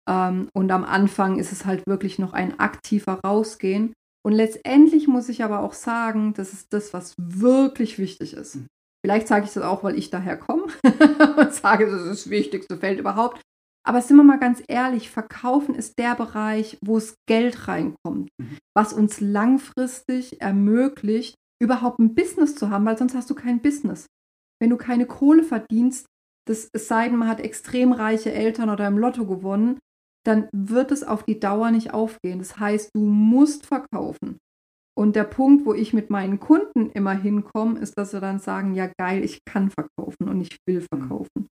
Ähm, 0.09 0.49
und 0.53 0.71
am 0.71 0.83
Anfang 0.83 1.39
ist 1.39 1.51
es 1.51 1.65
halt 1.65 1.85
wirklich 1.87 2.19
noch 2.19 2.33
ein 2.33 2.59
aktiver 2.59 3.19
Rausgehen. 3.25 3.93
Und 4.25 4.33
letztendlich 4.33 5.07
muss 5.07 5.29
ich 5.29 5.43
aber 5.43 5.59
auch 5.59 5.73
sagen, 5.73 6.33
das 6.33 6.53
ist 6.53 6.71
das, 6.73 6.93
was 6.93 7.13
wirklich 7.17 7.99
wichtig 7.99 8.33
ist. 8.33 8.55
Mhm. 8.55 8.67
Vielleicht 9.05 9.27
sage 9.27 9.45
ich 9.45 9.53
das 9.53 9.63
auch, 9.63 9.83
weil 9.83 9.97
ich 9.97 10.09
daher 10.09 10.37
komme 10.37 10.67
und 11.37 11.53
sage, 11.53 11.89
das 11.89 12.01
ist 12.03 12.09
das 12.09 12.29
wichtigste 12.29 12.77
Feld 12.77 12.99
überhaupt. 12.99 13.41
Aber 13.85 14.01
sind 14.01 14.15
wir 14.15 14.23
mal 14.23 14.39
ganz 14.39 14.63
ehrlich, 14.69 15.09
Verkaufen 15.09 15.75
ist 15.75 15.99
der 15.99 16.15
Bereich, 16.15 16.77
wo 16.81 16.97
es 16.97 17.15
Geld 17.27 17.67
reinkommt, 17.67 18.29
Mhm. 18.39 18.57
was 18.75 18.93
uns 18.93 19.19
langfristig 19.19 20.41
ermöglicht, 20.41 21.35
überhaupt 21.61 21.99
ein 21.99 22.15
Business 22.15 22.55
zu 22.55 22.69
haben, 22.69 22.85
weil 22.85 22.97
sonst 22.97 23.13
hast 23.15 23.29
du 23.29 23.35
kein 23.35 23.61
Business. 23.61 24.05
Wenn 24.61 24.69
du 24.69 24.77
keine 24.77 25.05
Kohle 25.05 25.43
verdienst, 25.43 26.05
das, 26.47 26.69
es 26.73 26.87
sei 26.87 27.09
denn, 27.09 27.17
man 27.17 27.27
hat 27.27 27.41
extrem 27.41 27.91
reiche 27.91 28.31
Eltern 28.33 28.69
oder 28.69 28.87
im 28.87 28.97
Lotto 28.97 29.25
gewonnen, 29.25 29.79
dann 30.23 30.47
wird 30.51 30.91
es 30.91 31.03
auf 31.03 31.23
die 31.23 31.39
Dauer 31.39 31.71
nicht 31.71 31.93
aufgehen. 31.93 32.39
Das 32.39 32.59
heißt, 32.59 32.91
du 32.93 33.01
musst 33.01 33.65
verkaufen. 33.65 34.37
Und 34.95 35.15
der 35.15 35.23
Punkt, 35.23 35.65
wo 35.65 35.73
ich 35.73 35.93
mit 35.93 36.09
meinen 36.09 36.39
Kunden 36.39 36.91
immer 36.91 37.13
hinkomme, 37.13 37.79
ist, 37.79 37.97
dass 37.97 38.11
sie 38.11 38.19
dann 38.19 38.39
sagen, 38.39 38.75
ja 38.75 38.89
geil, 38.99 39.23
ich 39.23 39.43
kann 39.43 39.71
verkaufen 39.71 40.29
und 40.29 40.41
ich 40.41 40.57
will 40.67 40.81
verkaufen. 40.81 41.47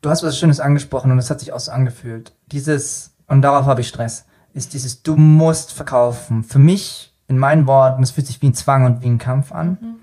Du 0.00 0.10
hast 0.10 0.22
was 0.22 0.38
Schönes 0.38 0.60
angesprochen 0.60 1.10
und 1.10 1.18
das 1.18 1.30
hat 1.30 1.40
sich 1.40 1.52
auch 1.52 1.60
so 1.60 1.72
angefühlt. 1.72 2.34
Dieses, 2.46 3.14
und 3.26 3.42
darauf 3.42 3.66
habe 3.66 3.82
ich 3.82 3.88
Stress, 3.88 4.26
ist 4.54 4.72
dieses, 4.72 5.02
du 5.02 5.16
musst 5.16 5.72
verkaufen. 5.72 6.42
Für 6.42 6.58
mich, 6.58 7.12
in 7.26 7.38
meinen 7.38 7.66
Worten, 7.66 8.02
es 8.02 8.12
fühlt 8.12 8.26
sich 8.26 8.40
wie 8.42 8.48
ein 8.48 8.54
Zwang 8.54 8.84
und 8.84 9.02
wie 9.02 9.06
ein 9.06 9.18
Kampf 9.18 9.52
an. 9.52 9.98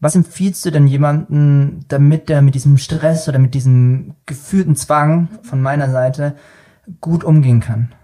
Was 0.00 0.16
empfiehlst 0.16 0.64
du 0.64 0.70
denn 0.70 0.86
jemandem, 0.86 1.80
damit 1.88 2.28
der 2.28 2.42
mit 2.42 2.54
diesem 2.54 2.76
Stress 2.76 3.28
oder 3.28 3.38
mit 3.38 3.54
diesem 3.54 4.14
gefühlten 4.26 4.76
Zwang 4.76 5.28
von 5.42 5.62
meiner 5.62 5.90
Seite 5.90 6.36
gut 7.00 7.24
umgehen 7.24 7.60
kann? 7.60 7.94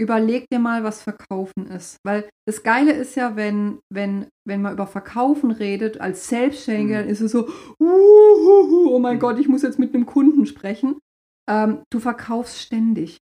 Überleg 0.00 0.46
dir 0.50 0.58
mal, 0.58 0.82
was 0.84 1.02
Verkaufen 1.02 1.66
ist. 1.66 1.96
Weil 2.04 2.28
das 2.48 2.62
Geile 2.62 2.92
ist 2.92 3.14
ja, 3.14 3.36
wenn, 3.36 3.78
wenn, 3.92 4.26
wenn 4.48 4.62
man 4.62 4.72
über 4.72 4.86
Verkaufen 4.86 5.50
redet, 5.50 6.00
als 6.00 6.28
Selbstständiger, 6.28 6.98
Mhm. 6.98 7.02
dann 7.02 7.08
ist 7.08 7.20
es 7.20 7.30
so, 7.32 7.48
"Uhuhu, 7.78 8.88
oh 8.94 8.98
mein 8.98 9.16
Mhm. 9.16 9.20
Gott, 9.20 9.38
ich 9.38 9.48
muss 9.48 9.62
jetzt 9.62 9.78
mit 9.78 9.94
einem 9.94 10.06
Kunden 10.06 10.46
sprechen. 10.46 10.96
Ähm, 11.48 11.82
du 11.92 12.00
verkaufst 12.00 12.58
ständig. 12.60 13.18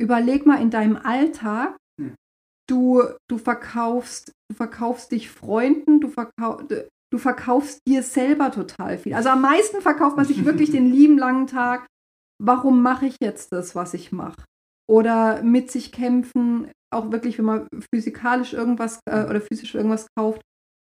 Überleg 0.00 0.46
mal 0.46 0.60
in 0.62 0.70
deinem 0.70 0.96
Alltag, 0.96 1.76
Mhm. 2.00 2.14
du, 2.68 3.02
du 3.28 3.38
verkaufst, 3.38 4.32
du 4.50 4.56
verkaufst 4.56 5.10
dich 5.12 5.28
Freunden, 5.30 6.00
du, 6.00 6.08
verkau 6.08 6.62
du 7.12 7.18
verkaufst 7.18 7.80
dir 7.86 8.02
selber 8.02 8.50
total 8.50 8.98
viel. 8.98 9.14
Also 9.14 9.28
am 9.30 9.40
meisten 9.40 9.80
verkauft 9.80 10.16
man 10.16 10.26
sich 10.26 10.44
wirklich 10.44 10.70
den 10.70 10.90
lieben 10.92 11.18
langen 11.18 11.46
Tag. 11.46 11.86
Warum 12.42 12.82
mache 12.82 13.06
ich 13.06 13.16
jetzt 13.20 13.52
das, 13.52 13.74
was 13.74 13.94
ich 13.94 14.12
mache? 14.12 14.44
Oder 14.88 15.42
mit 15.42 15.70
sich 15.70 15.90
kämpfen, 15.90 16.70
auch 16.92 17.10
wirklich, 17.10 17.38
wenn 17.38 17.44
man 17.44 17.68
physikalisch 17.92 18.52
irgendwas 18.52 19.00
äh, 19.08 19.24
oder 19.24 19.40
physisch 19.40 19.74
irgendwas 19.74 20.06
kauft, 20.16 20.42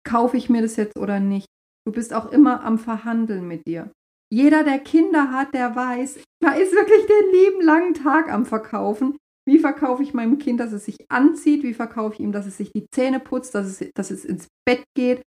kaufe 0.06 0.38
ich 0.38 0.50
mir 0.50 0.62
das 0.62 0.76
jetzt 0.76 0.98
oder 0.98 1.20
nicht? 1.20 1.48
Du 1.88 1.94
bist 1.94 2.14
auch 2.14 2.32
immer 2.32 2.64
am 2.64 2.80
Verhandeln 2.80 3.48
mit 3.48 3.68
dir. 3.68 3.92
Jeder, 4.34 4.64
der 4.64 4.80
Kinder 4.80 5.32
hat, 5.32 5.54
der 5.54 5.76
weiß, 5.76 6.20
da 6.42 6.52
ist 6.52 6.74
wirklich 6.74 7.06
den 7.06 7.32
lieben 7.32 7.62
langen 7.62 7.94
Tag 7.94 8.32
am 8.32 8.46
Verkaufen. 8.46 9.18
Wie 9.48 9.60
verkaufe 9.60 10.02
ich 10.02 10.16
meinem 10.16 10.40
Kind, 10.40 10.60
dass 10.60 10.72
es 10.72 10.86
sich 10.86 10.98
anzieht? 11.10 11.64
Wie 11.64 11.76
verkaufe 11.76 12.16
ich 12.16 12.20
ihm, 12.20 12.32
dass 12.32 12.48
es 12.48 12.58
sich 12.58 12.72
die 12.72 12.88
Zähne 12.92 13.20
putzt, 13.20 13.54
dass 13.54 13.68
es, 13.68 13.92
dass 13.94 14.10
es 14.10 14.26
ins 14.26 14.48
Bett 14.68 14.84
geht? 14.96 15.22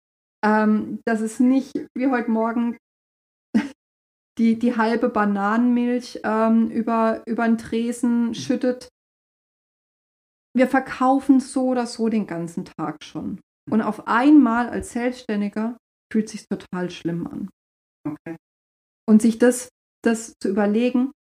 Ähm, 0.45 0.99
dass 1.05 1.20
es 1.22 1.39
nicht 1.39 1.74
wie 1.97 2.07
heute 2.07 2.32
Morgen 2.32 2.78
die, 4.38 4.60
die 4.60 4.78
halbe 4.78 5.10
Bananenmilch 5.10 6.22
ähm, 6.24 6.70
über, 6.70 7.24
über 7.26 7.46
den 7.46 7.58
Tresen 7.58 8.36
schüttet. 8.36 8.90
Wir 10.56 10.68
verkaufen 10.68 11.40
so 11.40 11.70
oder 11.70 11.86
so 11.86 12.10
den 12.10 12.28
ganzen 12.28 12.66
Tag 12.66 13.04
schon. 13.04 13.40
Und 13.70 13.82
auf 13.82 14.08
einmal 14.08 14.70
als 14.70 14.92
Selbstständiger 14.92 15.78
fühlt 16.12 16.30
sich 16.30 16.48
total 16.48 16.90
schlimm 16.90 17.28
an. 17.28 17.50
Okay. 18.08 18.38
Und 19.08 19.22
sich 19.22 19.38
das, 19.38 19.70
das 20.04 20.34
zu 20.42 20.50
überlegen, 20.50 21.12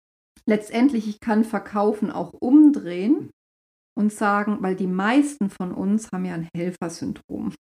letztendlich, 0.46 1.08
ich 1.08 1.20
kann 1.20 1.44
Verkaufen 1.44 2.10
auch 2.10 2.32
umdrehen 2.32 3.30
und 3.96 4.12
sagen, 4.12 4.58
weil 4.60 4.76
die 4.76 4.86
meisten 4.86 5.50
von 5.50 5.72
uns 5.72 6.10
haben 6.12 6.24
ja 6.24 6.34
ein 6.34 6.48
Helfersyndrom. 6.54 7.54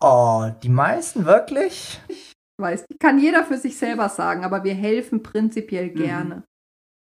Oh, 0.00 0.50
die 0.62 0.68
meisten 0.68 1.24
wirklich? 1.24 2.00
Weiß, 2.62 2.86
kann 3.00 3.18
jeder 3.18 3.44
für 3.44 3.58
sich 3.58 3.76
selber 3.76 4.08
sagen, 4.08 4.44
aber 4.44 4.64
wir 4.64 4.74
helfen 4.74 5.22
prinzipiell 5.22 5.90
Mhm. 5.90 5.94
gerne. 5.94 6.44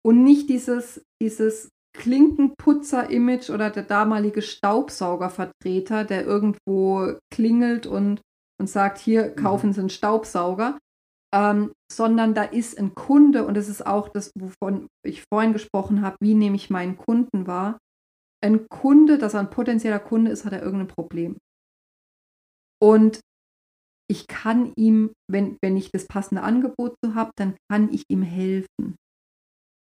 Und 0.05 0.24
nicht 0.24 0.49
dieses, 0.49 1.03
dieses 1.22 1.68
Klinkenputzer-Image 1.97 3.51
oder 3.51 3.70
der 3.70 3.84
damalige 3.84 4.42
Staubsaugervertreter, 4.42 6.05
der 6.05 6.24
irgendwo 6.24 7.14
klingelt 7.32 7.86
und, 7.86 8.20
und 8.61 8.68
sagt, 8.68 8.99
hier, 8.99 9.28
Mhm. 9.28 9.36
kaufen 9.36 9.72
Sie 9.72 9.80
einen 9.80 9.90
Staubsauger. 9.90 10.78
Ähm, 11.34 11.72
sondern 11.90 12.32
da 12.34 12.45
ist 12.45 12.78
ein 12.78 12.95
Kunde 12.95 13.45
und 13.45 13.57
das 13.57 13.68
ist 13.68 13.84
auch 13.84 14.09
das, 14.09 14.30
wovon 14.38 14.86
ich 15.05 15.24
vorhin 15.32 15.53
gesprochen 15.53 16.01
habe, 16.03 16.16
wie 16.20 16.34
nehme 16.34 16.55
ich 16.55 16.70
meinen 16.70 16.97
Kunden 16.97 17.49
wahr. 17.49 17.78
Ein 18.40 18.68
Kunde, 18.68 19.18
dass 19.18 19.34
er 19.34 19.40
ein 19.40 19.51
potenzieller 19.51 19.99
Kunde 19.99 20.30
ist, 20.30 20.45
hat 20.45 20.53
er 20.53 20.62
irgendein 20.62 20.86
Problem. 20.86 21.36
Und 22.80 23.18
ich 24.11 24.26
kann 24.26 24.72
ihm, 24.76 25.12
wenn, 25.30 25.57
wenn 25.62 25.76
ich 25.76 25.90
das 25.92 26.07
passende 26.07 26.42
Angebot 26.42 26.94
so 27.05 27.14
habe, 27.14 27.30
dann 27.36 27.57
kann 27.70 27.92
ich 27.92 28.05
ihm 28.09 28.22
helfen. 28.22 28.96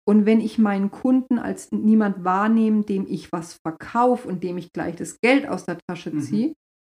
Und 0.08 0.26
wenn 0.26 0.40
ich 0.40 0.58
meinen 0.58 0.90
Kunden 0.90 1.38
als 1.38 1.70
niemand 1.72 2.24
wahrnehme, 2.24 2.82
dem 2.84 3.06
ich 3.08 3.30
was 3.32 3.58
verkaufe 3.64 4.26
und 4.28 4.42
dem 4.42 4.58
ich 4.58 4.72
gleich 4.72 4.96
das 4.96 5.18
Geld 5.20 5.48
aus 5.48 5.66
der 5.66 5.78
Tasche 5.88 6.10
Mhm. 6.12 6.20
ziehe, 6.20 6.54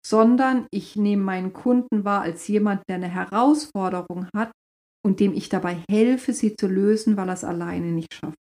sondern 0.05 0.67
ich 0.71 0.95
nehme 0.95 1.23
meinen 1.23 1.53
Kunden 1.53 2.05
wahr 2.05 2.21
als 2.21 2.47
jemand, 2.47 2.83
der 2.89 2.95
eine 2.95 3.09
Herausforderung 3.09 4.27
hat 4.35 4.51
und 5.05 5.19
dem 5.19 5.33
ich 5.33 5.49
dabei 5.49 5.83
helfe, 5.89 6.33
sie 6.33 6.55
zu 6.55 6.67
lösen, 6.67 7.17
weil 7.17 7.29
er 7.29 7.33
es 7.33 7.43
alleine 7.43 7.91
nicht 7.91 8.13
schafft, 8.13 8.37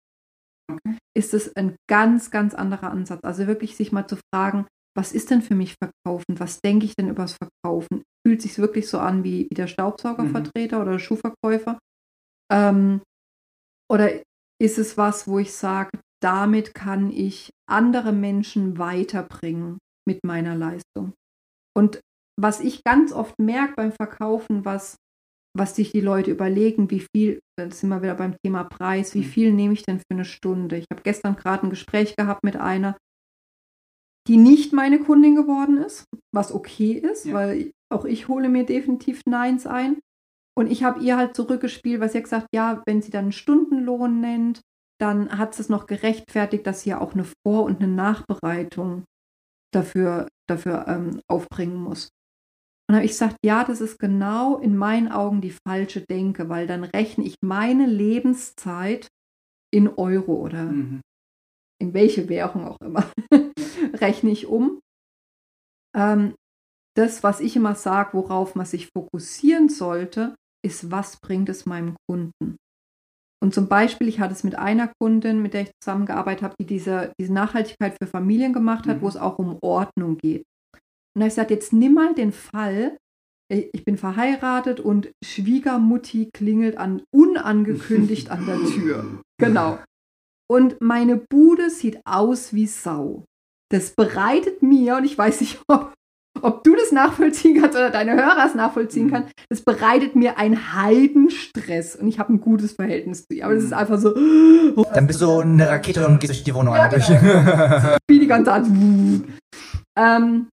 Okay. 0.71 0.97
ist 1.15 1.33
es 1.33 1.55
ein 1.55 1.75
ganz, 1.89 2.31
ganz 2.31 2.53
anderer 2.53 2.91
Ansatz. 2.91 3.21
Also 3.23 3.47
wirklich 3.47 3.75
sich 3.75 3.91
mal 3.91 4.07
zu 4.07 4.17
fragen, 4.33 4.67
was 4.97 5.11
ist 5.11 5.29
denn 5.31 5.41
für 5.41 5.55
mich 5.55 5.75
Verkaufen? 5.81 6.39
Was 6.39 6.59
denke 6.61 6.85
ich 6.85 6.95
denn 6.95 7.09
über 7.09 7.23
das 7.23 7.37
Verkaufen? 7.37 8.03
Fühlt 8.25 8.41
sich 8.41 8.57
wirklich 8.57 8.87
so 8.87 8.97
an 8.99 9.23
wie, 9.23 9.47
wie 9.49 9.55
der 9.55 9.67
Staubsaugervertreter 9.67 10.81
oder 10.81 10.93
der 10.93 10.99
Schuhverkäufer? 10.99 11.77
Ähm, 12.51 13.01
oder 13.91 14.09
ist 14.61 14.77
es 14.79 14.97
was, 14.97 15.27
wo 15.27 15.37
ich 15.39 15.53
sage, 15.53 15.91
damit 16.23 16.73
kann 16.73 17.11
ich 17.11 17.51
andere 17.69 18.13
Menschen 18.13 18.79
weiterbringen 18.79 19.77
mit 20.07 20.23
meiner 20.25 20.55
Leistung? 20.55 21.13
Und 21.77 21.99
was 22.41 22.61
ich 22.61 22.83
ganz 22.83 23.13
oft 23.13 23.35
merke 23.39 23.75
beim 23.75 23.91
Verkaufen, 23.91 24.65
was, 24.65 24.95
was 25.55 25.75
sich 25.75 25.91
die 25.91 26.01
Leute 26.01 26.31
überlegen, 26.31 26.89
wie 26.89 27.05
viel, 27.15 27.39
da 27.59 27.69
sind 27.69 27.89
wir 27.89 28.01
wieder 28.01 28.15
beim 28.15 28.35
Thema 28.43 28.63
Preis, 28.63 29.13
wie 29.13 29.19
Mhm. 29.19 29.23
viel 29.23 29.53
nehme 29.53 29.73
ich 29.73 29.83
denn 29.83 29.99
für 29.99 30.05
eine 30.11 30.25
Stunde? 30.25 30.77
Ich 30.77 30.85
habe 30.91 31.03
gestern 31.03 31.35
gerade 31.35 31.67
ein 31.67 31.69
Gespräch 31.69 32.15
gehabt 32.15 32.43
mit 32.43 32.55
einer, 32.55 32.97
die 34.27 34.37
nicht 34.37 34.73
meine 34.73 34.99
Kundin 34.99 35.35
geworden 35.35 35.77
ist, 35.77 36.05
was 36.33 36.51
okay 36.51 36.93
ist, 36.93 37.25
Ja. 37.25 37.33
weil 37.35 37.71
auch 37.95 38.05
ich 38.05 38.27
hole 38.27 38.49
mir 38.49 38.65
definitiv 38.65 39.21
Neins 39.27 39.65
ein. 39.65 39.99
Und 40.57 40.71
ich 40.71 40.83
habe 40.83 41.03
ihr 41.03 41.17
halt 41.17 41.35
zurückgespielt, 41.35 41.99
was 41.99 42.11
sie 42.13 42.19
hat 42.19 42.23
gesagt, 42.25 42.47
ja, 42.53 42.81
wenn 42.85 43.01
sie 43.01 43.11
dann 43.11 43.25
einen 43.25 43.31
Stundenlohn 43.33 44.21
nennt, 44.21 44.61
dann 45.01 45.37
hat 45.37 45.53
sie 45.53 45.61
es 45.61 45.69
noch 45.69 45.87
gerechtfertigt, 45.87 46.65
dass 46.65 46.81
sie 46.81 46.91
ja 46.91 47.01
auch 47.01 47.13
eine 47.13 47.25
Vor- 47.45 47.63
und 47.63 47.81
eine 47.81 47.91
Nachbereitung 47.91 49.03
dafür, 49.73 50.27
dafür 50.47 50.85
ähm, 50.87 51.19
aufbringen 51.29 51.75
muss. 51.75 52.05
Und 52.87 52.93
dann 52.93 52.97
habe 52.97 53.05
ich 53.05 53.11
gesagt, 53.11 53.37
ja, 53.43 53.65
das 53.65 53.81
ist 53.81 53.97
genau 53.99 54.57
in 54.57 54.77
meinen 54.77 55.11
Augen 55.11 55.41
die 55.41 55.55
falsche 55.67 56.01
Denke, 56.01 56.47
weil 56.49 56.67
dann 56.67 56.83
rechne 56.83 57.25
ich 57.25 57.35
meine 57.43 57.87
Lebenszeit 57.87 59.07
in 59.73 59.89
Euro 59.89 60.35
oder 60.35 60.63
Mhm. 60.63 61.01
in 61.81 61.93
welche 61.93 62.29
Währung 62.29 62.65
auch 62.65 62.77
immer, 62.79 63.03
rechne 63.95 64.29
ich 64.31 64.47
um. 64.47 64.79
Ähm, 65.95 66.35
das, 66.97 67.23
was 67.23 67.39
ich 67.39 67.55
immer 67.55 67.75
sage, 67.75 68.13
worauf 68.13 68.55
man 68.55 68.65
sich 68.65 68.89
fokussieren 68.95 69.69
sollte, 69.69 70.35
ist, 70.65 70.91
was 70.91 71.17
bringt 71.17 71.49
es 71.49 71.65
meinem 71.65 71.95
Kunden? 72.09 72.57
Und 73.43 73.53
zum 73.53 73.67
Beispiel, 73.67 74.07
ich 74.07 74.19
hatte 74.19 74.33
es 74.33 74.43
mit 74.43 74.57
einer 74.57 74.91
Kundin, 74.99 75.41
mit 75.41 75.53
der 75.53 75.63
ich 75.63 75.71
zusammengearbeitet 75.81 76.43
habe, 76.43 76.55
die 76.59 76.65
diese, 76.65 77.13
diese 77.19 77.33
Nachhaltigkeit 77.33 77.95
für 78.01 78.07
Familien 78.07 78.53
gemacht 78.53 78.87
hat, 78.87 78.97
mhm. 78.97 79.01
wo 79.01 79.07
es 79.07 79.17
auch 79.17 79.37
um 79.37 79.59
Ordnung 79.61 80.17
geht. 80.17 80.43
Und 80.73 81.21
da 81.21 81.27
ich 81.27 81.31
gesagt, 81.31 81.51
jetzt 81.51 81.71
nimm 81.71 81.93
mal 81.93 82.15
den 82.15 82.31
Fall, 82.31 82.97
ich 83.51 83.85
bin 83.85 83.97
verheiratet 83.97 84.79
und 84.79 85.11
Schwiegermutti 85.23 86.29
klingelt 86.33 86.77
an, 86.77 87.03
unangekündigt 87.13 88.31
an 88.31 88.45
der 88.45 88.57
Tür. 88.65 89.21
Genau. 89.37 89.77
Und 90.49 90.81
meine 90.81 91.17
Bude 91.17 91.69
sieht 91.69 91.99
aus 92.05 92.53
wie 92.53 92.67
Sau. 92.67 93.25
Das 93.71 93.91
bereitet 93.95 94.61
mir, 94.61 94.97
und 94.97 95.05
ich 95.05 95.17
weiß 95.17 95.41
nicht, 95.41 95.61
ob 95.67 95.93
ob 96.45 96.63
du 96.63 96.75
das 96.75 96.91
nachvollziehen 96.91 97.59
kannst 97.59 97.75
oder 97.75 97.89
deine 97.89 98.13
Hörer 98.13 98.45
es 98.45 98.53
nachvollziehen 98.53 99.07
mhm. 99.07 99.11
kann, 99.11 99.27
das 99.49 99.61
bereitet 99.61 100.15
mir 100.15 100.37
einen 100.37 100.73
Heidenstress 100.73 101.95
und 101.95 102.07
ich 102.07 102.19
habe 102.19 102.33
ein 102.33 102.39
gutes 102.39 102.73
Verhältnis 102.73 103.25
zu 103.25 103.35
ihr. 103.35 103.45
Aber 103.45 103.55
das 103.55 103.63
ist 103.63 103.71
mhm. 103.71 103.77
einfach 103.77 103.97
so. 103.97 104.13
Dann 104.93 105.07
bist 105.07 105.21
du 105.21 105.39
eine 105.39 105.67
Rakete 105.67 106.05
und 106.05 106.19
gehst 106.19 106.33
durch 106.33 106.43
die 106.43 106.53
Wohnung 106.53 106.75
ja, 106.75 106.87
durch. 106.87 107.07
Genau. 107.07 107.97
Wie 108.07 108.19
die 108.19 108.27
ganze 108.27 108.51
Zeit. 108.51 108.65
ähm, 109.97 110.49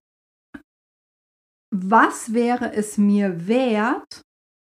was 1.75 2.33
wäre 2.33 2.73
es 2.73 2.97
mir 2.97 3.47
wert, 3.47 4.21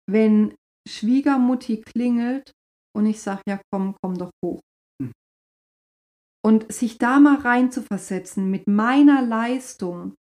wenn 0.09 0.53
Schwiegermutti 0.88 1.82
klingelt 1.82 2.51
und 2.95 3.05
ich 3.05 3.21
sage, 3.21 3.41
ja 3.47 3.61
komm, 3.71 3.95
komm 4.01 4.17
doch 4.17 4.32
hoch. 4.43 4.59
Hm. 5.01 5.11
Und 6.45 6.71
sich 6.71 6.97
da 6.97 7.19
mal 7.19 7.39
rein 7.39 7.71
zu 7.71 7.82
versetzen 7.82 8.51
mit 8.51 8.67
meiner 8.67 9.21
Leistung, 9.21 10.15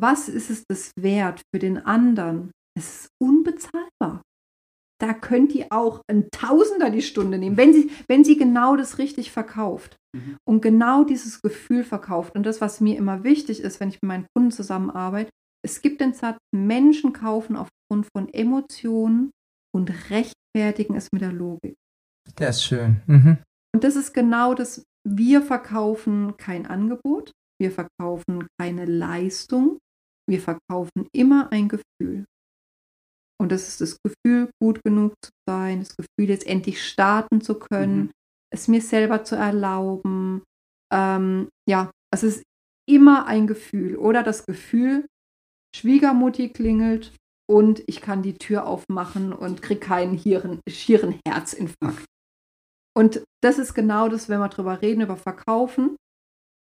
was 0.00 0.28
ist 0.28 0.50
es 0.50 0.64
das 0.68 0.92
wert 0.98 1.42
für 1.52 1.58
den 1.58 1.78
anderen? 1.78 2.50
Es 2.78 3.02
ist 3.02 3.08
unbezahlbar. 3.22 4.22
Da 4.98 5.12
könnt 5.12 5.54
ihr 5.54 5.66
auch 5.70 6.02
ein 6.10 6.28
Tausender 6.30 6.90
die 6.90 7.02
Stunde 7.02 7.38
nehmen, 7.38 7.56
wenn 7.56 7.72
sie, 7.72 7.90
wenn 8.08 8.24
sie 8.24 8.36
genau 8.36 8.76
das 8.76 8.98
richtig 8.98 9.30
verkauft 9.30 9.96
mhm. 10.14 10.36
und 10.48 10.62
genau 10.62 11.04
dieses 11.04 11.42
Gefühl 11.42 11.84
verkauft. 11.84 12.34
Und 12.34 12.44
das, 12.44 12.60
was 12.60 12.80
mir 12.80 12.96
immer 12.96 13.22
wichtig 13.22 13.60
ist, 13.60 13.78
wenn 13.78 13.90
ich 13.90 13.98
mit 14.02 14.08
meinen 14.08 14.26
Kunden 14.34 14.50
zusammenarbeite, 14.50 15.30
es 15.62 15.82
gibt 15.82 16.00
den 16.00 16.14
Satz, 16.14 16.38
Menschen 16.54 17.12
kaufen 17.12 17.56
aufgrund 17.56 18.06
von 18.16 18.32
Emotionen 18.32 19.32
und 19.74 19.92
rechtfertigen 20.10 20.94
es 20.94 21.08
mit 21.12 21.22
der 21.22 21.32
Logik. 21.32 21.74
Der 22.38 22.50
ist 22.50 22.64
schön. 22.64 23.02
Mhm. 23.06 23.38
Und 23.74 23.84
das 23.84 23.96
ist 23.96 24.14
genau 24.14 24.54
das, 24.54 24.82
wir 25.06 25.42
verkaufen 25.42 26.36
kein 26.38 26.66
Angebot, 26.66 27.32
wir 27.60 27.70
verkaufen 27.70 28.46
keine 28.58 28.84
Leistung, 28.84 29.78
wir 30.28 30.40
verkaufen 30.40 31.08
immer 31.14 31.50
ein 31.52 31.68
Gefühl. 31.68 32.26
Und 33.40 33.52
das 33.52 33.68
ist 33.68 33.80
das 33.80 33.98
Gefühl, 34.02 34.50
gut 34.62 34.82
genug 34.82 35.14
zu 35.22 35.30
sein, 35.48 35.80
das 35.80 35.94
Gefühl, 35.96 36.30
jetzt 36.30 36.46
endlich 36.46 36.82
starten 36.82 37.40
zu 37.40 37.58
können, 37.58 37.98
mhm. 37.98 38.10
es 38.50 38.68
mir 38.68 38.80
selber 38.80 39.24
zu 39.24 39.36
erlauben. 39.36 40.42
Ähm, 40.92 41.48
ja, 41.68 41.90
es 42.12 42.22
ist 42.22 42.42
immer 42.88 43.26
ein 43.26 43.46
Gefühl. 43.46 43.96
Oder 43.96 44.22
das 44.22 44.46
Gefühl, 44.46 45.06
Schwiegermutti 45.74 46.48
klingelt 46.48 47.14
und 47.48 47.82
ich 47.86 48.00
kann 48.00 48.22
die 48.22 48.38
Tür 48.38 48.66
aufmachen 48.66 49.32
und 49.32 49.62
kriege 49.62 49.80
keinen 49.80 50.18
schieren, 50.18 50.60
schieren 50.68 51.20
Herzinfarkt. 51.26 52.06
Und 52.96 53.22
das 53.42 53.58
ist 53.58 53.74
genau 53.74 54.08
das, 54.08 54.30
wenn 54.30 54.40
wir 54.40 54.48
darüber 54.48 54.80
reden, 54.80 55.02
über 55.02 55.18
Verkaufen, 55.18 55.96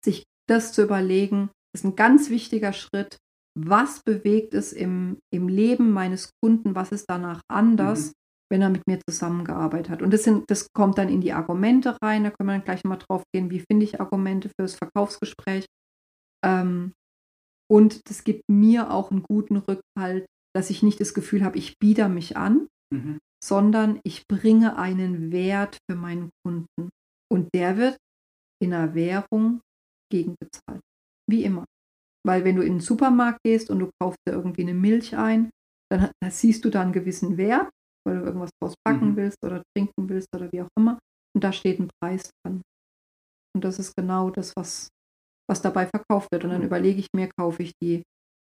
sich 0.03 0.25
das 0.49 0.73
zu 0.73 0.83
überlegen, 0.83 1.49
ist 1.73 1.85
ein 1.85 1.95
ganz 1.95 2.29
wichtiger 2.29 2.73
Schritt, 2.73 3.17
was 3.57 4.01
bewegt 4.03 4.53
es 4.53 4.73
im, 4.73 5.19
im 5.33 5.47
Leben 5.47 5.91
meines 5.91 6.31
Kunden, 6.41 6.75
was 6.75 6.91
ist 6.91 7.05
danach 7.09 7.41
anders, 7.49 8.07
mhm. 8.07 8.13
wenn 8.51 8.61
er 8.61 8.69
mit 8.69 8.83
mir 8.87 8.99
zusammengearbeitet 9.07 9.89
hat. 9.89 10.01
Und 10.01 10.13
das, 10.13 10.23
sind, 10.23 10.49
das 10.49 10.67
kommt 10.73 10.97
dann 10.97 11.09
in 11.09 11.21
die 11.21 11.33
Argumente 11.33 11.97
rein, 12.01 12.23
da 12.23 12.31
können 12.31 12.49
wir 12.49 12.53
dann 12.53 12.65
gleich 12.65 12.83
mal 12.83 12.97
drauf 12.97 13.23
gehen, 13.33 13.49
wie 13.49 13.63
finde 13.69 13.85
ich 13.85 13.99
Argumente 13.99 14.49
für 14.49 14.63
das 14.63 14.75
Verkaufsgespräch. 14.75 15.65
Ähm, 16.45 16.93
und 17.71 18.09
das 18.09 18.23
gibt 18.23 18.43
mir 18.49 18.91
auch 18.91 19.11
einen 19.11 19.23
guten 19.23 19.57
Rückhalt, 19.57 20.25
dass 20.55 20.69
ich 20.69 20.81
nicht 20.81 20.99
das 20.99 21.13
Gefühl 21.13 21.43
habe, 21.43 21.57
ich 21.57 21.77
bieder 21.79 22.09
mich 22.09 22.37
an, 22.37 22.67
mhm. 22.91 23.19
sondern 23.43 23.99
ich 24.03 24.27
bringe 24.27 24.77
einen 24.77 25.31
Wert 25.31 25.77
für 25.89 25.95
meinen 25.95 26.31
Kunden. 26.43 26.89
Und 27.31 27.49
der 27.53 27.77
wird 27.77 27.97
in 28.61 28.73
einer 28.73 28.95
Währung 28.95 29.61
gegenbezahlt. 30.11 30.81
Wie 31.29 31.43
immer. 31.43 31.65
Weil 32.25 32.43
wenn 32.43 32.55
du 32.55 32.61
in 32.61 32.75
den 32.75 32.79
Supermarkt 32.81 33.39
gehst 33.43 33.69
und 33.69 33.79
du 33.79 33.89
kaufst 34.01 34.19
dir 34.27 34.33
irgendwie 34.33 34.61
eine 34.61 34.73
Milch 34.73 35.15
ein, 35.15 35.49
dann, 35.91 36.11
siehst 36.29 36.65
du 36.65 36.69
da 36.69 36.81
einen 36.81 36.93
gewissen 36.93 37.37
Wert, 37.37 37.69
weil 38.05 38.19
du 38.19 38.25
irgendwas 38.25 38.51
draus 38.61 38.75
backen 38.85 39.11
mhm. 39.11 39.15
willst 39.15 39.43
oder 39.43 39.63
trinken 39.75 40.09
willst 40.09 40.27
oder 40.35 40.51
wie 40.51 40.61
auch 40.61 40.69
immer. 40.77 40.99
Und 41.35 41.43
da 41.43 41.51
steht 41.51 41.79
ein 41.79 41.89
Preis 42.01 42.29
dran. 42.43 42.61
Und 43.55 43.63
das 43.63 43.79
ist 43.79 43.95
genau 43.95 44.29
das, 44.29 44.55
was, 44.55 44.89
was 45.49 45.61
dabei 45.61 45.87
verkauft 45.87 46.27
wird. 46.31 46.43
Und 46.43 46.51
dann 46.51 46.61
mhm. 46.61 46.67
überlege 46.67 46.99
ich 46.99 47.07
mir, 47.15 47.29
kaufe 47.37 47.63
ich 47.63 47.73
die, 47.81 48.03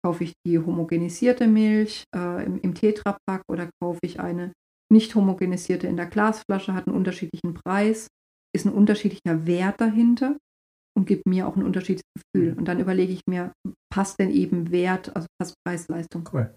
kaufe 0.05 0.25
ich 0.25 0.33
die 0.47 0.59
homogenisierte 0.59 1.47
Milch 1.47 2.05
äh, 2.14 2.45
im, 2.45 2.61
im 2.61 2.75
Tetrapack 2.75 3.43
oder 3.49 3.71
kaufe 3.81 4.01
ich 4.03 4.21
eine 4.21 4.53
nicht 4.91 5.14
homogenisierte 5.14 5.87
in 5.87 5.97
der 5.97 6.07
Glasflasche, 6.07 6.75
hat 6.75 6.87
einen 6.87 6.97
unterschiedlichen 6.97 7.55
Preis, 7.55 8.09
ist 8.55 8.64
ein 8.64 8.73
unterschiedlicher 8.73 9.47
Wert 9.47 9.81
dahinter 9.81 10.39
und 10.99 11.07
gibt 11.07 11.27
mir 11.27 11.47
auch 11.47 11.57
ein 11.57 11.63
unterschiedliches 11.63 12.03
Gefühl. 12.15 12.55
Und 12.55 12.67
dann 12.67 12.81
überlege 12.81 13.13
ich 13.13 13.23
mir, 13.27 13.53
passt 13.89 14.19
denn 14.19 14.31
eben 14.31 14.71
Wert, 14.71 15.15
also 15.15 15.29
passt 15.39 15.55
Preis-Leistung. 15.65 16.29
Cool. 16.33 16.51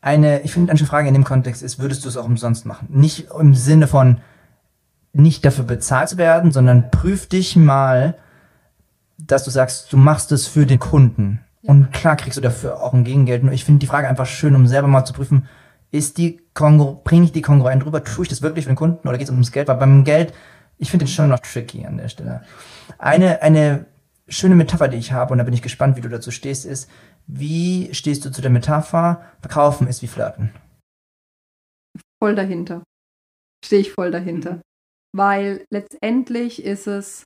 Eine, 0.00 0.42
ich 0.42 0.52
finde, 0.52 0.72
eine 0.72 0.78
Frage 0.80 1.08
in 1.08 1.14
dem 1.14 1.24
Kontext 1.24 1.62
ist, 1.62 1.78
würdest 1.78 2.04
du 2.04 2.08
es 2.08 2.16
auch 2.16 2.26
umsonst 2.26 2.66
machen? 2.66 2.88
Nicht 2.90 3.28
im 3.38 3.54
Sinne 3.54 3.86
von 3.86 4.18
nicht 5.12 5.44
dafür 5.44 5.64
bezahlt 5.64 6.08
zu 6.08 6.18
werden, 6.18 6.50
sondern 6.50 6.90
prüf 6.90 7.28
dich 7.28 7.54
mal, 7.54 8.16
dass 9.16 9.44
du 9.44 9.50
sagst, 9.50 9.92
du 9.92 9.96
machst 9.96 10.32
es 10.32 10.48
für 10.48 10.66
den 10.66 10.80
Kunden. 10.80 11.40
Ja. 11.62 11.70
Und 11.70 11.92
klar 11.92 12.16
kriegst 12.16 12.36
du 12.36 12.42
dafür 12.42 12.82
auch 12.82 12.92
ein 12.92 13.04
Gegengeld. 13.04 13.44
Nur 13.44 13.54
ich 13.54 13.64
finde 13.64 13.78
die 13.78 13.86
Frage 13.86 14.08
einfach 14.08 14.26
schön, 14.26 14.56
um 14.56 14.66
selber 14.66 14.88
mal 14.88 15.04
zu 15.04 15.14
prüfen, 15.14 15.46
ist 15.92 16.18
die 16.18 16.40
bringe 16.54 17.24
ich 17.24 17.32
die 17.32 17.42
Kongruent 17.42 17.86
rüber? 17.86 18.02
Tue 18.02 18.24
ich 18.24 18.28
das 18.28 18.42
wirklich 18.42 18.64
für 18.64 18.72
den 18.72 18.76
Kunden 18.76 19.06
oder 19.08 19.18
geht 19.18 19.28
es 19.28 19.30
ums 19.30 19.52
Geld? 19.52 19.68
Weil 19.68 19.76
beim 19.76 20.04
Geld, 20.04 20.34
ich 20.78 20.90
finde 20.90 21.06
den 21.06 21.10
schon 21.10 21.28
noch 21.28 21.40
tricky 21.40 21.84
an 21.86 21.98
der 21.98 22.08
Stelle. 22.08 22.44
Eine, 22.98 23.42
eine 23.42 23.86
schöne 24.28 24.54
Metapher, 24.54 24.88
die 24.88 24.98
ich 24.98 25.12
habe, 25.12 25.32
und 25.32 25.38
da 25.38 25.44
bin 25.44 25.54
ich 25.54 25.62
gespannt, 25.62 25.96
wie 25.96 26.00
du 26.00 26.08
dazu 26.08 26.30
stehst, 26.30 26.64
ist, 26.64 26.90
wie 27.26 27.92
stehst 27.94 28.24
du 28.24 28.30
zu 28.30 28.42
der 28.42 28.50
Metapher, 28.50 29.24
verkaufen 29.40 29.86
ist 29.86 30.02
wie 30.02 30.08
flirten? 30.08 30.54
Voll 32.22 32.34
dahinter. 32.34 32.82
Stehe 33.64 33.80
ich 33.80 33.92
voll 33.92 34.10
dahinter. 34.10 34.54
Mhm. 34.54 34.62
Weil 35.16 35.64
letztendlich 35.70 36.64
ist 36.64 36.86
es, 36.86 37.24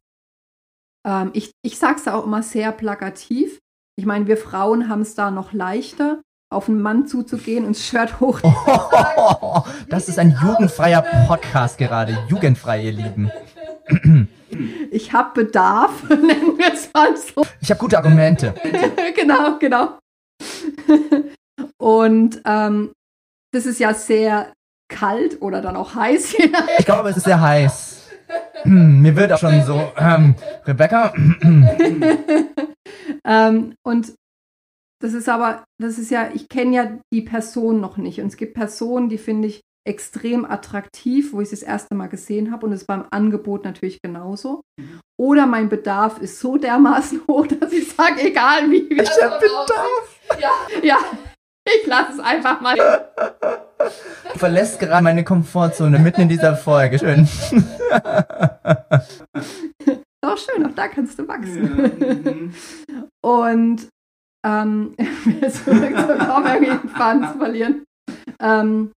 ähm, 1.06 1.30
ich, 1.34 1.52
ich 1.64 1.78
sage 1.78 1.96
es 1.96 2.08
auch 2.08 2.24
immer 2.24 2.42
sehr 2.42 2.72
plakativ. 2.72 3.58
Ich 3.96 4.06
meine, 4.06 4.26
wir 4.26 4.36
Frauen 4.36 4.88
haben 4.88 5.00
es 5.00 5.14
da 5.14 5.30
noch 5.30 5.52
leichter, 5.52 6.22
auf 6.50 6.68
einen 6.68 6.80
Mann 6.80 7.06
zuzugehen 7.06 7.64
und 7.64 7.76
das 7.76 7.84
Shirt 7.84 8.20
hoch. 8.20 8.40
Oh, 8.42 9.62
das 9.88 10.08
ist 10.08 10.18
ein 10.18 10.36
jugendfreier 10.42 11.02
Podcast 11.26 11.78
gerade. 11.78 12.18
Jugendfrei, 12.28 12.84
ihr 12.84 12.92
Lieben. 12.92 13.30
ich 14.90 15.12
habe 15.12 15.44
Bedarf, 15.44 16.02
nennen 16.08 16.56
wir 16.56 16.72
es 16.72 16.90
mal 16.92 17.14
so. 17.16 17.44
Ich 17.60 17.70
habe 17.70 17.80
gute 17.80 17.98
Argumente. 17.98 18.54
genau, 19.14 19.58
genau. 19.58 19.98
Und 21.76 22.40
ähm, 22.44 22.92
das 23.52 23.66
ist 23.66 23.78
ja 23.78 23.92
sehr 23.92 24.52
kalt 24.88 25.42
oder 25.42 25.60
dann 25.60 25.76
auch 25.76 25.94
heiß. 25.94 26.34
ich 26.78 26.86
glaube, 26.86 27.10
es 27.10 27.18
ist 27.18 27.24
sehr 27.24 27.40
heiß. 27.40 28.08
Hm, 28.62 29.02
mir 29.02 29.16
wird 29.16 29.32
auch 29.32 29.38
schon 29.38 29.62
so, 29.64 29.92
ähm, 29.98 30.34
Rebecca. 30.66 31.12
ähm, 33.24 33.74
und 33.82 34.14
das 35.00 35.14
ist 35.14 35.28
aber, 35.28 35.64
das 35.80 35.98
ist 35.98 36.10
ja, 36.10 36.30
ich 36.32 36.48
kenne 36.48 36.76
ja 36.76 36.98
die 37.12 37.22
Person 37.22 37.80
noch 37.80 37.96
nicht. 37.96 38.20
Und 38.20 38.26
es 38.28 38.36
gibt 38.36 38.54
Personen, 38.54 39.08
die 39.08 39.18
finde 39.18 39.48
ich 39.48 39.60
extrem 39.86 40.44
attraktiv, 40.44 41.32
wo 41.32 41.40
ich 41.40 41.50
es 41.50 41.60
das 41.60 41.62
erste 41.62 41.94
Mal 41.94 42.08
gesehen 42.08 42.52
habe 42.52 42.66
und 42.66 42.72
es 42.72 42.84
beim 42.84 43.06
Angebot 43.10 43.64
natürlich 43.64 44.02
genauso. 44.02 44.62
Mhm. 44.78 45.00
Oder 45.18 45.46
mein 45.46 45.68
Bedarf 45.68 46.18
ist 46.18 46.40
so 46.40 46.58
dermaßen 46.58 47.22
hoch, 47.28 47.46
dass 47.46 47.72
ich 47.72 47.90
sage, 47.92 48.20
egal 48.22 48.70
wie. 48.70 48.88
wie 48.90 49.00
also, 49.00 49.12
Bedarf? 49.14 50.20
Ja. 50.40 50.50
ja, 50.82 50.98
ich 51.64 51.86
lasse 51.86 52.12
es 52.12 52.20
einfach 52.20 52.60
mal. 52.60 52.76
Du 54.32 54.38
verlässt 54.38 54.78
gerade 54.78 55.02
meine 55.02 55.24
Komfortzone 55.24 55.98
mitten 55.98 56.22
in 56.22 56.28
dieser 56.28 56.56
Folge. 56.56 56.98
Schön. 56.98 57.26
Auch 60.20 60.36
schön, 60.36 60.66
auch 60.66 60.74
da 60.74 60.88
kannst 60.88 61.16
du 61.18 61.28
wachsen. 61.28 62.52
Ja. 62.88 63.04
Und 63.22 63.88
ähm, 64.48 64.94
Faden 66.96 67.28
zu 67.28 67.38
verlieren. 67.38 67.84
Ähm, 68.40 68.92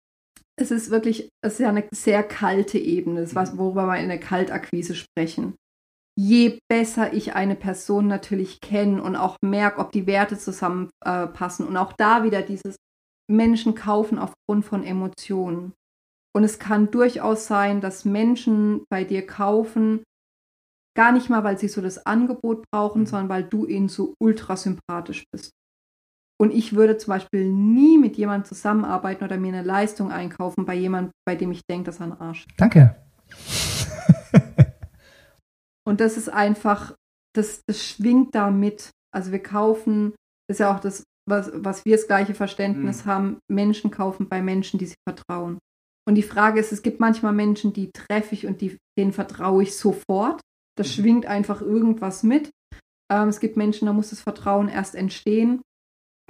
es 0.56 0.70
ist 0.70 0.90
wirklich, 0.90 1.28
es 1.44 1.54
ist 1.54 1.60
ja 1.60 1.68
eine 1.68 1.84
sehr 1.92 2.22
kalte 2.22 2.78
Ebene, 2.78 3.26
was, 3.34 3.58
worüber 3.58 3.86
wir 3.86 3.98
in 3.98 4.08
der 4.08 4.20
Kaltakquise 4.20 4.94
sprechen. 4.94 5.54
je 6.18 6.58
besser 6.68 7.14
ich 7.14 7.34
eine 7.34 7.56
Person 7.56 8.06
natürlich 8.06 8.60
kenne 8.60 9.02
und 9.02 9.16
auch 9.16 9.36
merke, 9.42 9.80
ob 9.80 9.92
die 9.92 10.06
Werte 10.06 10.38
zusammenpassen 10.38 11.64
äh, 11.64 11.68
und 11.68 11.76
auch 11.76 11.94
da 11.94 12.22
wieder 12.22 12.42
dieses 12.42 12.76
Menschen 13.30 13.74
kaufen 13.74 14.18
aufgrund 14.18 14.64
von 14.64 14.84
Emotionen. 14.84 15.72
Und 16.34 16.44
es 16.44 16.58
kann 16.58 16.90
durchaus 16.90 17.46
sein, 17.46 17.80
dass 17.80 18.04
Menschen 18.04 18.84
bei 18.90 19.04
dir 19.04 19.26
kaufen, 19.26 20.02
gar 20.94 21.12
nicht 21.12 21.30
mal, 21.30 21.44
weil 21.44 21.58
sie 21.58 21.68
so 21.68 21.80
das 21.80 22.06
Angebot 22.06 22.64
brauchen, 22.70 23.02
mhm. 23.02 23.06
sondern 23.06 23.28
weil 23.28 23.44
du 23.44 23.66
ihnen 23.66 23.88
so 23.88 24.14
ultra 24.20 24.56
sympathisch 24.56 25.24
bist. 25.32 25.50
Und 26.40 26.52
ich 26.52 26.74
würde 26.74 26.96
zum 26.96 27.12
Beispiel 27.12 27.48
nie 27.48 27.98
mit 27.98 28.16
jemandem 28.16 28.48
zusammenarbeiten 28.48 29.24
oder 29.24 29.36
mir 29.36 29.52
eine 29.52 29.62
Leistung 29.62 30.10
einkaufen 30.10 30.64
bei 30.64 30.74
jemandem, 30.74 31.12
bei 31.24 31.36
dem 31.36 31.52
ich 31.52 31.62
denke, 31.70 31.86
das 31.86 31.96
ist 31.96 32.00
ein 32.00 32.18
Arsch. 32.20 32.46
Danke. 32.56 32.96
Und 35.86 36.00
das 36.00 36.16
ist 36.16 36.28
einfach, 36.28 36.94
das, 37.34 37.62
das 37.66 37.84
schwingt 37.86 38.34
da 38.34 38.50
mit. 38.50 38.90
Also 39.14 39.30
wir 39.30 39.42
kaufen, 39.42 40.14
das 40.48 40.56
ist 40.56 40.60
ja 40.60 40.74
auch 40.74 40.80
das, 40.80 41.04
was, 41.28 41.50
was 41.54 41.84
wir 41.84 41.96
das 41.96 42.06
gleiche 42.06 42.34
Verständnis 42.34 43.04
mhm. 43.04 43.10
haben, 43.10 43.38
Menschen 43.48 43.90
kaufen 43.90 44.28
bei 44.28 44.42
Menschen, 44.42 44.78
die 44.78 44.86
sie 44.86 44.96
vertrauen. 45.08 45.58
Und 46.08 46.16
die 46.16 46.22
Frage 46.22 46.58
ist, 46.58 46.72
es 46.72 46.82
gibt 46.82 46.98
manchmal 46.98 47.32
Menschen, 47.32 47.72
die 47.72 47.92
treffe 47.92 48.34
ich 48.34 48.46
und 48.46 48.60
die, 48.60 48.76
denen 48.98 49.12
vertraue 49.12 49.62
ich 49.62 49.76
sofort. 49.76 50.40
Das 50.76 50.88
mhm. 50.88 51.02
schwingt 51.02 51.26
einfach 51.26 51.60
irgendwas 51.60 52.22
mit. 52.22 52.50
Ähm, 53.10 53.28
es 53.28 53.40
gibt 53.40 53.56
Menschen, 53.56 53.86
da 53.86 53.92
muss 53.92 54.10
das 54.10 54.20
Vertrauen 54.20 54.68
erst 54.68 54.94
entstehen. 54.94 55.60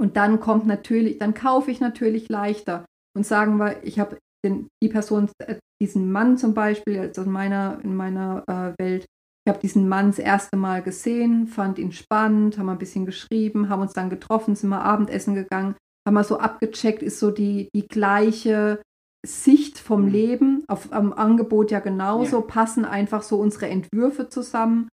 Und 0.01 0.17
dann 0.17 0.41
kommt 0.41 0.67
natürlich, 0.67 1.19
dann 1.19 1.35
kaufe 1.35 1.71
ich 1.71 1.81
natürlich 1.81 2.29
leichter. 2.29 2.85
Und 3.17 3.27
sagen 3.27 3.59
wir, 3.59 3.85
ich 3.85 4.01
habe 4.01 4.19
die 4.45 4.89
Person, 4.89 5.31
äh, 5.39 5.57
diesen 5.81 6.11
Mann 6.11 6.39
zum 6.39 6.55
Beispiel, 6.55 6.99
also 6.99 7.23
in 7.23 7.31
meiner, 7.31 7.79
in 7.83 7.95
meiner 7.95 8.45
äh, 8.49 8.83
Welt, 8.83 9.07
ich 9.45 9.51
habe 9.51 9.61
diesen 9.61 9.89
Mann 9.89 10.09
das 10.09 10.19
erste 10.21 10.57
Mal 10.57 10.83
gesehen, 10.83 11.49
fand 11.49 11.79
ihn 11.79 11.93
spannend, 11.93 12.59
haben 12.59 12.69
ein 12.69 12.79
bisschen 12.79 13.07
geschrieben, 13.07 13.69
haben 13.69 13.83
uns 13.83 13.93
dann 13.93 14.11
getroffen, 14.11 14.55
sind 14.55 14.71
mal 14.71 14.83
Abendessen 14.83 15.35
gegangen, 15.35 15.75
haben 16.07 16.15
mal 16.15 16.25
so 16.25 16.39
abgecheckt, 16.39 17.03
ist 17.03 17.19
so 17.19 17.31
die, 17.31 17.69
die 17.75 17.87
gleiche 17.87 18.81
Sicht 19.25 19.79
vom 19.79 20.07
mhm. 20.07 20.09
Leben, 20.09 20.65
auf, 20.69 20.93
am 20.93 21.13
Angebot 21.13 21.71
ja 21.71 21.81
genauso, 21.81 22.41
ja. 22.41 22.47
passen 22.47 22.85
einfach 22.85 23.23
so 23.23 23.39
unsere 23.39 23.69
Entwürfe 23.69 24.29
zusammen. 24.29 24.89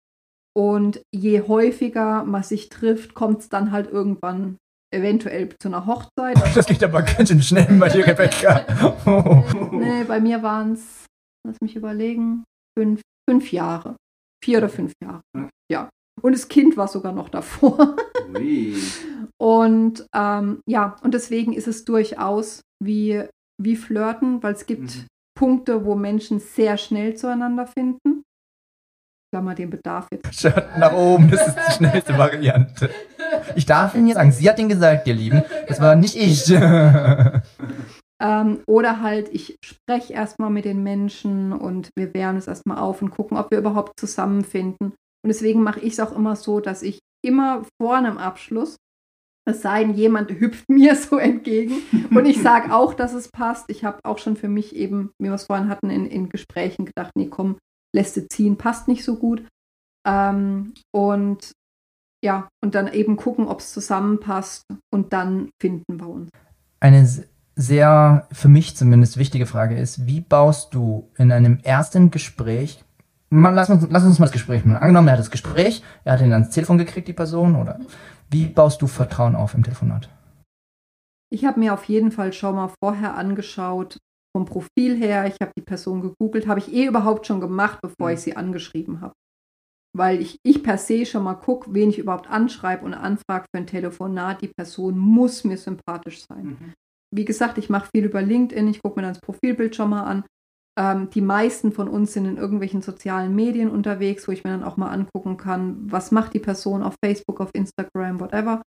Und 0.57 1.01
je 1.13 1.41
häufiger 1.41 2.23
man 2.23 2.43
sich 2.43 2.69
trifft, 2.69 3.13
kommt 3.13 3.41
es 3.41 3.49
dann 3.49 3.71
halt 3.71 3.91
irgendwann 3.91 4.57
eventuell 4.93 5.49
zu 5.59 5.67
einer 5.67 5.85
Hochzeit. 5.85 6.37
Das 6.55 6.65
geht 6.65 6.83
aber 6.83 7.01
ganz 7.01 7.29
schön 7.29 7.41
schnell 7.41 7.67
bei 7.77 7.89
dir, 7.89 8.07
Rebecca. 8.07 8.65
nee, 9.71 10.03
bei 10.05 10.19
mir 10.19 10.41
waren 10.41 10.73
es, 10.73 11.05
lass 11.45 11.59
mich 11.61 11.75
überlegen, 11.75 12.43
fünf, 12.77 13.01
fünf 13.29 13.51
Jahre. 13.51 13.97
Vier 14.43 14.59
oder 14.59 14.69
fünf 14.69 14.93
Jahre. 15.03 15.21
Ja. 15.69 15.89
Und 16.21 16.33
das 16.33 16.47
Kind 16.47 16.77
war 16.77 16.87
sogar 16.87 17.11
noch 17.11 17.29
davor. 17.29 17.97
und 19.37 20.05
ähm, 20.15 20.59
ja, 20.65 20.95
und 21.01 21.13
deswegen 21.13 21.53
ist 21.53 21.67
es 21.67 21.83
durchaus 21.83 22.61
wie, 22.81 23.23
wie 23.61 23.75
Flirten, 23.75 24.41
weil 24.43 24.53
es 24.53 24.65
gibt 24.65 24.95
mhm. 24.95 25.07
Punkte, 25.37 25.85
wo 25.85 25.95
Menschen 25.95 26.39
sehr 26.39 26.77
schnell 26.77 27.15
zueinander 27.15 27.67
finden. 27.67 28.23
Klammer 29.33 29.55
den 29.55 29.69
Bedarf 29.69 30.07
jetzt. 30.11 30.33
Schaut 30.39 30.77
nach 30.77 30.93
oben, 30.93 31.29
das 31.29 31.47
ist 31.47 31.57
die 31.57 31.71
schnellste 31.73 32.17
Variante. 32.17 32.89
Ich 33.55 33.65
darf 33.65 33.95
Ihnen 33.95 34.07
jetzt 34.07 34.15
sagen, 34.15 34.31
sie 34.31 34.49
hat 34.49 34.59
ihn 34.59 34.69
gesagt, 34.69 35.07
ihr 35.07 35.13
Lieben. 35.13 35.43
Das 35.67 35.81
war 35.81 35.95
nicht 35.95 36.15
ich. 36.15 36.49
Ähm, 38.21 38.59
oder 38.65 39.01
halt, 39.01 39.29
ich 39.33 39.57
spreche 39.63 40.13
erstmal 40.13 40.49
mit 40.49 40.65
den 40.65 40.83
Menschen 40.83 41.51
und 41.51 41.89
wir 41.97 42.13
wärmen 42.13 42.37
es 42.37 42.47
erstmal 42.47 42.77
auf 42.77 43.01
und 43.01 43.11
gucken, 43.11 43.37
ob 43.37 43.51
wir 43.51 43.57
überhaupt 43.57 43.99
zusammenfinden. 43.99 44.93
Und 45.23 45.27
deswegen 45.27 45.63
mache 45.63 45.81
ich 45.81 45.93
es 45.93 45.99
auch 45.99 46.15
immer 46.15 46.35
so, 46.35 46.59
dass 46.59 46.81
ich 46.81 46.99
immer 47.25 47.65
vor 47.81 47.97
einem 47.97 48.17
Abschluss, 48.17 48.77
es 49.45 49.61
sei 49.61 49.83
denn, 49.83 49.93
jemand 49.93 50.31
hüpft 50.31 50.65
mir 50.69 50.95
so 50.95 51.17
entgegen 51.17 51.75
und 52.11 52.25
ich 52.25 52.41
sage 52.41 52.73
auch, 52.73 52.93
dass 52.93 53.13
es 53.13 53.29
passt. 53.29 53.65
Ich 53.69 53.83
habe 53.83 53.99
auch 54.03 54.17
schon 54.17 54.35
für 54.35 54.49
mich 54.49 54.75
eben, 54.75 55.11
wie 55.19 55.27
wir 55.27 55.35
es 55.35 55.45
vorhin 55.45 55.69
hatten, 55.69 55.89
in, 55.89 56.05
in 56.05 56.29
Gesprächen 56.29 56.85
gedacht, 56.85 57.11
nee, 57.15 57.27
komm, 57.27 57.57
lässt 57.95 58.17
du 58.17 58.27
ziehen, 58.27 58.57
passt 58.57 58.87
nicht 58.87 59.03
so 59.03 59.17
gut. 59.17 59.45
Ähm, 60.07 60.73
und 60.91 61.51
ja, 62.23 62.47
und 62.63 62.75
dann 62.75 62.91
eben 62.91 63.17
gucken, 63.17 63.47
ob 63.47 63.59
es 63.59 63.71
zusammenpasst 63.71 64.63
und 64.91 65.13
dann 65.13 65.49
finden 65.61 65.99
wir 65.99 66.07
uns. 66.07 66.29
Eine 66.79 67.07
sehr, 67.55 68.27
für 68.31 68.47
mich 68.47 68.75
zumindest, 68.75 69.17
wichtige 69.17 69.45
Frage 69.45 69.77
ist, 69.77 70.07
wie 70.07 70.21
baust 70.21 70.73
du 70.73 71.09
in 71.17 71.31
einem 71.31 71.59
ersten 71.63 72.11
Gespräch, 72.11 72.83
mal, 73.29 73.53
lass, 73.53 73.69
uns, 73.69 73.87
lass 73.89 74.03
uns 74.03 74.19
mal 74.19 74.25
das 74.25 74.33
Gespräch 74.33 74.65
machen. 74.65 74.77
Angenommen, 74.77 75.07
er 75.07 75.13
hat 75.13 75.19
das 75.19 75.31
Gespräch, 75.31 75.83
er 76.03 76.13
hat 76.13 76.21
ihn 76.21 76.33
ans 76.33 76.49
Telefon 76.49 76.77
gekriegt, 76.77 77.07
die 77.07 77.13
Person, 77.13 77.55
oder 77.55 77.79
wie 78.35 78.47
baust 78.47 78.81
du 78.81 78.87
Vertrauen 78.87 79.33
auf 79.33 79.53
im 79.53 79.63
Telefonat? 79.63 80.09
Ich 81.31 81.45
habe 81.45 81.57
mir 81.57 81.73
auf 81.73 81.85
jeden 81.85 82.11
Fall 82.11 82.33
schon 82.33 82.55
mal 82.55 82.69
vorher 82.83 83.15
angeschaut, 83.15 83.97
vom 84.35 84.43
Profil 84.43 84.97
her, 84.97 85.25
ich 85.25 85.37
habe 85.39 85.53
die 85.57 85.63
Person 85.63 86.01
gegoogelt, 86.01 86.45
habe 86.45 86.59
ich 86.59 86.73
eh 86.73 86.85
überhaupt 86.85 87.25
schon 87.27 87.39
gemacht, 87.39 87.79
bevor 87.81 88.11
ich 88.11 88.19
sie 88.19 88.35
angeschrieben 88.35 88.99
habe. 88.99 89.13
Weil 89.95 90.19
ich, 90.21 90.37
ich 90.43 90.63
per 90.63 90.77
se 90.77 91.05
schon 91.05 91.23
mal 91.23 91.35
gucke, 91.35 91.73
wen 91.73 91.89
ich 91.89 91.97
überhaupt 91.97 92.29
anschreibe 92.29 92.83
und 92.83 92.93
anfrage 92.93 93.45
für 93.49 93.61
ein 93.61 93.67
Telefonat. 93.67 94.41
Die 94.41 94.51
Person 94.53 94.97
muss 94.97 95.45
mir 95.45 95.57
sympathisch 95.57 96.25
sein. 96.27 96.45
Mhm 96.45 96.73
wie 97.15 97.25
gesagt, 97.25 97.57
ich 97.57 97.69
mache 97.69 97.89
viel 97.93 98.05
über 98.05 98.21
LinkedIn, 98.21 98.67
ich 98.67 98.81
gucke 98.81 98.99
mir 98.99 99.03
dann 99.03 99.13
das 99.13 99.21
Profilbild 99.21 99.75
schon 99.75 99.89
mal 99.89 100.03
an. 100.03 100.25
Ähm, 100.77 101.09
die 101.09 101.21
meisten 101.21 101.71
von 101.71 101.87
uns 101.87 102.13
sind 102.13 102.25
in 102.25 102.37
irgendwelchen 102.37 102.81
sozialen 102.81 103.33
Medien 103.33 103.69
unterwegs, 103.69 104.27
wo 104.27 104.31
ich 104.31 104.43
mir 104.43 104.51
dann 104.51 104.63
auch 104.63 104.77
mal 104.77 104.91
angucken 104.91 105.37
kann, 105.37 105.91
was 105.91 106.11
macht 106.11 106.33
die 106.33 106.39
Person 106.39 106.83
auf 106.83 106.95
Facebook, 107.03 107.39
auf 107.39 107.51
Instagram, 107.53 108.19
whatever. 108.19 108.61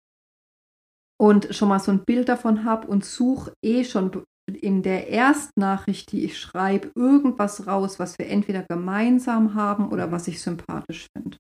Und 1.20 1.56
schon 1.56 1.70
mal 1.70 1.80
so 1.80 1.92
ein 1.92 2.04
Bild 2.06 2.30
davon 2.30 2.64
habe 2.66 2.88
und 2.88 3.06
suche 3.06 3.54
eh 3.64 3.84
schon 3.84 4.24
in 4.48 4.84
der 4.84 5.08
Erstnachricht, 5.08 6.12
die 6.12 6.24
ich 6.26 6.40
schreibe, 6.40 6.92
irgendwas 6.96 7.66
raus, 7.66 7.98
was 8.00 8.20
wir 8.20 8.28
entweder 8.28 8.64
gemeinsam 8.64 9.56
haben 9.56 9.90
oder 9.90 10.12
was 10.12 10.28
ich 10.28 10.42
sympathisch 10.42 11.08
finde. 11.16 11.38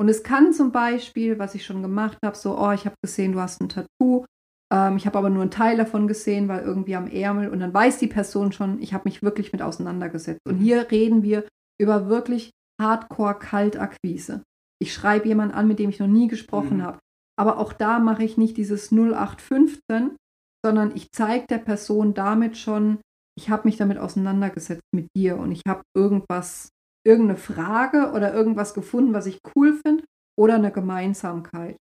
Und 0.00 0.08
es 0.08 0.22
kann 0.22 0.52
zum 0.52 0.70
Beispiel, 0.70 1.40
was 1.40 1.56
ich 1.56 1.64
schon 1.64 1.82
gemacht 1.82 2.18
habe, 2.24 2.36
so, 2.36 2.56
oh, 2.56 2.70
ich 2.70 2.84
habe 2.84 2.94
gesehen, 3.02 3.32
du 3.32 3.40
hast 3.40 3.60
ein 3.60 3.68
Tattoo, 3.68 4.24
ähm, 4.72 4.96
ich 4.96 5.06
habe 5.06 5.18
aber 5.18 5.30
nur 5.30 5.42
einen 5.42 5.50
Teil 5.50 5.76
davon 5.76 6.08
gesehen, 6.08 6.48
weil 6.48 6.62
irgendwie 6.62 6.96
am 6.96 7.06
Ärmel 7.06 7.48
und 7.48 7.60
dann 7.60 7.74
weiß 7.74 7.98
die 7.98 8.06
Person 8.06 8.52
schon, 8.52 8.80
ich 8.80 8.92
habe 8.94 9.04
mich 9.04 9.22
wirklich 9.22 9.52
mit 9.52 9.62
auseinandergesetzt. 9.62 10.40
Und 10.46 10.56
hier 10.56 10.90
reden 10.90 11.22
wir 11.22 11.46
über 11.80 12.08
wirklich 12.08 12.50
Hardcore-Kaltakquise. 12.80 14.42
Ich 14.80 14.92
schreibe 14.92 15.28
jemanden 15.28 15.54
an, 15.54 15.68
mit 15.68 15.78
dem 15.78 15.90
ich 15.90 15.98
noch 15.98 16.06
nie 16.06 16.28
gesprochen 16.28 16.78
mhm. 16.78 16.82
habe. 16.82 16.98
Aber 17.38 17.58
auch 17.58 17.72
da 17.72 17.98
mache 17.98 18.24
ich 18.24 18.36
nicht 18.36 18.56
dieses 18.56 18.92
0815, 18.92 20.16
sondern 20.64 20.94
ich 20.94 21.12
zeige 21.12 21.46
der 21.46 21.58
Person 21.58 22.14
damit 22.14 22.56
schon, 22.56 22.98
ich 23.36 23.50
habe 23.50 23.68
mich 23.68 23.76
damit 23.76 23.98
auseinandergesetzt 23.98 24.82
mit 24.92 25.08
dir 25.16 25.36
und 25.36 25.52
ich 25.52 25.62
habe 25.68 25.82
irgendwas, 25.96 26.70
irgendeine 27.06 27.38
Frage 27.38 28.10
oder 28.12 28.34
irgendwas 28.34 28.74
gefunden, 28.74 29.14
was 29.14 29.26
ich 29.26 29.38
cool 29.54 29.78
finde 29.86 30.04
oder 30.36 30.56
eine 30.56 30.72
Gemeinsamkeit. 30.72 31.76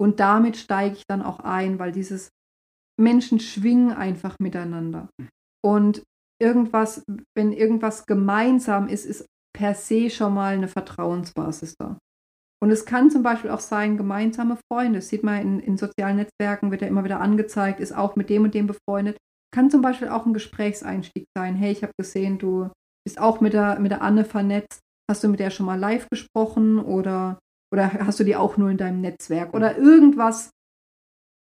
Und 0.00 0.20
damit 0.20 0.56
steige 0.56 0.96
ich 0.96 1.04
dann 1.08 1.22
auch 1.22 1.40
ein, 1.40 1.78
weil 1.78 1.92
dieses 1.92 2.30
Menschen 2.98 3.40
schwingen 3.40 3.92
einfach 3.92 4.36
miteinander. 4.40 5.08
Und 5.64 6.02
irgendwas, 6.40 7.02
wenn 7.36 7.52
irgendwas 7.52 8.06
gemeinsam 8.06 8.88
ist, 8.88 9.06
ist 9.06 9.26
per 9.56 9.74
se 9.74 10.10
schon 10.10 10.34
mal 10.34 10.54
eine 10.54 10.68
Vertrauensbasis 10.68 11.74
da. 11.78 11.98
Und 12.60 12.70
es 12.70 12.84
kann 12.84 13.10
zum 13.10 13.22
Beispiel 13.22 13.50
auch 13.50 13.60
sein, 13.60 13.96
gemeinsame 13.96 14.58
Freunde. 14.70 14.98
Das 14.98 15.08
sieht 15.08 15.22
man 15.22 15.40
in, 15.40 15.60
in 15.60 15.76
sozialen 15.76 16.16
Netzwerken, 16.16 16.70
wird 16.70 16.82
ja 16.82 16.88
immer 16.88 17.04
wieder 17.04 17.20
angezeigt, 17.20 17.80
ist 17.80 17.94
auch 17.94 18.16
mit 18.16 18.30
dem 18.30 18.44
und 18.44 18.54
dem 18.54 18.66
befreundet. 18.66 19.16
Kann 19.54 19.70
zum 19.70 19.80
Beispiel 19.80 20.08
auch 20.08 20.26
ein 20.26 20.34
Gesprächseinstieg 20.34 21.26
sein. 21.36 21.54
Hey, 21.54 21.72
ich 21.72 21.82
habe 21.82 21.92
gesehen, 21.98 22.38
du 22.38 22.70
bist 23.04 23.20
auch 23.20 23.40
mit 23.40 23.52
der, 23.52 23.78
mit 23.78 23.92
der 23.92 24.02
Anne 24.02 24.24
vernetzt. 24.24 24.80
Hast 25.10 25.24
du 25.24 25.28
mit 25.28 25.40
der 25.40 25.50
schon 25.50 25.66
mal 25.66 25.78
live 25.78 26.08
gesprochen 26.10 26.78
oder 26.78 27.38
oder 27.70 27.92
hast 27.92 28.20
du 28.20 28.24
die 28.24 28.36
auch 28.36 28.56
nur 28.56 28.70
in 28.70 28.76
deinem 28.76 29.00
Netzwerk? 29.00 29.54
Oder 29.54 29.76
irgendwas, 29.76 30.50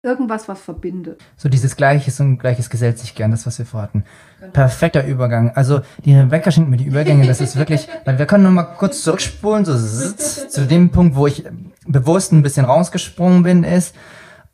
irgendwas, 0.03 0.47
was 0.47 0.61
verbindet. 0.61 1.21
So 1.36 1.49
dieses 1.49 1.76
Gleiches 1.76 2.19
und 2.19 2.38
Gleiches 2.38 2.69
gesellt 2.69 2.99
sich 2.99 3.15
gern, 3.15 3.32
das, 3.32 3.45
was 3.45 3.57
wir 3.59 3.65
vorhatten. 3.65 4.05
Genau. 4.39 4.51
Perfekter 4.51 5.05
Übergang. 5.05 5.51
Also 5.51 5.82
die 6.03 6.15
Rebecca 6.15 6.51
schenkt 6.51 6.69
mir 6.69 6.78
die 6.78 6.86
Übergänge, 6.86 7.28
das 7.28 7.41
ist 7.41 7.57
wirklich, 7.57 7.88
weil 8.05 8.17
wir 8.17 8.26
können 8.26 8.43
nur 8.43 8.51
mal 8.51 8.63
kurz 8.63 9.03
zurückspulen, 9.03 9.65
so 9.65 9.76
zu 9.76 10.65
dem 10.65 10.89
Punkt, 10.89 11.15
wo 11.15 11.28
ich 11.28 11.43
bewusst 11.88 12.32
ein 12.32 12.43
bisschen 12.43 12.65
rausgesprungen 12.65 13.43
bin, 13.43 13.63
ist, 13.63 13.95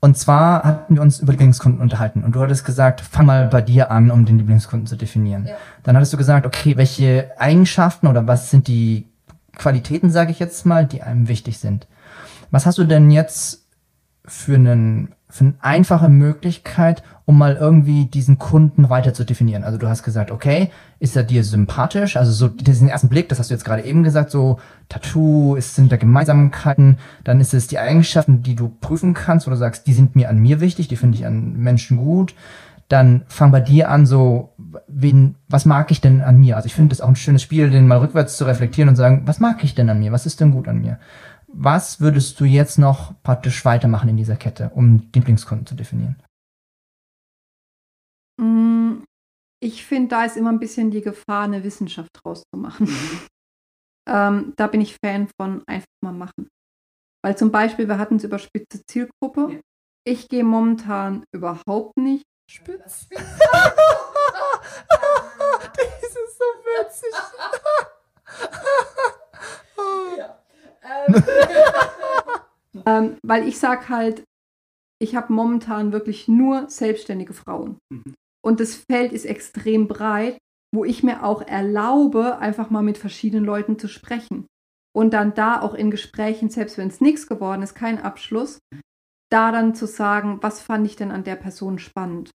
und 0.04 0.18
zwar 0.18 0.64
hatten 0.64 0.96
wir 0.96 1.02
uns 1.04 1.20
über 1.20 1.32
Lieblingskunden 1.32 1.80
unterhalten 1.80 2.24
und 2.24 2.36
du 2.36 2.42
hattest 2.42 2.66
gesagt, 2.66 3.02
fang 3.02 3.28
mal 3.28 3.48
bei 3.48 3.62
dir 3.62 3.92
an, 3.92 4.10
um 4.10 4.26
den 4.26 4.40
Lieblingskunden 4.40 4.88
zu 4.88 4.96
definieren. 4.96 5.46
Ja. 5.46 5.54
Dann 5.84 5.96
hattest 5.96 6.12
du 6.12 6.18
gesagt, 6.18 6.48
okay, 6.48 6.76
welche 6.76 7.30
Eigenschaften 7.38 8.08
oder 8.08 8.26
was 8.26 8.50
sind 8.50 8.68
die 8.68 9.11
Qualitäten, 9.62 10.10
sage 10.10 10.32
ich 10.32 10.40
jetzt 10.40 10.66
mal, 10.66 10.88
die 10.88 11.04
einem 11.04 11.28
wichtig 11.28 11.60
sind. 11.60 11.88
Was 12.50 12.66
hast 12.66 12.80
du 12.80 12.84
denn 12.84 13.12
jetzt 13.12 13.68
für 14.26 14.56
einen 14.56 15.14
für 15.30 15.46
eine 15.46 15.54
einfache 15.62 16.10
Möglichkeit, 16.10 17.04
um 17.26 17.38
mal 17.38 17.56
irgendwie 17.56 18.06
diesen 18.06 18.38
Kunden 18.38 18.90
weiter 18.90 19.14
zu 19.14 19.24
definieren? 19.24 19.64
Also 19.64 19.78
du 19.78 19.88
hast 19.88 20.04
gesagt, 20.04 20.30
okay, 20.30 20.70
ist 21.00 21.16
er 21.16 21.24
dir 21.24 21.44
sympathisch? 21.44 22.18
Also 22.18 22.32
so 22.32 22.48
diesen 22.50 22.90
ersten 22.90 23.08
Blick, 23.08 23.30
das 23.30 23.40
hast 23.40 23.50
du 23.50 23.54
jetzt 23.54 23.64
gerade 23.64 23.84
eben 23.84 24.04
gesagt, 24.04 24.30
so 24.30 24.60
Tattoo, 24.90 25.56
ist, 25.56 25.76
sind 25.76 25.92
da 25.92 25.96
Gemeinsamkeiten, 25.96 26.98
dann 27.24 27.40
ist 27.40 27.54
es 27.54 27.68
die 27.68 27.80
Eigenschaften, 27.80 28.44
die 28.44 28.56
du 28.56 28.68
prüfen 28.68 29.14
kannst, 29.14 29.48
du 29.48 29.56
sagst, 29.56 29.88
die 29.88 29.94
sind 29.94 30.16
mir 30.18 30.30
an 30.30 30.40
mir 30.40 30.60
wichtig, 30.60 30.90
die 30.90 30.98
finde 30.98 31.18
ich 31.18 31.26
an 31.26 31.58
Menschen 31.58 31.98
gut. 31.98 32.36
Dann 32.92 33.24
fang 33.30 33.52
bei 33.52 33.62
dir 33.62 33.90
an, 33.90 34.06
so, 34.06 34.54
wen, 34.88 35.36
was 35.48 35.66
mag 35.66 35.92
ich 35.92 36.02
denn 36.02 36.20
an 36.20 36.40
mir? 36.40 36.58
Also 36.58 36.66
ich 36.66 36.74
finde 36.76 36.90
das 36.90 37.00
auch 37.00 37.08
ein 37.08 37.16
schönes 37.16 37.42
Spiel, 37.42 37.70
den 37.70 37.88
mal 37.88 38.00
rückwärts 38.00 38.36
zu 38.36 38.44
reflektieren 38.46 38.90
und 38.90 38.98
sagen, 38.98 39.22
was 39.26 39.40
mag 39.40 39.64
ich 39.64 39.76
denn 39.76 39.90
an 39.90 40.00
mir? 40.00 40.12
Was 40.12 40.26
ist 40.26 40.42
denn 40.42 40.52
gut 40.52 40.68
an 40.68 40.82
mir? 40.82 41.00
Was 41.48 42.02
würdest 42.02 42.38
du 42.40 42.46
jetzt 42.46 42.80
noch 42.80 43.14
praktisch 43.24 43.64
weitermachen 43.64 44.10
in 44.10 44.18
dieser 44.18 44.36
Kette, 44.36 44.72
um 44.76 45.10
Lieblingskunden 45.16 45.66
zu 45.66 45.76
definieren? 45.76 46.18
Mm, 48.42 49.04
Ich 49.64 49.86
finde, 49.86 50.10
da 50.10 50.26
ist 50.26 50.36
immer 50.38 50.52
ein 50.52 50.60
bisschen 50.60 50.92
die 50.92 51.02
Gefahr, 51.02 51.44
eine 51.44 51.64
Wissenschaft 51.64 52.10
draus 52.14 52.44
zu 52.54 52.60
machen. 52.60 52.88
ähm, 54.10 54.54
da 54.58 54.68
bin 54.68 54.82
ich 54.82 54.98
Fan 55.04 55.30
von 55.40 55.64
einfach 55.68 55.88
mal 56.04 56.14
machen. 56.14 56.50
Weil 57.24 57.38
zum 57.38 57.52
Beispiel, 57.52 57.88
wir 57.88 58.00
hatten 58.00 58.16
es 58.16 58.24
über 58.24 58.40
spitze 58.40 58.84
Zielgruppe. 58.86 59.54
Ja. 59.54 59.60
Ich 60.06 60.28
gehe 60.28 60.44
momentan 60.44 61.24
überhaupt 61.32 61.96
nicht. 61.98 62.26
Spitz. 62.52 63.08
das 63.12 63.24
ist 66.04 66.38
so 66.38 66.46
witzig. 66.66 67.14
Ähm, 72.86 73.18
weil 73.22 73.48
ich 73.48 73.60
sage 73.60 73.90
halt, 73.90 74.24
ich 75.00 75.16
habe 75.16 75.32
momentan 75.32 75.92
wirklich 75.92 76.28
nur 76.28 76.68
selbstständige 76.68 77.34
Frauen. 77.34 77.78
Mhm. 77.92 78.16
Und 78.44 78.60
das 78.60 78.76
Feld 78.76 79.14
ist 79.14 79.26
extrem 79.26 79.88
breit, 79.88 80.38
wo 80.74 80.84
ich 80.84 81.04
mir 81.04 81.24
auch 81.24 81.44
erlaube, 81.44 82.40
einfach 82.40 82.72
mal 82.72 82.82
mit 82.82 82.98
verschiedenen 82.98 83.46
Leuten 83.46 83.78
zu 83.78 83.88
sprechen. 83.88 84.48
Und 84.96 85.14
dann 85.14 85.36
da 85.36 85.62
auch 85.62 85.76
in 85.76 85.92
Gesprächen, 85.92 86.50
selbst 86.50 86.78
wenn 86.80 86.88
es 86.88 87.02
nichts 87.02 87.28
geworden 87.28 87.62
ist, 87.62 87.76
kein 87.76 88.02
Abschluss, 88.02 88.58
da 89.32 89.52
dann 89.52 89.74
zu 89.74 89.88
sagen, 89.88 90.40
was 90.42 90.62
fand 90.62 90.86
ich 90.86 90.96
denn 90.96 91.12
an 91.12 91.24
der 91.24 91.36
Person 91.36 91.80
spannend. 91.80 92.32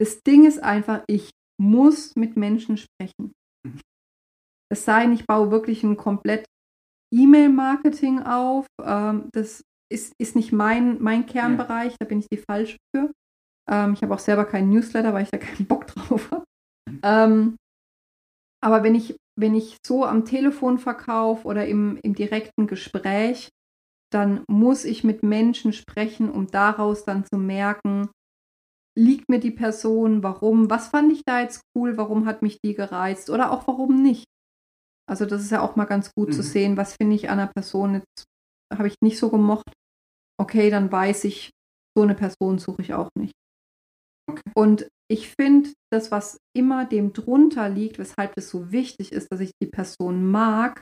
Das 0.00 0.22
Ding 0.22 0.46
ist 0.46 0.62
einfach, 0.62 1.02
ich 1.06 1.30
muss 1.60 2.14
mit 2.16 2.36
Menschen 2.36 2.76
sprechen. 2.76 3.32
Es 4.72 4.84
sei 4.84 5.02
denn, 5.02 5.12
ich 5.12 5.26
baue 5.26 5.50
wirklich 5.50 5.82
ein 5.82 5.96
komplett 5.96 6.46
E-Mail-Marketing 7.12 8.22
auf. 8.22 8.66
Ähm, 8.82 9.28
das 9.32 9.62
ist, 9.92 10.14
ist 10.18 10.36
nicht 10.36 10.52
mein, 10.52 11.02
mein 11.02 11.26
Kernbereich, 11.26 11.96
da 11.98 12.06
bin 12.06 12.20
ich 12.20 12.28
die 12.28 12.42
falsche 12.48 12.78
für. 12.94 13.10
Ähm, 13.68 13.94
ich 13.94 14.02
habe 14.02 14.14
auch 14.14 14.20
selber 14.20 14.44
keinen 14.44 14.70
Newsletter, 14.70 15.12
weil 15.12 15.24
ich 15.24 15.30
da 15.30 15.38
keinen 15.38 15.66
Bock 15.66 15.86
drauf 15.88 16.30
habe. 16.30 16.44
Ähm, 17.02 17.56
aber 18.62 18.82
wenn 18.84 18.94
ich, 18.94 19.16
wenn 19.38 19.54
ich 19.54 19.78
so 19.84 20.04
am 20.04 20.24
Telefon 20.24 20.78
verkaufe 20.78 21.46
oder 21.46 21.66
im, 21.66 21.98
im 22.02 22.14
direkten 22.14 22.66
Gespräch, 22.66 23.48
dann 24.12 24.44
muss 24.48 24.84
ich 24.84 25.04
mit 25.04 25.22
Menschen 25.22 25.72
sprechen, 25.72 26.30
um 26.30 26.48
daraus 26.48 27.04
dann 27.04 27.24
zu 27.24 27.38
merken, 27.38 28.10
liegt 28.98 29.28
mir 29.28 29.40
die 29.40 29.50
Person, 29.52 30.22
warum, 30.22 30.70
was 30.70 30.88
fand 30.88 31.12
ich 31.12 31.22
da 31.24 31.40
jetzt 31.40 31.62
cool, 31.76 31.96
warum 31.96 32.26
hat 32.26 32.42
mich 32.42 32.58
die 32.64 32.74
gereizt 32.74 33.30
oder 33.30 33.52
auch 33.52 33.66
warum 33.66 34.02
nicht. 34.02 34.24
Also 35.08 35.26
das 35.26 35.42
ist 35.42 35.50
ja 35.50 35.60
auch 35.62 35.76
mal 35.76 35.86
ganz 35.86 36.12
gut 36.14 36.32
zu 36.34 36.40
Mhm. 36.40 36.46
sehen, 36.46 36.76
was 36.76 36.96
finde 36.96 37.16
ich 37.16 37.30
an 37.30 37.38
einer 37.40 37.50
Person 37.52 37.94
jetzt, 37.94 38.24
habe 38.72 38.88
ich 38.88 38.96
nicht 39.02 39.18
so 39.18 39.30
gemocht. 39.30 39.72
Okay, 40.40 40.70
dann 40.70 40.90
weiß 40.90 41.24
ich, 41.24 41.50
so 41.96 42.02
eine 42.04 42.14
Person 42.14 42.58
suche 42.58 42.82
ich 42.82 42.94
auch 42.94 43.10
nicht. 43.18 43.32
Und 44.54 44.88
ich 45.10 45.28
finde, 45.38 45.70
das, 45.92 46.10
was 46.10 46.38
immer 46.56 46.84
dem 46.84 47.12
drunter 47.12 47.68
liegt, 47.68 47.98
weshalb 47.98 48.36
es 48.36 48.48
so 48.50 48.70
wichtig 48.70 49.12
ist, 49.12 49.28
dass 49.32 49.40
ich 49.40 49.52
die 49.62 49.68
Person 49.68 50.30
mag, 50.30 50.80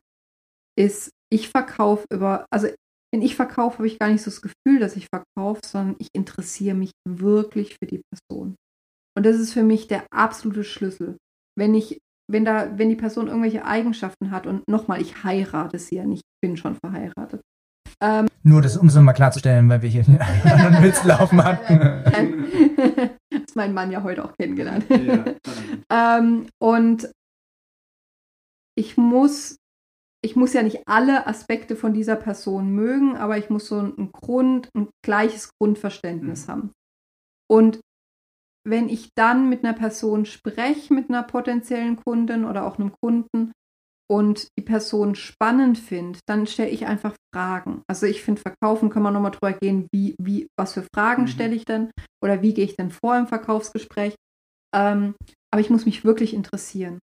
ist, 0.78 1.10
ich 1.32 1.48
verkaufe 1.48 2.04
über, 2.12 2.46
also 2.52 2.68
wenn 3.12 3.22
ich 3.22 3.36
verkaufe, 3.36 3.78
habe 3.78 3.86
ich 3.86 3.98
gar 3.98 4.08
nicht 4.08 4.22
so 4.22 4.30
das 4.30 4.42
Gefühl, 4.42 4.80
dass 4.80 4.96
ich 4.96 5.06
verkaufe, 5.12 5.60
sondern 5.64 5.96
ich 5.98 6.08
interessiere 6.14 6.74
mich 6.76 6.92
wirklich 7.08 7.76
für 7.80 7.86
die 7.86 8.02
Person. 8.10 8.56
Und 9.16 9.26
das 9.26 9.36
ist 9.36 9.52
für 9.52 9.62
mich 9.62 9.88
der 9.88 10.04
absolute 10.10 10.64
Schlüssel. 10.64 11.16
Wenn 11.56 11.74
ich, 11.74 11.98
wenn 12.30 12.44
da, 12.44 12.78
wenn 12.78 12.88
die 12.88 12.96
Person 12.96 13.28
irgendwelche 13.28 13.64
Eigenschaften 13.64 14.30
hat 14.30 14.46
und 14.46 14.62
nochmal, 14.68 15.00
ich 15.00 15.24
heirate 15.24 15.78
sie 15.78 15.96
ja 15.96 16.04
nicht, 16.04 16.22
ich 16.22 16.40
bin 16.48 16.56
schon 16.56 16.76
verheiratet. 16.76 17.40
Nur 18.44 18.62
das, 18.62 18.76
um 18.76 18.86
es 18.86 18.94
nochmal 18.94 19.14
klarzustellen, 19.14 19.68
weil 19.68 19.82
wir 19.82 19.88
hier 19.88 20.04
anderen 20.44 20.82
Witz 20.84 21.02
laufen 21.04 21.42
hatten. 21.42 21.80
Hast 23.34 23.56
meinen 23.56 23.74
Mann 23.74 23.90
ja 23.90 24.02
heute 24.02 24.24
auch 24.24 24.34
kennengelernt. 24.36 24.84
ähm, 25.90 26.46
und 26.60 27.10
ich 28.76 28.96
muss, 28.96 29.56
ich 30.24 30.36
muss 30.36 30.52
ja 30.52 30.62
nicht 30.62 30.82
alle 30.86 31.26
Aspekte 31.26 31.76
von 31.76 31.94
dieser 31.94 32.16
Person 32.16 32.70
mögen, 32.70 33.16
aber 33.16 33.38
ich 33.38 33.50
muss 33.50 33.68
so 33.68 33.78
ein 33.80 34.10
Grund, 34.12 34.68
ein 34.74 34.88
gleiches 35.04 35.50
Grundverständnis 35.60 36.48
haben. 36.48 36.72
Und 37.50 37.80
wenn 38.66 38.88
ich 38.88 39.10
dann 39.16 39.48
mit 39.48 39.64
einer 39.64 39.74
Person 39.74 40.26
spreche, 40.26 40.92
mit 40.92 41.08
einer 41.08 41.22
potenziellen 41.22 41.96
Kundin 41.96 42.44
oder 42.44 42.66
auch 42.66 42.78
einem 42.78 42.92
Kunden 43.02 43.52
und 44.10 44.48
die 44.58 44.64
Person 44.64 45.14
spannend 45.14 45.78
finde, 45.78 46.18
dann 46.26 46.46
stelle 46.46 46.70
ich 46.70 46.86
einfach 46.86 47.14
Fragen. 47.34 47.82
Also 47.88 48.06
ich 48.06 48.22
finde, 48.22 48.40
verkaufen 48.40 48.90
kann 48.90 49.02
man 49.02 49.14
nochmal 49.14 49.30
drüber 49.30 49.52
gehen, 49.52 49.86
wie, 49.92 50.16
wie, 50.20 50.48
was 50.58 50.72
für 50.72 50.84
Fragen 50.94 51.22
Mhm. 51.22 51.28
stelle 51.28 51.54
ich 51.54 51.64
denn 51.64 51.90
oder 52.22 52.42
wie 52.42 52.54
gehe 52.54 52.64
ich 52.64 52.76
denn 52.76 52.90
vor 52.90 53.16
im 53.16 53.26
Verkaufsgespräch. 53.26 54.14
Ähm, 54.74 55.14
aber 55.52 55.60
ich 55.60 55.70
muss 55.70 55.86
mich 55.86 56.04
wirklich 56.04 56.34
interessieren. 56.34 56.98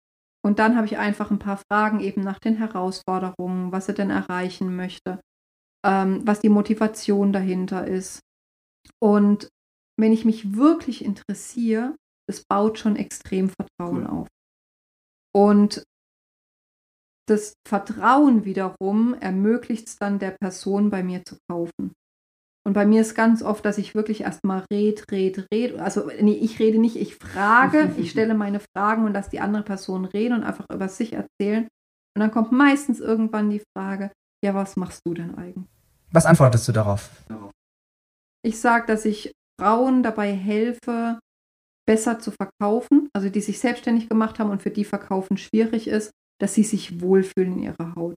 Und 0.45 0.59
dann 0.59 0.75
habe 0.75 0.85
ich 0.85 0.97
einfach 0.97 1.31
ein 1.31 1.39
paar 1.39 1.59
Fragen 1.71 2.01
eben 2.01 2.21
nach 2.21 2.39
den 2.39 2.55
Herausforderungen, 2.55 3.71
was 3.71 3.87
er 3.87 3.93
denn 3.93 4.09
erreichen 4.09 4.75
möchte, 4.75 5.21
ähm, 5.85 6.21
was 6.25 6.41
die 6.41 6.49
Motivation 6.49 7.31
dahinter 7.31 7.87
ist. 7.87 8.19
Und 9.01 9.49
wenn 9.97 10.11
ich 10.11 10.25
mich 10.25 10.55
wirklich 10.55 11.03
interessiere, 11.03 11.95
das 12.27 12.43
baut 12.45 12.79
schon 12.79 12.95
extrem 12.95 13.49
Vertrauen 13.49 14.05
Cool. 14.05 14.07
auf. 14.07 14.27
Und 15.35 15.83
das 17.27 17.53
Vertrauen 17.65 18.43
wiederum 18.43 19.13
ermöglicht 19.13 19.87
es 19.87 19.97
dann 19.97 20.19
der 20.19 20.31
Person, 20.31 20.89
bei 20.89 21.03
mir 21.03 21.23
zu 21.23 21.37
kaufen. 21.49 21.93
Und 22.65 22.73
bei 22.73 22.85
mir 22.85 23.01
ist 23.01 23.13
ganz 23.13 23.43
oft, 23.43 23.65
dass 23.65 23.77
ich 23.77 23.93
wirklich 23.93 24.21
erstmal 24.21 24.63
red, 24.71 25.03
red, 25.11 25.45
red. 25.53 25.79
Also 25.79 26.09
nee, 26.21 26.33
ich 26.33 26.59
rede 26.59 26.79
nicht, 26.79 26.95
ich 26.95 27.15
frage, 27.15 27.93
ich 27.97 28.11
stelle 28.11 28.33
meine 28.33 28.61
Fragen 28.75 29.05
und 29.05 29.13
lasse 29.13 29.31
die 29.31 29.41
andere 29.41 29.63
Person 29.63 30.05
reden 30.05 30.35
und 30.35 30.43
einfach 30.43 30.65
über 30.73 30.87
sich 30.87 31.13
erzählen. 31.13 31.67
Und 32.15 32.19
dann 32.19 32.31
kommt 32.31 32.51
meistens 32.51 32.99
irgendwann 32.99 33.49
die 33.49 33.63
Frage, 33.75 34.11
ja, 34.43 34.53
was 34.53 34.75
machst 34.75 35.01
du 35.05 35.13
denn 35.13 35.35
eigentlich? 35.35 35.67
Was 36.11 36.25
antwortest 36.25 36.67
du 36.67 36.71
darauf? 36.71 37.09
Ich 38.45 38.59
sage, 38.59 38.85
dass 38.87 39.03
ich 39.05 39.31
Frauen 39.59 40.03
dabei 40.03 40.31
helfe, 40.33 41.19
besser 41.87 42.19
zu 42.19 42.31
verkaufen, 42.31 43.09
also 43.13 43.29
die 43.29 43.41
sich 43.41 43.59
selbstständig 43.59 44.09
gemacht 44.09 44.39
haben 44.39 44.49
und 44.49 44.61
für 44.61 44.71
die 44.71 44.85
Verkaufen 44.85 45.37
schwierig 45.37 45.87
ist, 45.87 46.11
dass 46.39 46.53
sie 46.53 46.63
sich 46.63 47.01
wohlfühlen 47.01 47.53
in 47.53 47.63
ihrer 47.63 47.95
Haut. 47.95 48.15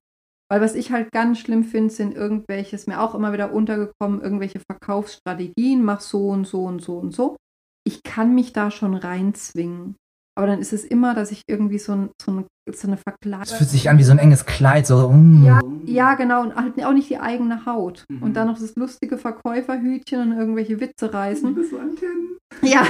Weil 0.51 0.61
was 0.61 0.75
ich 0.75 0.93
halt 0.93 1.11
ganz 1.13 1.39
schlimm 1.41 1.65
finde, 1.65 1.93
sind 1.93 2.15
irgendwelche, 2.15 2.77
ist 2.77 2.87
mir 2.89 3.01
auch 3.01 3.15
immer 3.15 3.33
wieder 3.33 3.53
untergekommen, 3.53 4.21
irgendwelche 4.23 4.61
Verkaufsstrategien, 4.61 5.83
mach 5.85 6.01
so 6.01 6.29
und 6.29 6.47
so 6.47 6.65
und 6.65 6.81
so 6.83 6.99
und 6.99 7.15
so. 7.15 7.37
Ich 7.85 8.03
kann 8.03 8.35
mich 8.35 8.53
da 8.53 8.71
schon 8.71 8.95
reinzwingen. 8.95 9.97
Aber 10.39 10.47
dann 10.47 10.61
ist 10.61 10.73
es 10.75 10.85
immer, 10.85 11.15
dass 11.15 11.31
ich 11.33 11.43
irgendwie 11.49 11.79
so, 11.79 11.93
ein, 11.93 12.11
so, 12.21 12.31
eine, 12.31 12.45
so 12.71 12.87
eine 12.87 12.97
Es 12.97 13.03
Verkleidung. 13.03 13.57
fühlt 13.57 13.71
sich 13.71 13.89
an 13.89 13.97
wie 13.99 14.03
so 14.03 14.13
ein 14.13 14.19
enges 14.19 14.45
Kleid, 14.45 14.87
so. 14.87 15.09
mm. 15.09 15.45
Ja, 15.47 15.61
ja, 15.87 16.15
genau. 16.15 16.43
Und 16.43 16.55
halt 16.55 16.85
auch 16.85 16.93
nicht 16.93 17.09
die 17.09 17.19
eigene 17.19 17.65
Haut. 17.65 18.05
Mhm. 18.11 18.23
Und 18.23 18.35
dann 18.35 18.49
noch 18.49 18.59
das 18.59 18.77
lustige 18.77 19.17
Verkäuferhütchen 19.17 20.21
und 20.21 20.33
irgendwelche 20.39 20.79
Witze 20.79 21.13
reißen. 21.13 21.57
so 21.71 21.79
Antennen. 21.79 22.37
Ja. 22.63 22.85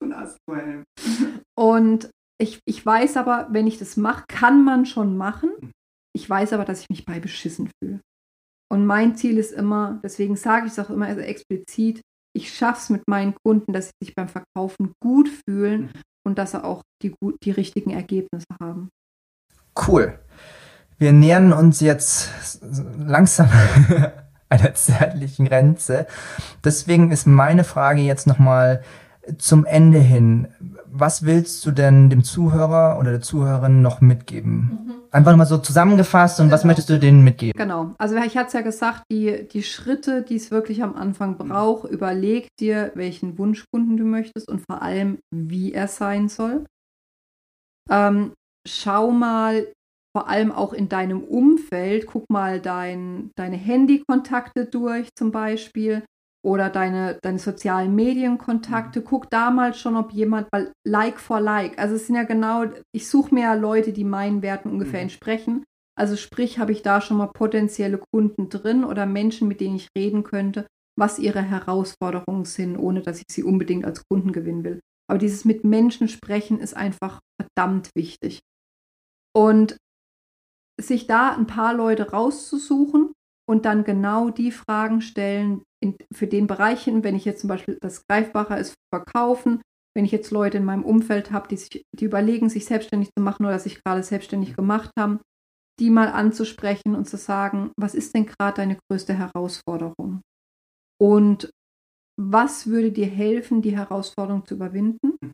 So 0.00 0.06
ein 0.06 0.12
Astral. 0.12 0.82
Und 1.58 2.10
ich, 2.38 2.60
ich 2.66 2.84
weiß 2.84 3.16
aber, 3.16 3.48
wenn 3.50 3.66
ich 3.66 3.78
das 3.78 3.96
mache, 3.96 4.24
kann 4.28 4.62
man 4.62 4.84
schon 4.84 5.16
machen. 5.16 5.50
Ich 6.14 6.28
weiß 6.28 6.52
aber, 6.52 6.64
dass 6.64 6.80
ich 6.82 6.90
mich 6.90 7.04
bei 7.04 7.20
beschissen 7.20 7.70
fühle. 7.82 8.00
Und 8.70 8.86
mein 8.86 9.16
Ziel 9.16 9.38
ist 9.38 9.52
immer, 9.52 10.00
deswegen 10.02 10.36
sage 10.36 10.66
ich 10.66 10.72
es 10.72 10.78
auch 10.78 10.90
immer 10.90 11.06
also 11.06 11.20
explizit, 11.20 12.00
ich 12.34 12.54
schaffe 12.54 12.80
es 12.80 12.90
mit 12.90 13.02
meinen 13.06 13.34
Kunden, 13.44 13.72
dass 13.72 13.86
sie 13.88 14.06
sich 14.06 14.14
beim 14.14 14.28
Verkaufen 14.28 14.92
gut 15.02 15.28
fühlen 15.28 15.82
Mhm. 15.82 15.90
und 16.26 16.38
dass 16.38 16.52
sie 16.52 16.64
auch 16.64 16.82
die, 17.02 17.10
gut- 17.20 17.36
die 17.44 17.50
richtigen 17.50 17.90
Ergebnisse 17.90 18.46
haben. 18.60 18.88
Cool. 19.86 20.18
Wir 20.98 21.12
nähern 21.12 21.52
uns 21.52 21.80
jetzt 21.80 22.30
langsam 22.98 23.48
einer 24.48 24.74
zeitlichen 24.74 25.46
Grenze. 25.46 26.06
Deswegen 26.64 27.10
ist 27.10 27.26
meine 27.26 27.64
Frage 27.64 28.00
jetzt 28.02 28.26
nochmal 28.26 28.82
zum 29.38 29.64
Ende 29.66 29.98
hin. 29.98 30.48
Was 30.86 31.24
willst 31.24 31.64
du 31.66 31.70
denn 31.70 32.08
dem 32.10 32.22
Zuhörer 32.24 32.98
oder 32.98 33.10
der 33.12 33.20
Zuhörerin 33.20 33.82
noch 33.82 34.00
mitgeben? 34.00 35.01
Einfach 35.12 35.36
mal 35.36 35.44
so 35.46 35.58
zusammengefasst 35.58 36.40
und 36.40 36.50
was 36.50 36.62
Genau. 36.62 36.70
möchtest 36.70 36.88
du 36.90 36.98
denen 36.98 37.22
mitgeben? 37.22 37.56
Genau. 37.56 37.94
Also 37.98 38.16
ich 38.16 38.36
hatte 38.36 38.48
es 38.48 38.52
ja 38.54 38.60
gesagt, 38.62 39.02
die, 39.10 39.46
die 39.48 39.62
Schritte, 39.62 40.22
die 40.22 40.36
es 40.36 40.50
wirklich 40.50 40.82
am 40.82 40.94
Anfang 40.94 41.36
braucht, 41.36 41.90
überleg 41.90 42.48
dir, 42.58 42.92
welchen 42.94 43.38
Wunschkunden 43.38 43.96
du 43.96 44.04
möchtest 44.04 44.48
und 44.48 44.62
vor 44.68 44.82
allem, 44.82 45.18
wie 45.34 45.72
er 45.72 45.88
sein 45.88 46.28
soll. 46.28 46.64
Ähm, 47.90 48.32
schau 48.66 49.10
mal 49.10 49.66
vor 50.16 50.28
allem 50.28 50.52
auch 50.52 50.72
in 50.72 50.88
deinem 50.88 51.22
Umfeld, 51.24 52.06
guck 52.06 52.28
mal 52.30 52.60
dein, 52.60 53.30
deine 53.36 53.56
Handykontakte 53.56 54.66
durch 54.66 55.08
zum 55.16 55.32
Beispiel 55.32 56.04
oder 56.44 56.70
deine, 56.70 57.18
deine 57.22 57.38
sozialen 57.38 57.94
Medienkontakte. 57.94 59.02
Guck 59.02 59.30
da 59.30 59.50
mal 59.50 59.74
schon, 59.74 59.96
ob 59.96 60.12
jemand, 60.12 60.48
weil 60.52 60.72
Like 60.86 61.20
for 61.20 61.40
Like, 61.40 61.78
also 61.78 61.94
es 61.94 62.06
sind 62.06 62.16
ja 62.16 62.24
genau, 62.24 62.64
ich 62.94 63.08
suche 63.08 63.34
mir 63.34 63.42
ja 63.42 63.54
Leute, 63.54 63.92
die 63.92 64.04
meinen 64.04 64.42
Werten 64.42 64.70
ungefähr 64.70 65.00
Mhm. 65.00 65.04
entsprechen. 65.04 65.64
Also 65.98 66.16
sprich, 66.16 66.58
habe 66.58 66.72
ich 66.72 66.82
da 66.82 67.00
schon 67.00 67.18
mal 67.18 67.28
potenzielle 67.28 68.00
Kunden 68.12 68.48
drin 68.48 68.84
oder 68.84 69.06
Menschen, 69.06 69.46
mit 69.46 69.60
denen 69.60 69.76
ich 69.76 69.88
reden 69.96 70.24
könnte, 70.24 70.66
was 70.98 71.18
ihre 71.18 71.42
Herausforderungen 71.42 72.44
sind, 72.44 72.76
ohne 72.76 73.02
dass 73.02 73.18
ich 73.18 73.26
sie 73.30 73.44
unbedingt 73.44 73.84
als 73.84 74.02
Kunden 74.10 74.32
gewinnen 74.32 74.64
will. 74.64 74.80
Aber 75.08 75.18
dieses 75.18 75.44
mit 75.44 75.64
Menschen 75.64 76.08
sprechen 76.08 76.60
ist 76.60 76.74
einfach 76.76 77.20
verdammt 77.40 77.90
wichtig. 77.94 78.40
Und 79.36 79.76
sich 80.80 81.06
da 81.06 81.34
ein 81.34 81.46
paar 81.46 81.74
Leute 81.74 82.10
rauszusuchen 82.10 83.11
und 83.48 83.64
dann 83.64 83.84
genau 83.84 84.30
die 84.30 84.52
Fragen 84.52 85.00
stellen 85.00 85.62
in, 85.82 85.96
für 86.12 86.26
den 86.26 86.46
Bereich 86.46 86.84
hin, 86.84 87.04
wenn 87.04 87.16
ich 87.16 87.24
jetzt 87.24 87.40
zum 87.40 87.48
Beispiel 87.48 87.78
das 87.80 88.06
Greifbarer 88.06 88.58
ist, 88.58 88.74
verkaufen, 88.94 89.60
wenn 89.94 90.04
ich 90.04 90.12
jetzt 90.12 90.30
Leute 90.30 90.58
in 90.58 90.64
meinem 90.64 90.84
Umfeld 90.84 91.32
habe, 91.32 91.48
die, 91.48 91.56
sich, 91.56 91.84
die 91.92 92.04
überlegen, 92.04 92.48
sich 92.48 92.64
selbstständig 92.64 93.10
zu 93.16 93.22
machen 93.22 93.44
oder 93.44 93.58
sich 93.58 93.82
gerade 93.82 94.02
selbstständig 94.02 94.56
gemacht 94.56 94.90
haben, 94.98 95.20
die 95.80 95.90
mal 95.90 96.08
anzusprechen 96.08 96.94
und 96.94 97.08
zu 97.08 97.16
sagen, 97.16 97.72
was 97.76 97.94
ist 97.94 98.14
denn 98.14 98.26
gerade 98.26 98.56
deine 98.56 98.78
größte 98.88 99.14
Herausforderung? 99.14 100.22
Und 101.00 101.50
was 102.20 102.66
würde 102.66 102.92
dir 102.92 103.06
helfen, 103.06 103.62
die 103.62 103.76
Herausforderung 103.76 104.46
zu 104.46 104.54
überwinden? 104.54 105.32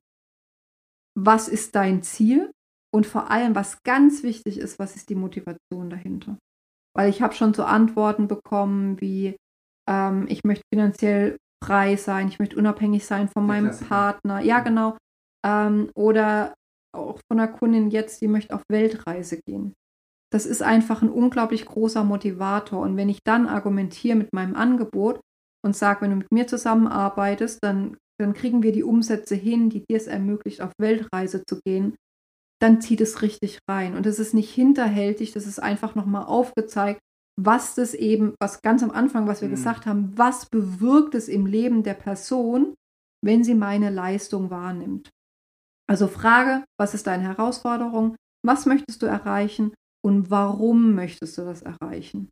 Was 1.17 1.49
ist 1.49 1.75
dein 1.75 2.03
Ziel? 2.03 2.51
Und 2.95 3.07
vor 3.07 3.31
allem, 3.31 3.55
was 3.55 3.83
ganz 3.83 4.23
wichtig 4.23 4.59
ist, 4.59 4.79
was 4.79 4.97
ist 4.97 5.11
die 5.11 5.15
Motivation 5.15 5.91
dahinter? 5.91 6.39
Weil 6.99 7.11
ich 7.11 7.23
habe 7.23 7.33
schon 7.33 7.55
so 7.55 7.63
Antworten 7.63 8.27
bekommen 8.27 9.01
wie, 9.01 9.37
ähm, 9.89 10.27
ich 10.29 10.43
möchte 10.43 10.65
finanziell 10.75 11.37
frei 11.65 11.95
sein, 11.95 12.27
ich 12.27 12.41
möchte 12.41 12.57
unabhängig 12.57 13.07
sein 13.07 13.29
von 13.29 13.45
Der 13.45 13.55
meinem 13.55 13.67
Klassiker. 13.67 13.89
Partner. 13.89 14.41
Ja, 14.41 14.59
genau. 14.59 14.97
Ähm, 15.47 15.91
oder 15.95 16.55
auch 16.93 17.21
von 17.31 17.39
einer 17.39 17.47
Kundin 17.47 17.91
jetzt, 17.91 18.21
die 18.21 18.27
möchte 18.27 18.53
auf 18.53 18.63
Weltreise 18.69 19.41
gehen. 19.47 19.75
Das 20.33 20.45
ist 20.45 20.61
einfach 20.61 21.01
ein 21.01 21.09
unglaublich 21.09 21.67
großer 21.67 22.03
Motivator. 22.03 22.81
Und 22.81 22.97
wenn 22.97 23.09
ich 23.09 23.21
dann 23.25 23.47
argumentiere 23.47 24.17
mit 24.17 24.33
meinem 24.35 24.57
Angebot 24.57 25.21
und 25.65 25.77
sage, 25.77 26.01
wenn 26.01 26.11
du 26.11 26.17
mit 26.17 26.33
mir 26.33 26.49
zusammenarbeitest, 26.49 27.61
dann, 27.63 27.97
dann 28.21 28.35
kriegen 28.35 28.65
wir 28.65 28.73
die 28.73 28.83
Umsätze 28.83 29.37
hin, 29.37 29.71
die 29.71 29.85
dir 29.89 29.97
es 29.97 30.09
ermöglicht, 30.09 30.61
auf 30.61 30.73
Weltreise 30.81 31.45
zu 31.47 31.61
gehen, 31.65 31.95
dann 32.61 32.81
zieht 32.81 33.01
es 33.01 33.23
richtig 33.23 33.59
rein. 33.69 33.97
Und 33.97 34.07
es 34.07 34.19
ist 34.19 34.35
nicht 34.35 34.53
hinterhältig, 34.53 35.33
das 35.33 35.47
ist 35.47 35.61
einfach 35.61 35.95
nochmal 35.95 36.25
aufgezeigt, 36.25 37.01
was 37.41 37.75
das 37.77 37.95
eben, 37.95 38.35
was 38.41 38.63
ganz 38.63 38.83
am 38.83 38.91
Anfang, 38.91 39.29
was 39.29 39.41
wir 39.41 39.49
Mhm. 39.49 39.53
gesagt 39.53 39.87
haben, 39.87 40.19
was 40.19 40.47
bewirkt 40.47 41.15
es 41.15 41.29
im 41.29 41.47
Leben 41.47 41.85
der 41.85 41.95
Person, 41.95 42.75
wenn 43.25 43.45
sie 43.45 43.55
meine 43.55 43.91
Leistung 43.91 44.51
wahrnimmt. 44.51 45.11
Also 45.89 46.09
Frage, 46.09 46.65
was 46.79 46.95
ist 46.95 47.07
deine 47.07 47.25
Herausforderung? 47.25 48.17
Was 48.45 48.67
möchtest 48.67 49.03
du 49.03 49.07
erreichen? 49.07 49.73
Und 50.05 50.31
warum 50.31 50.95
möchtest 50.95 51.39
du 51.39 51.45
das 51.45 51.63
erreichen? 51.63 52.29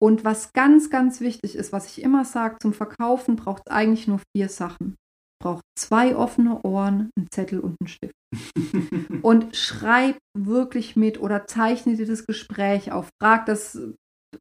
Und 0.00 0.24
was 0.24 0.52
ganz, 0.52 0.90
ganz 0.90 1.20
wichtig 1.20 1.56
ist, 1.56 1.72
was 1.72 1.86
ich 1.86 2.02
immer 2.02 2.24
sage, 2.24 2.56
zum 2.60 2.72
Verkaufen 2.72 3.36
braucht 3.36 3.62
es 3.66 3.72
eigentlich 3.72 4.06
nur 4.08 4.20
vier 4.36 4.48
Sachen. 4.48 4.96
Braucht 5.40 5.62
zwei 5.78 6.16
offene 6.16 6.62
Ohren, 6.62 7.10
einen 7.16 7.30
Zettel 7.30 7.60
und 7.60 7.76
einen 7.80 7.88
Stift. 7.88 8.14
Und 9.22 9.56
schreib 9.56 10.18
wirklich 10.36 10.96
mit 10.96 11.20
oder 11.20 11.46
zeichne 11.46 11.96
dir 11.96 12.06
das 12.06 12.26
Gespräch 12.26 12.92
auf. 12.92 13.08
Frag 13.22 13.46
das, 13.46 13.78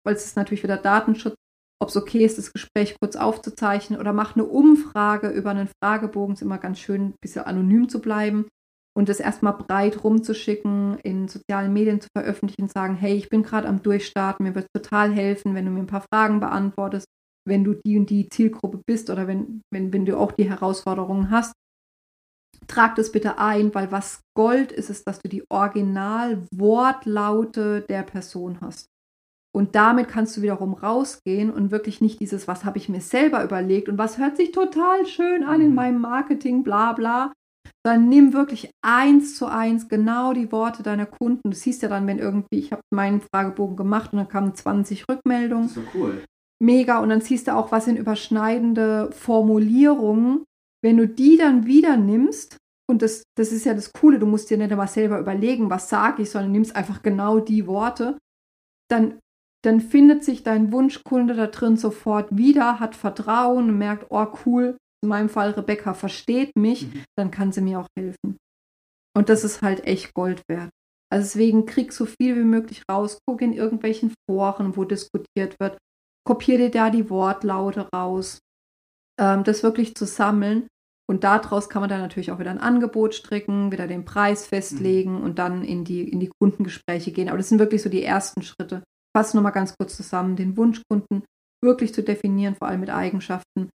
weil 0.04 0.16
es 0.16 0.26
ist 0.26 0.36
natürlich 0.36 0.64
wieder 0.64 0.78
Datenschutz, 0.78 1.36
ob 1.82 1.89
es 1.89 1.98
okay 1.98 2.26
ist, 2.26 2.38
das 2.38 2.52
Gespräch 2.52 2.95
kurz 3.00 3.16
aufzuzeichnen 3.16 4.00
oder 4.00 4.12
mach 4.12 4.36
eine 4.36 4.45
Umfrage 4.45 5.30
über 5.30 5.52
einen 5.52 5.70
Fragebogen. 5.82 6.34
Ist 6.34 6.41
immer 6.41 6.58
ganz 6.58 6.80
schön, 6.80 7.10
ein 7.10 7.16
bisschen 7.22 7.45
anonym 7.45 7.88
zu 7.88 8.02
bleiben 8.02 8.48
und 8.98 9.10
das 9.10 9.20
erstmal 9.20 9.54
breit 9.54 10.04
rumzuschicken, 10.04 10.98
in 11.04 11.28
sozialen 11.28 11.72
Medien 11.72 12.02
zu 12.02 12.08
veröffentlichen, 12.18 12.68
sagen, 12.68 12.95
hey, 12.95 13.16
ich 13.16 13.30
bin 13.30 13.43
gerade 13.43 13.68
am 13.68 13.84
Durchstarten, 13.84 14.43
mir 14.43 14.56
wird 14.56 14.66
es 14.66 14.82
total 14.82 15.14
helfen, 15.14 15.54
wenn 15.54 15.66
du 15.66 15.72
mir 15.72 15.82
ein 15.82 15.88
paar 15.88 16.06
Fragen 16.12 16.39
beantwortest, 16.39 17.06
wenn 17.48 17.64
du 17.64 17.76
die 17.86 17.98
und 17.98 18.10
die 18.10 18.28
Zielgruppe 18.30 18.82
bist 18.86 19.10
oder 19.10 19.28
wenn, 19.28 19.62
wenn, 19.74 19.91
wenn 19.93 20.06
du 20.06 20.18
auch 20.18 20.32
die 20.32 20.50
Herausforderungen 20.50 21.32
hast. 21.32 21.54
Trag 22.68 22.95
das 22.95 23.12
bitte 23.12 23.38
ein, 23.39 23.74
weil 23.76 23.91
was 23.91 24.22
Gold 24.36 24.72
ist, 24.72 24.89
ist, 24.89 25.06
dass 25.08 25.20
du 25.20 25.30
die 25.30 25.43
Original-Wortlaute 25.50 27.82
der 27.82 28.04
Person 28.04 28.60
hast. 28.62 28.88
Und 29.56 29.76
damit 29.76 30.08
kannst 30.10 30.36
du 30.38 30.41
wiederum 30.41 30.74
rausgehen 30.74 31.50
und 31.50 31.72
wirklich 31.72 32.02
nicht 32.02 32.20
dieses, 32.20 32.48
was 32.48 32.66
habe 32.66 32.78
ich 32.78 32.89
mir 32.89 33.02
selber 33.02 33.43
überlegt 33.43 33.89
und 33.89 33.98
was 33.98 34.18
hört 34.18 34.38
sich 34.38 34.52
total 34.52 35.06
schön 35.08 35.43
an 35.43 35.62
in 35.62 35.70
Mhm. 35.70 35.76
meinem 35.76 36.02
Marketing, 36.02 36.64
bla 36.64 36.93
bla, 36.93 37.34
dann 37.84 38.10
nimm 38.10 38.34
wirklich 38.34 38.70
eins 38.86 39.38
zu 39.38 39.48
eins 39.48 39.88
genau 39.88 40.34
die 40.34 40.52
Worte 40.52 40.84
deiner 40.84 41.06
Kunden. 41.06 41.50
Du 41.50 41.56
siehst 41.56 41.82
ja 41.82 41.89
dann, 41.89 42.06
wenn 42.06 42.20
irgendwie, 42.20 42.60
ich 42.60 42.72
habe 42.72 42.82
meinen 42.93 43.22
Fragebogen 43.22 43.78
gemacht 43.78 44.12
und 44.14 44.20
dann 44.20 44.28
kamen 44.28 44.54
20 44.54 45.06
Rückmeldungen 45.10 45.70
so 45.70 45.82
cool. 45.95 46.24
Mega. 46.62 46.99
Und 46.99 47.10
dann 47.10 47.22
siehst 47.22 47.47
du 47.47 47.55
auch, 47.55 47.72
was 47.72 47.86
sind 47.86 47.97
überschneidende 47.97 49.12
Formulierungen. 49.12 50.43
Wenn 50.84 50.97
du 50.97 51.08
die 51.08 51.38
dann 51.38 51.66
wieder 51.66 51.97
nimmst, 51.97 52.58
und 52.89 53.01
das, 53.01 53.24
das 53.38 53.51
ist 53.51 53.66
ja 53.66 53.74
das 53.74 53.91
Coole, 53.91 54.20
du 54.20 54.26
musst 54.26 54.49
dir 54.49 54.58
nicht 54.58 54.72
einmal 54.72 54.88
selber 54.88 55.20
überlegen, 55.20 55.70
was 55.70 55.89
sage 55.89 56.22
ich, 56.24 56.30
sondern 56.30 56.51
nimmst 56.53 56.76
einfach 56.76 57.01
genau 57.01 57.39
die 57.39 57.68
Worte, 57.68 58.18
dann, 58.89 59.20
dann 59.66 59.82
findet 59.82 60.24
sich 60.24 60.43
dein 60.43 60.72
Wunschkunde 60.72 61.34
da 61.34 61.47
drin 61.47 61.76
sofort 61.76 62.36
wieder, 62.38 62.80
hat 62.80 62.95
Vertrauen 62.95 63.70
und 63.70 63.78
merkt, 63.78 64.05
oh 64.10 64.28
cool, 64.45 64.78
in 65.03 65.10
meinem 65.10 65.30
Fall 65.30 65.51
Rebecca 65.51 65.93
versteht 65.93 66.51
mich, 66.58 66.88
Mhm. 66.88 67.03
dann 67.18 67.32
kann 67.32 67.51
sie 67.51 67.62
mir 67.62 67.80
auch 67.80 67.88
helfen. 67.97 68.38
Und 69.16 69.30
das 69.30 69.43
ist 69.43 69.62
halt 69.62 69.86
echt 69.86 70.14
Gold 70.14 70.43
wert. 70.49 70.70
Also 71.12 71.26
deswegen 71.26 71.66
krieg 71.66 71.91
so 71.91 72.05
viel 72.05 72.36
wie 72.36 72.43
möglich 72.43 72.84
raus, 72.89 73.20
guck 73.28 73.41
in 73.41 73.53
irgendwelchen 73.53 74.14
Foren, 74.30 74.78
wo 74.78 74.84
diskutiert 74.84 75.55
wird, 75.60 75.78
kopier 76.28 76.57
dir 76.57 76.69
da 76.69 76.89
die 76.89 77.09
Wortlaute 77.09 77.88
raus, 77.95 78.39
ähm, 79.19 79.43
das 79.45 79.63
wirklich 79.63 79.95
zu 79.95 80.05
sammeln. 80.05 80.67
Und 81.09 81.23
daraus 81.23 81.69
kann 81.69 81.82
man 81.82 81.89
dann 81.89 82.01
natürlich 82.01 82.32
auch 82.32 82.39
wieder 82.39 82.51
ein 82.51 82.59
Angebot 82.59 83.15
stricken, 83.15 83.71
wieder 83.71 83.88
den 83.88 84.03
Preis 84.03 84.45
festlegen 84.45 85.23
und 85.23 85.39
dann 85.39 85.63
in 85.63 85.86
die, 85.86 86.01
in 86.03 86.19
die 86.19 86.30
Kundengespräche 86.39 87.13
gehen. 87.13 87.30
Aber 87.30 87.38
das 87.38 87.47
sind 87.47 87.59
wirklich 87.59 87.82
so 87.82 87.89
die 87.89 88.03
ersten 88.03 88.41
Schritte. 88.41 88.84
Fassen 89.15 89.38
nochmal 89.38 89.53
ganz 89.53 89.73
kurz 89.80 89.95
zusammen, 89.95 90.36
den 90.36 90.57
Wunschkunden 90.57 91.23
wirklich 91.63 91.93
zu 91.93 92.03
definieren, 92.03 92.55
vor 92.55 92.67
allem 92.67 92.82
mit 92.82 92.89
Eigenschaften. 92.89 93.69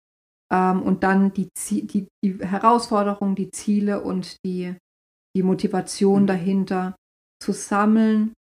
Ähm, 0.52 0.82
und 0.82 1.02
dann 1.02 1.32
die, 1.32 1.48
die, 1.56 2.06
die 2.22 2.38
Herausforderungen, 2.38 3.34
die 3.34 3.50
Ziele 3.50 4.02
und 4.02 4.36
die, 4.44 4.76
die 5.34 5.42
Motivation 5.42 6.22
Mhm. 6.22 6.26
dahinter 6.26 6.96
zu 7.42 7.52
sammeln 7.52 8.34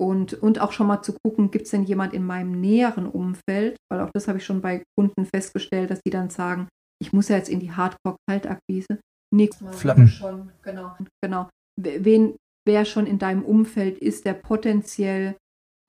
und, 0.00 0.32
und 0.32 0.60
auch 0.60 0.72
schon 0.72 0.86
mal 0.86 1.02
zu 1.02 1.14
gucken, 1.22 1.50
gibt 1.50 1.66
es 1.66 1.72
denn 1.72 1.84
jemand 1.84 2.14
in 2.14 2.24
meinem 2.24 2.58
näheren 2.58 3.06
Umfeld, 3.06 3.76
weil 3.90 4.00
auch 4.00 4.10
das 4.14 4.28
habe 4.28 4.38
ich 4.38 4.46
schon 4.46 4.62
bei 4.62 4.82
Kunden 4.96 5.26
festgestellt, 5.26 5.90
dass 5.90 6.00
die 6.00 6.10
dann 6.10 6.30
sagen, 6.30 6.68
ich 7.02 7.12
muss 7.12 7.28
ja 7.28 7.36
jetzt 7.36 7.50
in 7.50 7.60
die 7.60 7.72
Hardcore-Kaltakquise. 7.72 8.98
Nee, 9.34 9.50
Flappen. 9.72 10.08
Schon, 10.08 10.50
genau. 10.62 10.96
genau. 11.22 11.50
Wen, 11.78 12.36
wer 12.66 12.84
schon 12.86 13.06
in 13.06 13.18
deinem 13.18 13.44
Umfeld 13.44 13.98
ist, 13.98 14.24
der 14.24 14.32
potenziell, 14.32 15.36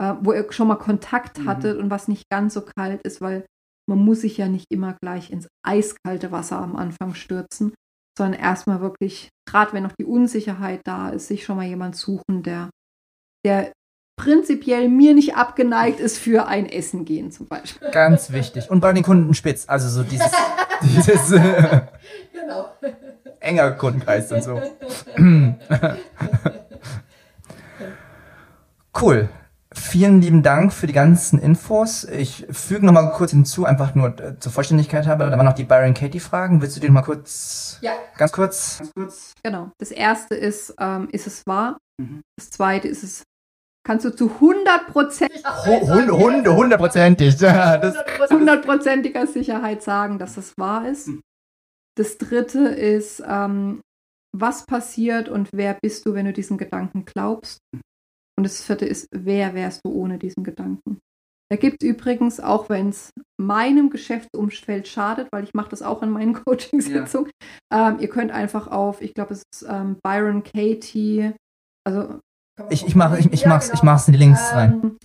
äh, 0.01 0.13
wo 0.21 0.33
ihr 0.33 0.51
schon 0.51 0.67
mal 0.67 0.75
Kontakt 0.75 1.39
Mhm. 1.39 1.45
hattet 1.47 1.77
und 1.79 1.89
was 1.89 2.09
nicht 2.09 2.25
ganz 2.29 2.53
so 2.53 2.61
kalt 2.61 3.01
ist, 3.03 3.21
weil 3.21 3.45
man 3.89 3.99
muss 3.99 4.21
sich 4.21 4.37
ja 4.37 4.49
nicht 4.49 4.65
immer 4.69 4.97
gleich 5.01 5.31
ins 5.31 5.47
eiskalte 5.65 6.31
Wasser 6.31 6.59
am 6.59 6.75
Anfang 6.75 7.15
stürzen, 7.15 7.73
sondern 8.17 8.39
erstmal 8.39 8.81
wirklich, 8.81 9.29
gerade 9.47 9.71
wenn 9.71 9.83
noch 9.83 9.95
die 9.97 10.05
Unsicherheit 10.05 10.81
da 10.85 11.09
ist, 11.09 11.27
sich 11.27 11.45
schon 11.45 11.55
mal 11.55 11.65
jemand 11.65 11.95
suchen, 11.95 12.43
der, 12.43 12.69
der 13.45 13.71
prinzipiell 14.23 14.87
mir 14.89 15.13
nicht 15.13 15.35
abgeneigt 15.35 15.99
ist 15.99 16.17
für 16.19 16.47
ein 16.47 16.67
Essen 16.67 17.05
gehen 17.05 17.31
zum 17.31 17.47
Beispiel. 17.47 17.89
Ganz 17.91 18.31
wichtig. 18.31 18.69
Und 18.69 18.79
bei 18.79 18.93
den 18.93 19.03
Kunden 19.03 19.33
spitz. 19.33 19.65
Also 19.67 19.89
so 19.89 20.03
dieses, 20.03 20.31
dieses 20.83 21.31
äh, 21.31 21.81
Genau. 22.33 22.69
enger 23.39 23.71
Kundenkreis 23.71 24.31
und 24.31 24.43
so. 24.43 24.61
Cool. 28.99 29.29
Vielen 29.73 30.19
lieben 30.21 30.43
Dank 30.43 30.73
für 30.73 30.85
die 30.85 30.91
ganzen 30.93 31.39
Infos. 31.39 32.03
Ich 32.03 32.45
füge 32.51 32.85
noch 32.85 32.91
mal 32.91 33.09
kurz 33.11 33.31
hinzu, 33.31 33.63
einfach 33.65 33.95
nur 33.95 34.19
äh, 34.19 34.37
zur 34.37 34.51
Vollständigkeit 34.51 35.07
habe. 35.07 35.29
Da 35.29 35.37
waren 35.37 35.45
noch 35.45 35.53
die 35.53 35.63
Byron 35.63 35.93
Katie 35.93 36.19
Fragen. 36.19 36.61
Willst 36.61 36.75
du 36.75 36.81
die 36.81 36.87
noch 36.87 36.95
mal 36.95 37.01
kurz, 37.03 37.77
Ja. 37.81 37.93
ganz 38.17 38.33
kurz? 38.33 38.79
Ganz 38.79 38.91
kurz. 38.93 39.33
Genau. 39.43 39.71
Das 39.77 39.91
erste 39.91 40.35
ist, 40.35 40.75
ähm, 40.77 41.07
ist 41.13 41.25
es 41.25 41.47
wahr? 41.47 41.77
Mhm. 41.97 42.19
Das 42.35 42.49
zweite 42.49 42.89
ist 42.89 43.01
es 43.03 43.23
kannst 43.83 44.05
du 44.05 44.09
zu 44.15 44.29
100 44.29 44.87
Prozent 44.87 45.31
Hu- 45.65 45.87
Hund- 45.87 46.11
Hunde, 46.11 46.55
hundertprozentig. 46.55 47.35
Ja, 47.41 47.81
hundertprozentiger 48.29 49.27
Sicherheit 49.27 49.81
sagen, 49.83 50.19
dass 50.19 50.35
das 50.35 50.53
wahr 50.57 50.87
ist. 50.87 51.09
Das 51.97 52.17
dritte 52.17 52.59
ist, 52.67 53.21
ähm, 53.27 53.81
was 54.37 54.65
passiert 54.65 55.27
und 55.29 55.49
wer 55.51 55.77
bist 55.81 56.05
du, 56.05 56.13
wenn 56.13 56.25
du 56.25 56.33
diesen 56.33 56.57
Gedanken 56.57 57.03
glaubst? 57.05 57.59
Und 58.37 58.45
das 58.45 58.63
vierte 58.63 58.85
ist, 58.85 59.07
wer 59.11 59.53
wärst 59.53 59.81
du 59.83 59.91
ohne 59.91 60.17
diesen 60.17 60.43
Gedanken? 60.43 60.99
Da 61.51 61.57
gibt 61.57 61.83
es 61.83 61.89
übrigens, 61.89 62.39
auch 62.39 62.69
wenn 62.69 62.89
es 62.89 63.09
meinem 63.37 63.89
Geschäftsumfeld 63.89 64.87
schadet, 64.87 65.27
weil 65.33 65.43
ich 65.43 65.53
mache 65.53 65.69
das 65.69 65.81
auch 65.81 66.01
in 66.01 66.09
meinen 66.11 66.33
Coachingsitzungen, 66.45 67.29
ähm, 67.73 67.97
ihr 67.99 68.07
könnt 68.07 68.31
einfach 68.31 68.67
auf, 68.67 69.01
ich 69.01 69.13
glaube, 69.13 69.33
es 69.33 69.43
ist 69.53 69.65
ähm, 69.67 69.97
Byron 70.01 70.43
Katie, 70.43 71.33
also 71.85 72.19
ich, 72.69 72.85
ich, 72.87 72.95
mach, 72.95 73.17
ich, 73.17 73.31
ich, 73.33 73.41
Ja, 73.41 73.49
mach's, 73.49 73.67
genau. 73.67 73.77
ich 73.77 73.83
mach's 73.83 74.07
in 74.07 74.13
die 74.13 74.19
Links 74.19 74.53
rein. 74.53 74.79
ähm, 74.83 74.97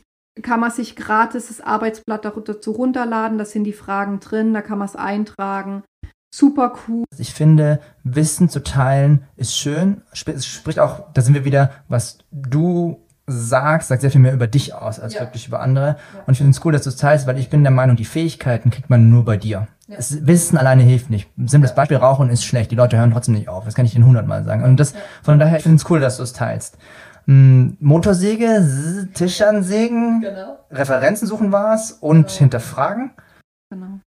kann 0.43 0.61
man 0.61 0.71
sich 0.71 0.97
gratis 0.97 1.49
das 1.49 1.61
Arbeitsblatt 1.61 2.25
dazu 2.25 2.73
runterladen, 2.73 3.39
da 3.39 3.45
sind 3.45 3.65
die 3.65 3.73
Fragen 3.73 4.21
drin, 4.21 4.53
da 4.55 4.61
kann 4.63 4.79
man 4.79 4.87
es 4.87 4.95
eintragen. 4.97 5.83
Super 6.35 6.75
cool. 6.89 7.05
Ich 7.17 7.33
finde, 7.33 7.81
Wissen 8.05 8.49
zu 8.51 8.63
teilen 8.63 9.25
ist 9.37 9.57
schön. 9.57 10.03
Sp- 10.13 10.37
Es 10.37 10.45
spricht 10.47 10.79
auch, 10.79 11.11
da 11.15 11.23
sind 11.23 11.33
wir 11.35 11.45
wieder, 11.47 11.71
was 11.89 12.19
du 12.33 13.01
sagst, 13.27 13.89
sagt 13.89 14.03
sehr 14.03 14.11
viel 14.11 14.21
mehr 14.21 14.35
über 14.35 14.47
dich 14.47 14.75
aus, 14.75 15.01
als 15.01 15.15
Ja. 15.15 15.21
wirklich 15.21 15.49
über 15.49 15.61
andere. 15.61 15.87
Ja. 16.15 16.23
Und 16.27 16.33
ich 16.33 16.39
finde 16.39 16.51
es 16.51 16.65
cool, 16.65 16.73
dass 16.73 16.83
du 16.83 16.91
es 16.91 16.97
teilst, 16.97 17.27
weil 17.27 17.39
ich 17.39 17.49
bin 17.49 17.63
der 17.63 17.73
Meinung, 17.73 17.97
die 17.97 18.05
Fähigkeiten 18.05 18.71
kriegt 18.71 18.91
man 18.91 19.09
nur 19.11 19.25
bei 19.25 19.37
dir. 19.37 19.67
Ja. 19.89 19.97
Das 19.97 20.27
Wissen 20.27 20.59
alleine 20.59 20.83
hilft 20.83 21.11
nicht. 21.11 21.29
Ein 21.39 21.49
simples 21.49 21.75
Beispiel, 21.75 21.97
Rauchen 21.97 22.29
ist 22.29 22.45
schlecht. 22.45 22.71
Die 22.71 22.77
Leute 22.77 22.99
hören 22.99 23.11
trotzdem 23.13 23.35
nicht 23.35 23.49
auf. 23.49 23.65
Das 23.65 23.75
kann 23.75 23.87
ich 23.87 23.97
Ihnen 23.97 24.05
hundertmal 24.07 24.45
sagen. 24.45 24.63
Und 24.63 24.79
das, 24.79 24.93
Ja. 24.93 24.99
von 25.23 25.39
daher, 25.39 25.57
ich 25.57 25.63
finde 25.63 25.77
es 25.77 25.89
cool, 25.91 25.99
dass 26.01 26.19
du 26.19 26.23
es 26.23 26.35
teilst. 26.35 26.77
Hm, 27.27 27.77
Motorsäge, 27.81 28.45
S- 28.47 29.09
Tischansägen, 29.15 30.21
Genau. 30.21 30.59
Referenzen 30.71 31.27
suchen 31.27 31.51
war's 31.53 31.93
und 31.93 32.27
Genau. 32.29 32.39
hinterfragen. 32.39 33.11
Genau. 33.71 34.01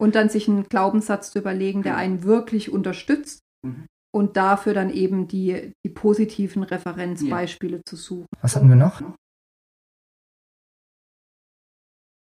Und 0.00 0.14
dann 0.16 0.28
sich 0.28 0.48
einen 0.48 0.64
Glaubenssatz 0.64 1.30
zu 1.30 1.38
überlegen, 1.38 1.82
der 1.84 1.96
einen 1.96 2.24
wirklich 2.24 2.72
unterstützt 2.72 3.38
Mhm. 3.64 3.86
und 4.12 4.36
dafür 4.36 4.74
dann 4.74 4.90
eben 4.90 5.28
die, 5.28 5.72
die 5.86 5.90
positiven 5.90 6.64
Referenzbeispiele 6.64 7.82
zu 7.84 7.94
suchen. 7.94 8.26
Was 8.40 8.56
hatten 8.56 8.68
wir 8.68 8.74
noch? 8.76 9.00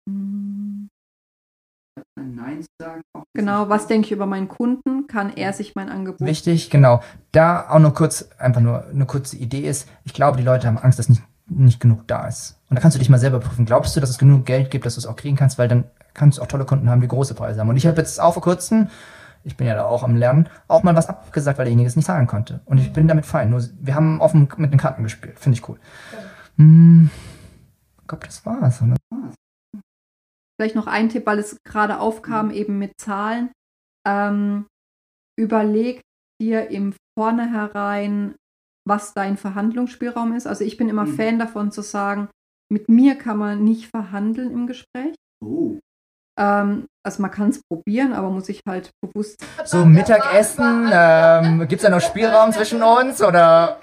Hm, 0.10 0.76
Nein 2.24 2.65
sagen. 2.82 3.01
Genau, 3.34 3.70
was 3.70 3.88
denke 3.88 4.07
ich 4.07 4.11
über 4.11 4.26
meinen 4.26 4.47
Kunden? 4.47 5.07
Kann 5.07 5.36
er 5.36 5.53
sich 5.53 5.76
mein 5.76 5.89
Angebot 5.89 6.26
Wichtig, 6.28 6.70
genau. 6.70 7.01
Da 7.32 7.70
auch 7.70 7.80
nur 7.80 7.93
kurz, 7.93 8.30
einfach 8.38 8.61
nur 8.61 8.86
eine 8.88 9.05
kurze 9.05 9.38
Idee 9.38 9.68
ist, 9.68 9.88
ich 10.03 10.13
glaube, 10.13 10.38
die 10.38 10.43
Leute 10.43 10.68
haben 10.68 10.78
Angst, 10.78 10.99
dass 10.99 11.09
nicht, 11.09 11.22
nicht 11.47 11.80
genug 11.80 12.07
da 12.07 12.28
ist. 12.28 12.59
Und 12.70 12.76
da 12.76 12.82
kannst 12.82 12.95
du 12.95 12.99
dich 12.99 13.09
mal 13.09 13.20
selber 13.20 13.39
prüfen. 13.39 13.65
Glaubst 13.65 13.95
du, 13.95 13.99
dass 13.99 14.09
es 14.09 14.18
genug 14.18 14.45
Geld 14.45 14.72
gibt, 14.72 14.86
dass 14.86 14.95
du 14.95 14.99
es 14.99 15.05
auch 15.05 15.15
kriegen 15.15 15.38
kannst? 15.38 15.57
Weil 15.57 15.68
dann 15.68 15.86
kannst 16.13 16.38
du 16.38 16.41
auch 16.41 16.47
tolle 16.47 16.65
Kunden 16.65 16.89
haben, 16.89 17.01
die 17.01 17.07
große 17.07 17.36
Preise 17.36 17.59
haben. 17.59 17.70
Und 17.70 17.78
ich 17.78 17.88
habe 17.88 17.97
jetzt 17.97 18.20
auch 18.20 18.34
vor 18.34 18.43
kurzem, 18.43 18.89
ich 19.43 19.55
bin 19.55 19.68
ja 19.68 19.76
da 19.76 19.86
auch 19.86 20.03
am 20.03 20.15
Lernen, 20.15 20.49
auch 20.68 20.84
mal 20.84 20.95
was 20.95 21.07
abgesagt, 21.07 21.57
weil 21.57 21.65
derjenige 21.65 21.88
es 21.88 21.95
nicht 21.95 22.05
zahlen 22.05 22.28
konnte. 22.28 22.61
Und 22.65 22.80
ich 22.80 22.91
bin 22.91 23.07
damit 23.07 23.26
fein. 23.26 23.49
Nur, 23.49 23.63
wir 23.80 23.95
haben 23.95 24.20
offen 24.20 24.49
mit 24.57 24.72
den 24.72 24.80
Karten 24.80 25.03
gespielt. 25.03 25.39
Finde 25.39 25.57
ich 25.57 25.70
cool. 25.70 25.80
Hm, 26.57 27.09
ich 28.01 28.07
glaube, 28.07 28.26
das 28.26 28.45
war's. 28.45 28.82
Oder? 28.82 28.95
Vielleicht 30.60 30.76
noch 30.76 30.88
ein 30.88 31.10
Tipp, 31.10 31.26
weil 31.26 31.39
es 31.39 31.58
gerade 31.64 31.99
aufkam, 31.99 32.51
eben 32.51 32.78
mit 32.80 32.93
Zahlen. 32.99 33.51
Ähm, 34.08 34.66
überleg 35.39 36.01
dir 36.41 36.70
im 36.72 36.93
Vornherein, 37.18 38.36
was 38.88 39.14
dein 39.14 39.38
Verhandlungsspielraum 39.38 40.34
ist. 40.34 40.47
Also 40.47 40.64
ich 40.64 40.78
bin 40.78 40.89
immer 40.89 41.05
Mhm. 41.05 41.16
Fan 41.16 41.39
davon 41.39 41.72
zu 41.72 41.82
sagen, 41.82 42.30
mit 42.72 42.89
mir 42.89 43.16
kann 43.16 43.38
man 43.38 43.64
nicht 43.64 43.89
verhandeln 43.89 44.51
im 44.51 44.68
Gespräch. 44.68 45.16
Ähm, 46.39 46.86
also 47.05 47.22
man 47.22 47.32
kann 47.32 47.49
es 47.49 47.62
probieren, 47.72 48.14
aber 48.14 48.30
muss 48.30 48.49
ich 48.49 48.62
halt 48.68 48.91
bewusst. 49.01 49.38
So, 49.66 49.86
Mittagessen, 49.86 50.89
ähm, 50.91 51.68
gibt's 51.68 51.84
da 51.84 51.89
noch 51.89 52.01
Spielraum 52.01 52.51
zwischen 52.51 52.84
uns? 52.84 53.22
Oder? 53.24 53.78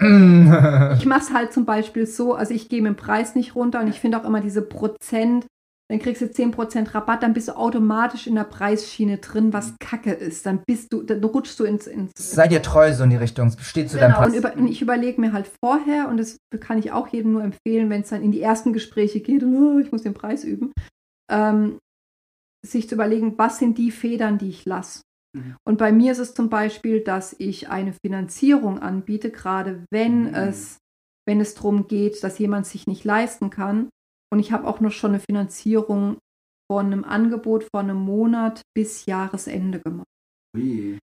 Ich 0.99 1.07
mache 1.07 1.21
es 1.21 1.33
halt 1.33 1.53
zum 1.53 1.65
Beispiel 1.65 2.07
so, 2.07 2.35
also 2.35 2.53
ich 2.55 2.69
gehe 2.69 2.83
mit 2.83 2.91
dem 2.91 2.97
Preis 2.97 3.35
nicht 3.35 3.55
runter 3.55 3.81
und 3.81 3.89
ich 3.89 4.01
finde 4.01 4.19
auch 4.19 4.25
immer 4.25 4.41
diese 4.41 4.63
Prozent, 4.63 5.47
dann 5.91 5.99
kriegst 5.99 6.23
du 6.23 6.27
10% 6.27 6.95
Rabatt, 6.95 7.23
dann 7.23 7.35
bist 7.35 7.49
du 7.49 7.57
automatisch 7.57 8.27
in 8.27 8.37
der 8.37 8.45
Preisschiene 8.45 9.19
drin, 9.19 9.53
was 9.53 9.75
Kacke 9.79 10.13
ist. 10.13 10.47
Dann 10.47 10.63
bist 10.67 10.93
du, 10.93 11.03
dann 11.03 11.23
rutschst 11.23 11.61
du 11.61 11.65
ins, 11.65 11.87
ins 11.87 12.13
Sei 12.17 12.49
dir 12.49 12.63
treu 12.63 12.93
so 12.95 13.05
in 13.05 13.11
die 13.11 13.17
Richtung. 13.17 13.51
Steht 13.61 13.91
zu 13.91 13.99
deinem 13.99 14.13
Genau, 14.13 14.23
Pass. 14.23 14.33
Und, 14.33 14.39
über, 14.39 14.57
ich 14.71 14.81
überlege 14.81 15.21
mir 15.21 15.33
halt 15.35 15.51
vorher, 15.63 16.09
und 16.09 16.17
das 16.17 16.39
kann 16.61 16.79
ich 16.79 16.93
auch 16.93 17.09
jedem 17.09 17.33
nur 17.33 17.45
empfehlen, 17.45 17.91
wenn 17.91 18.01
es 18.01 18.09
dann 18.09 18.23
in 18.23 18.33
die 18.33 18.41
ersten 18.41 18.73
Gespräche 18.73 19.21
geht 19.21 19.43
und 19.43 19.55
oh, 19.57 19.79
ich 19.79 19.93
muss 19.93 20.03
den 20.03 20.15
Preis 20.15 20.43
üben, 20.43 20.73
ähm, 21.31 21.79
sich 22.67 22.89
zu 22.89 22.95
überlegen, 22.95 23.37
was 23.37 23.59
sind 23.59 23.77
die 23.77 23.91
Federn, 23.91 24.39
die 24.39 24.49
ich 24.49 24.65
lasse. 24.65 25.03
Mhm. 25.37 25.57
Und 25.69 25.77
bei 25.77 25.93
mir 25.93 26.13
ist 26.13 26.19
es 26.19 26.33
zum 26.33 26.49
Beispiel, 26.49 27.01
dass 27.03 27.37
ich 27.39 27.69
eine 27.69 27.93
Finanzierung 27.93 28.79
anbiete, 28.79 29.31
gerade 29.31 29.85
wenn 29.91 30.29
Mhm. 30.29 30.35
es, 30.35 30.79
wenn 31.27 31.43
es 31.43 31.55
darum 31.55 31.89
geht, 31.89 32.25
dass 32.25 32.39
jemand 32.39 32.67
sich 32.67 32.87
nicht 32.87 33.05
leisten 33.05 33.51
kann. 33.51 33.91
Und 34.33 34.39
ich 34.39 34.53
habe 34.53 34.67
auch 34.67 34.81
noch 34.81 34.93
schon 34.93 35.13
eine 35.13 35.21
Finanzierung 35.21 36.19
von 36.71 36.87
einem 36.87 37.05
Angebot 37.05 37.65
von 37.65 37.91
einem 37.91 37.99
Monat 37.99 38.63
bis 38.75 39.07
Jahresende 39.07 39.81
gemacht. 39.81 40.07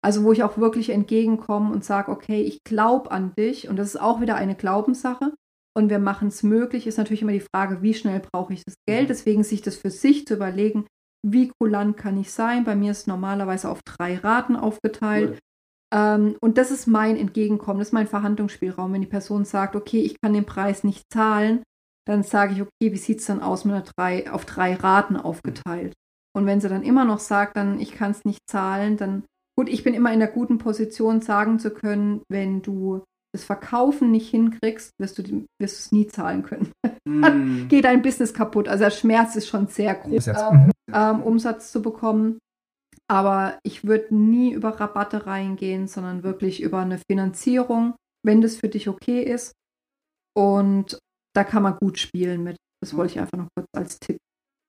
Also 0.02 0.24
wo 0.24 0.32
ich 0.32 0.42
auch 0.42 0.56
wirklich 0.58 0.90
entgegenkomme 0.90 1.72
und 1.72 1.84
sage, 1.84 2.10
okay, 2.10 2.42
ich 2.42 2.62
glaube 2.64 3.10
an 3.10 3.34
dich. 3.34 3.68
Und 3.68 3.76
das 3.76 3.88
ist 3.88 4.00
auch 4.00 4.20
wieder 4.20 4.36
eine 4.36 4.54
Glaubenssache. 4.54 5.32
Und 5.74 5.88
wir 5.88 5.98
machen 5.98 6.28
es 6.28 6.42
möglich, 6.42 6.86
ist 6.86 6.98
natürlich 6.98 7.22
immer 7.22 7.32
die 7.32 7.46
Frage, 7.54 7.82
wie 7.82 7.94
schnell 7.94 8.20
brauche 8.20 8.52
ich 8.52 8.62
das 8.64 8.74
Geld, 8.86 9.08
deswegen 9.08 9.42
sich 9.42 9.62
das 9.62 9.76
für 9.76 9.90
sich 9.90 10.26
zu 10.26 10.34
überlegen, 10.34 10.86
wie 11.26 11.50
kulant 11.60 11.96
kann 11.96 12.18
ich 12.18 12.30
sein, 12.30 12.64
bei 12.64 12.76
mir 12.76 12.90
ist 12.90 13.06
normalerweise 13.06 13.70
auf 13.70 13.80
drei 13.82 14.16
Raten 14.16 14.56
aufgeteilt. 14.56 15.38
Ähm, 15.94 16.36
und 16.42 16.58
das 16.58 16.70
ist 16.70 16.86
mein 16.86 17.16
Entgegenkommen, 17.16 17.78
das 17.78 17.88
ist 17.88 17.94
mein 17.94 18.06
Verhandlungsspielraum, 18.06 18.92
wenn 18.92 19.00
die 19.00 19.06
Person 19.06 19.44
sagt, 19.44 19.74
okay, 19.76 20.00
ich 20.00 20.20
kann 20.20 20.34
den 20.34 20.44
Preis 20.44 20.84
nicht 20.84 21.04
zahlen, 21.10 21.62
dann 22.06 22.22
sage 22.22 22.54
ich, 22.54 22.62
okay, 22.62 22.92
wie 22.92 22.96
sieht 22.96 23.20
es 23.20 23.26
dann 23.26 23.40
aus 23.40 23.64
mit 23.64 23.74
einer 23.74 23.84
drei, 23.84 24.30
auf 24.30 24.44
drei 24.44 24.74
Raten 24.74 25.16
aufgeteilt 25.16 25.94
und 26.34 26.46
wenn 26.46 26.60
sie 26.60 26.68
dann 26.68 26.82
immer 26.82 27.04
noch 27.04 27.18
sagt, 27.18 27.56
dann 27.56 27.80
ich 27.80 27.92
kann 27.92 28.10
es 28.12 28.24
nicht 28.24 28.40
zahlen, 28.48 28.96
dann 28.96 29.24
Gut, 29.58 29.68
ich 29.68 29.84
bin 29.84 29.94
immer 29.94 30.12
in 30.12 30.18
der 30.18 30.28
guten 30.28 30.58
Position, 30.58 31.20
sagen 31.20 31.58
zu 31.58 31.70
können, 31.70 32.22
wenn 32.28 32.62
du 32.62 33.04
das 33.34 33.44
Verkaufen 33.44 34.10
nicht 34.10 34.30
hinkriegst, 34.30 34.92
wirst 34.98 35.18
du 35.18 35.46
es 35.58 35.92
nie 35.92 36.06
zahlen 36.06 36.42
können. 36.42 36.72
Mhm. 37.04 37.66
Geht 37.66 37.84
dein 37.84 38.00
Business 38.00 38.32
kaputt. 38.32 38.68
Also 38.68 38.84
der 38.84 38.92
Schmerz 38.92 39.34
ist 39.34 39.48
schon 39.48 39.66
sehr 39.66 39.92
groß. 39.96 40.28
Ähm, 40.28 40.70
ähm, 40.92 41.20
Umsatz 41.20 41.72
zu 41.72 41.82
bekommen. 41.82 42.38
Aber 43.08 43.58
ich 43.64 43.84
würde 43.84 44.14
nie 44.14 44.52
über 44.52 44.78
Rabatte 44.80 45.26
reingehen, 45.26 45.88
sondern 45.88 46.22
wirklich 46.22 46.62
über 46.62 46.78
eine 46.78 46.98
Finanzierung, 47.10 47.96
wenn 48.24 48.40
das 48.40 48.54
für 48.54 48.68
dich 48.68 48.88
okay 48.88 49.20
ist. 49.20 49.52
Und 50.34 50.96
da 51.32 51.44
kann 51.44 51.62
man 51.62 51.76
gut 51.76 51.98
spielen 51.98 52.42
mit. 52.42 52.56
Das 52.80 52.94
wollte 52.96 53.12
ich 53.14 53.20
einfach 53.20 53.38
noch 53.38 53.48
kurz 53.54 53.66
als 53.76 53.98
Tipp 53.98 54.18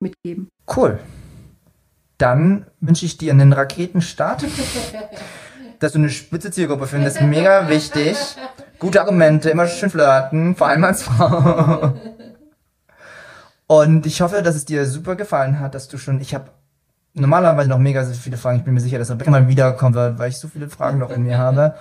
mitgeben. 0.01 0.49
Cool. 0.75 0.99
Dann 2.17 2.67
wünsche 2.79 3.05
ich 3.05 3.17
dir 3.17 3.31
einen 3.31 3.53
Raketenstart. 3.53 4.45
Dass 5.79 5.91
du 5.91 5.97
eine 5.97 6.09
spitze 6.09 6.51
Zielgruppe 6.51 6.87
findest, 6.87 7.21
mega 7.21 7.67
wichtig. 7.67 8.15
Gute 8.79 9.01
Argumente, 9.01 9.49
immer 9.49 9.67
schön 9.67 9.89
flirten, 9.89 10.55
vor 10.55 10.67
allem 10.67 10.83
als 10.83 11.03
Frau. 11.03 11.93
Und 13.67 14.05
ich 14.05 14.21
hoffe, 14.21 14.41
dass 14.43 14.55
es 14.55 14.65
dir 14.65 14.85
super 14.85 15.15
gefallen 15.15 15.59
hat, 15.59 15.73
dass 15.73 15.87
du 15.87 15.97
schon, 15.97 16.21
ich 16.21 16.33
habe 16.33 16.51
normalerweise 17.13 17.69
noch 17.69 17.79
mega 17.79 18.05
viele 18.05 18.37
Fragen. 18.37 18.59
Ich 18.59 18.63
bin 18.63 18.73
mir 18.73 18.81
sicher, 18.81 18.99
dass 18.99 19.09
Rebecca 19.09 19.31
mal 19.31 19.47
wiederkommen 19.47 19.95
wird, 19.95 20.19
weil 20.19 20.29
ich 20.29 20.37
so 20.37 20.47
viele 20.47 20.69
Fragen 20.69 20.99
noch 20.99 21.09
in 21.09 21.23
mir 21.23 21.37
habe. 21.37 21.75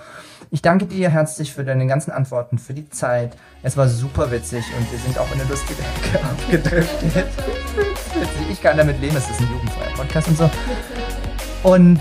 Ich 0.53 0.61
danke 0.61 0.85
dir 0.85 1.09
herzlich 1.09 1.51
für 1.51 1.63
deine 1.63 1.87
ganzen 1.87 2.11
Antworten, 2.11 2.59
für 2.59 2.75
die 2.75 2.87
Zeit. 2.87 3.35
Es 3.63 3.75
war 3.75 3.89
super 3.89 4.29
witzig 4.29 4.63
und 4.77 4.91
wir 4.91 4.99
sind 4.99 5.17
auch 5.17 5.25
in 5.33 5.41
eine 5.41 5.49
lustige 5.49 5.81
Ecke 5.81 6.23
abgedriftet. 6.29 7.25
Ich 8.51 8.61
kann 8.61 8.77
damit 8.77 9.01
leben, 9.01 9.17
es 9.17 9.27
ist 9.31 9.41
ein 9.41 9.49
jugendfreier 9.51 9.95
Podcast 9.95 10.27
und 10.27 10.37
so. 10.37 10.51
Und 11.63 11.99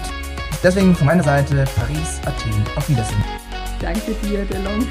deswegen 0.63 0.95
von 0.95 1.07
meiner 1.07 1.23
Seite 1.23 1.65
Paris, 1.75 2.21
Athen, 2.27 2.63
auf 2.77 2.87
Wiedersehen. 2.91 3.25
Danke 3.81 4.13
dir, 4.23 4.45
Delon. 4.45 4.87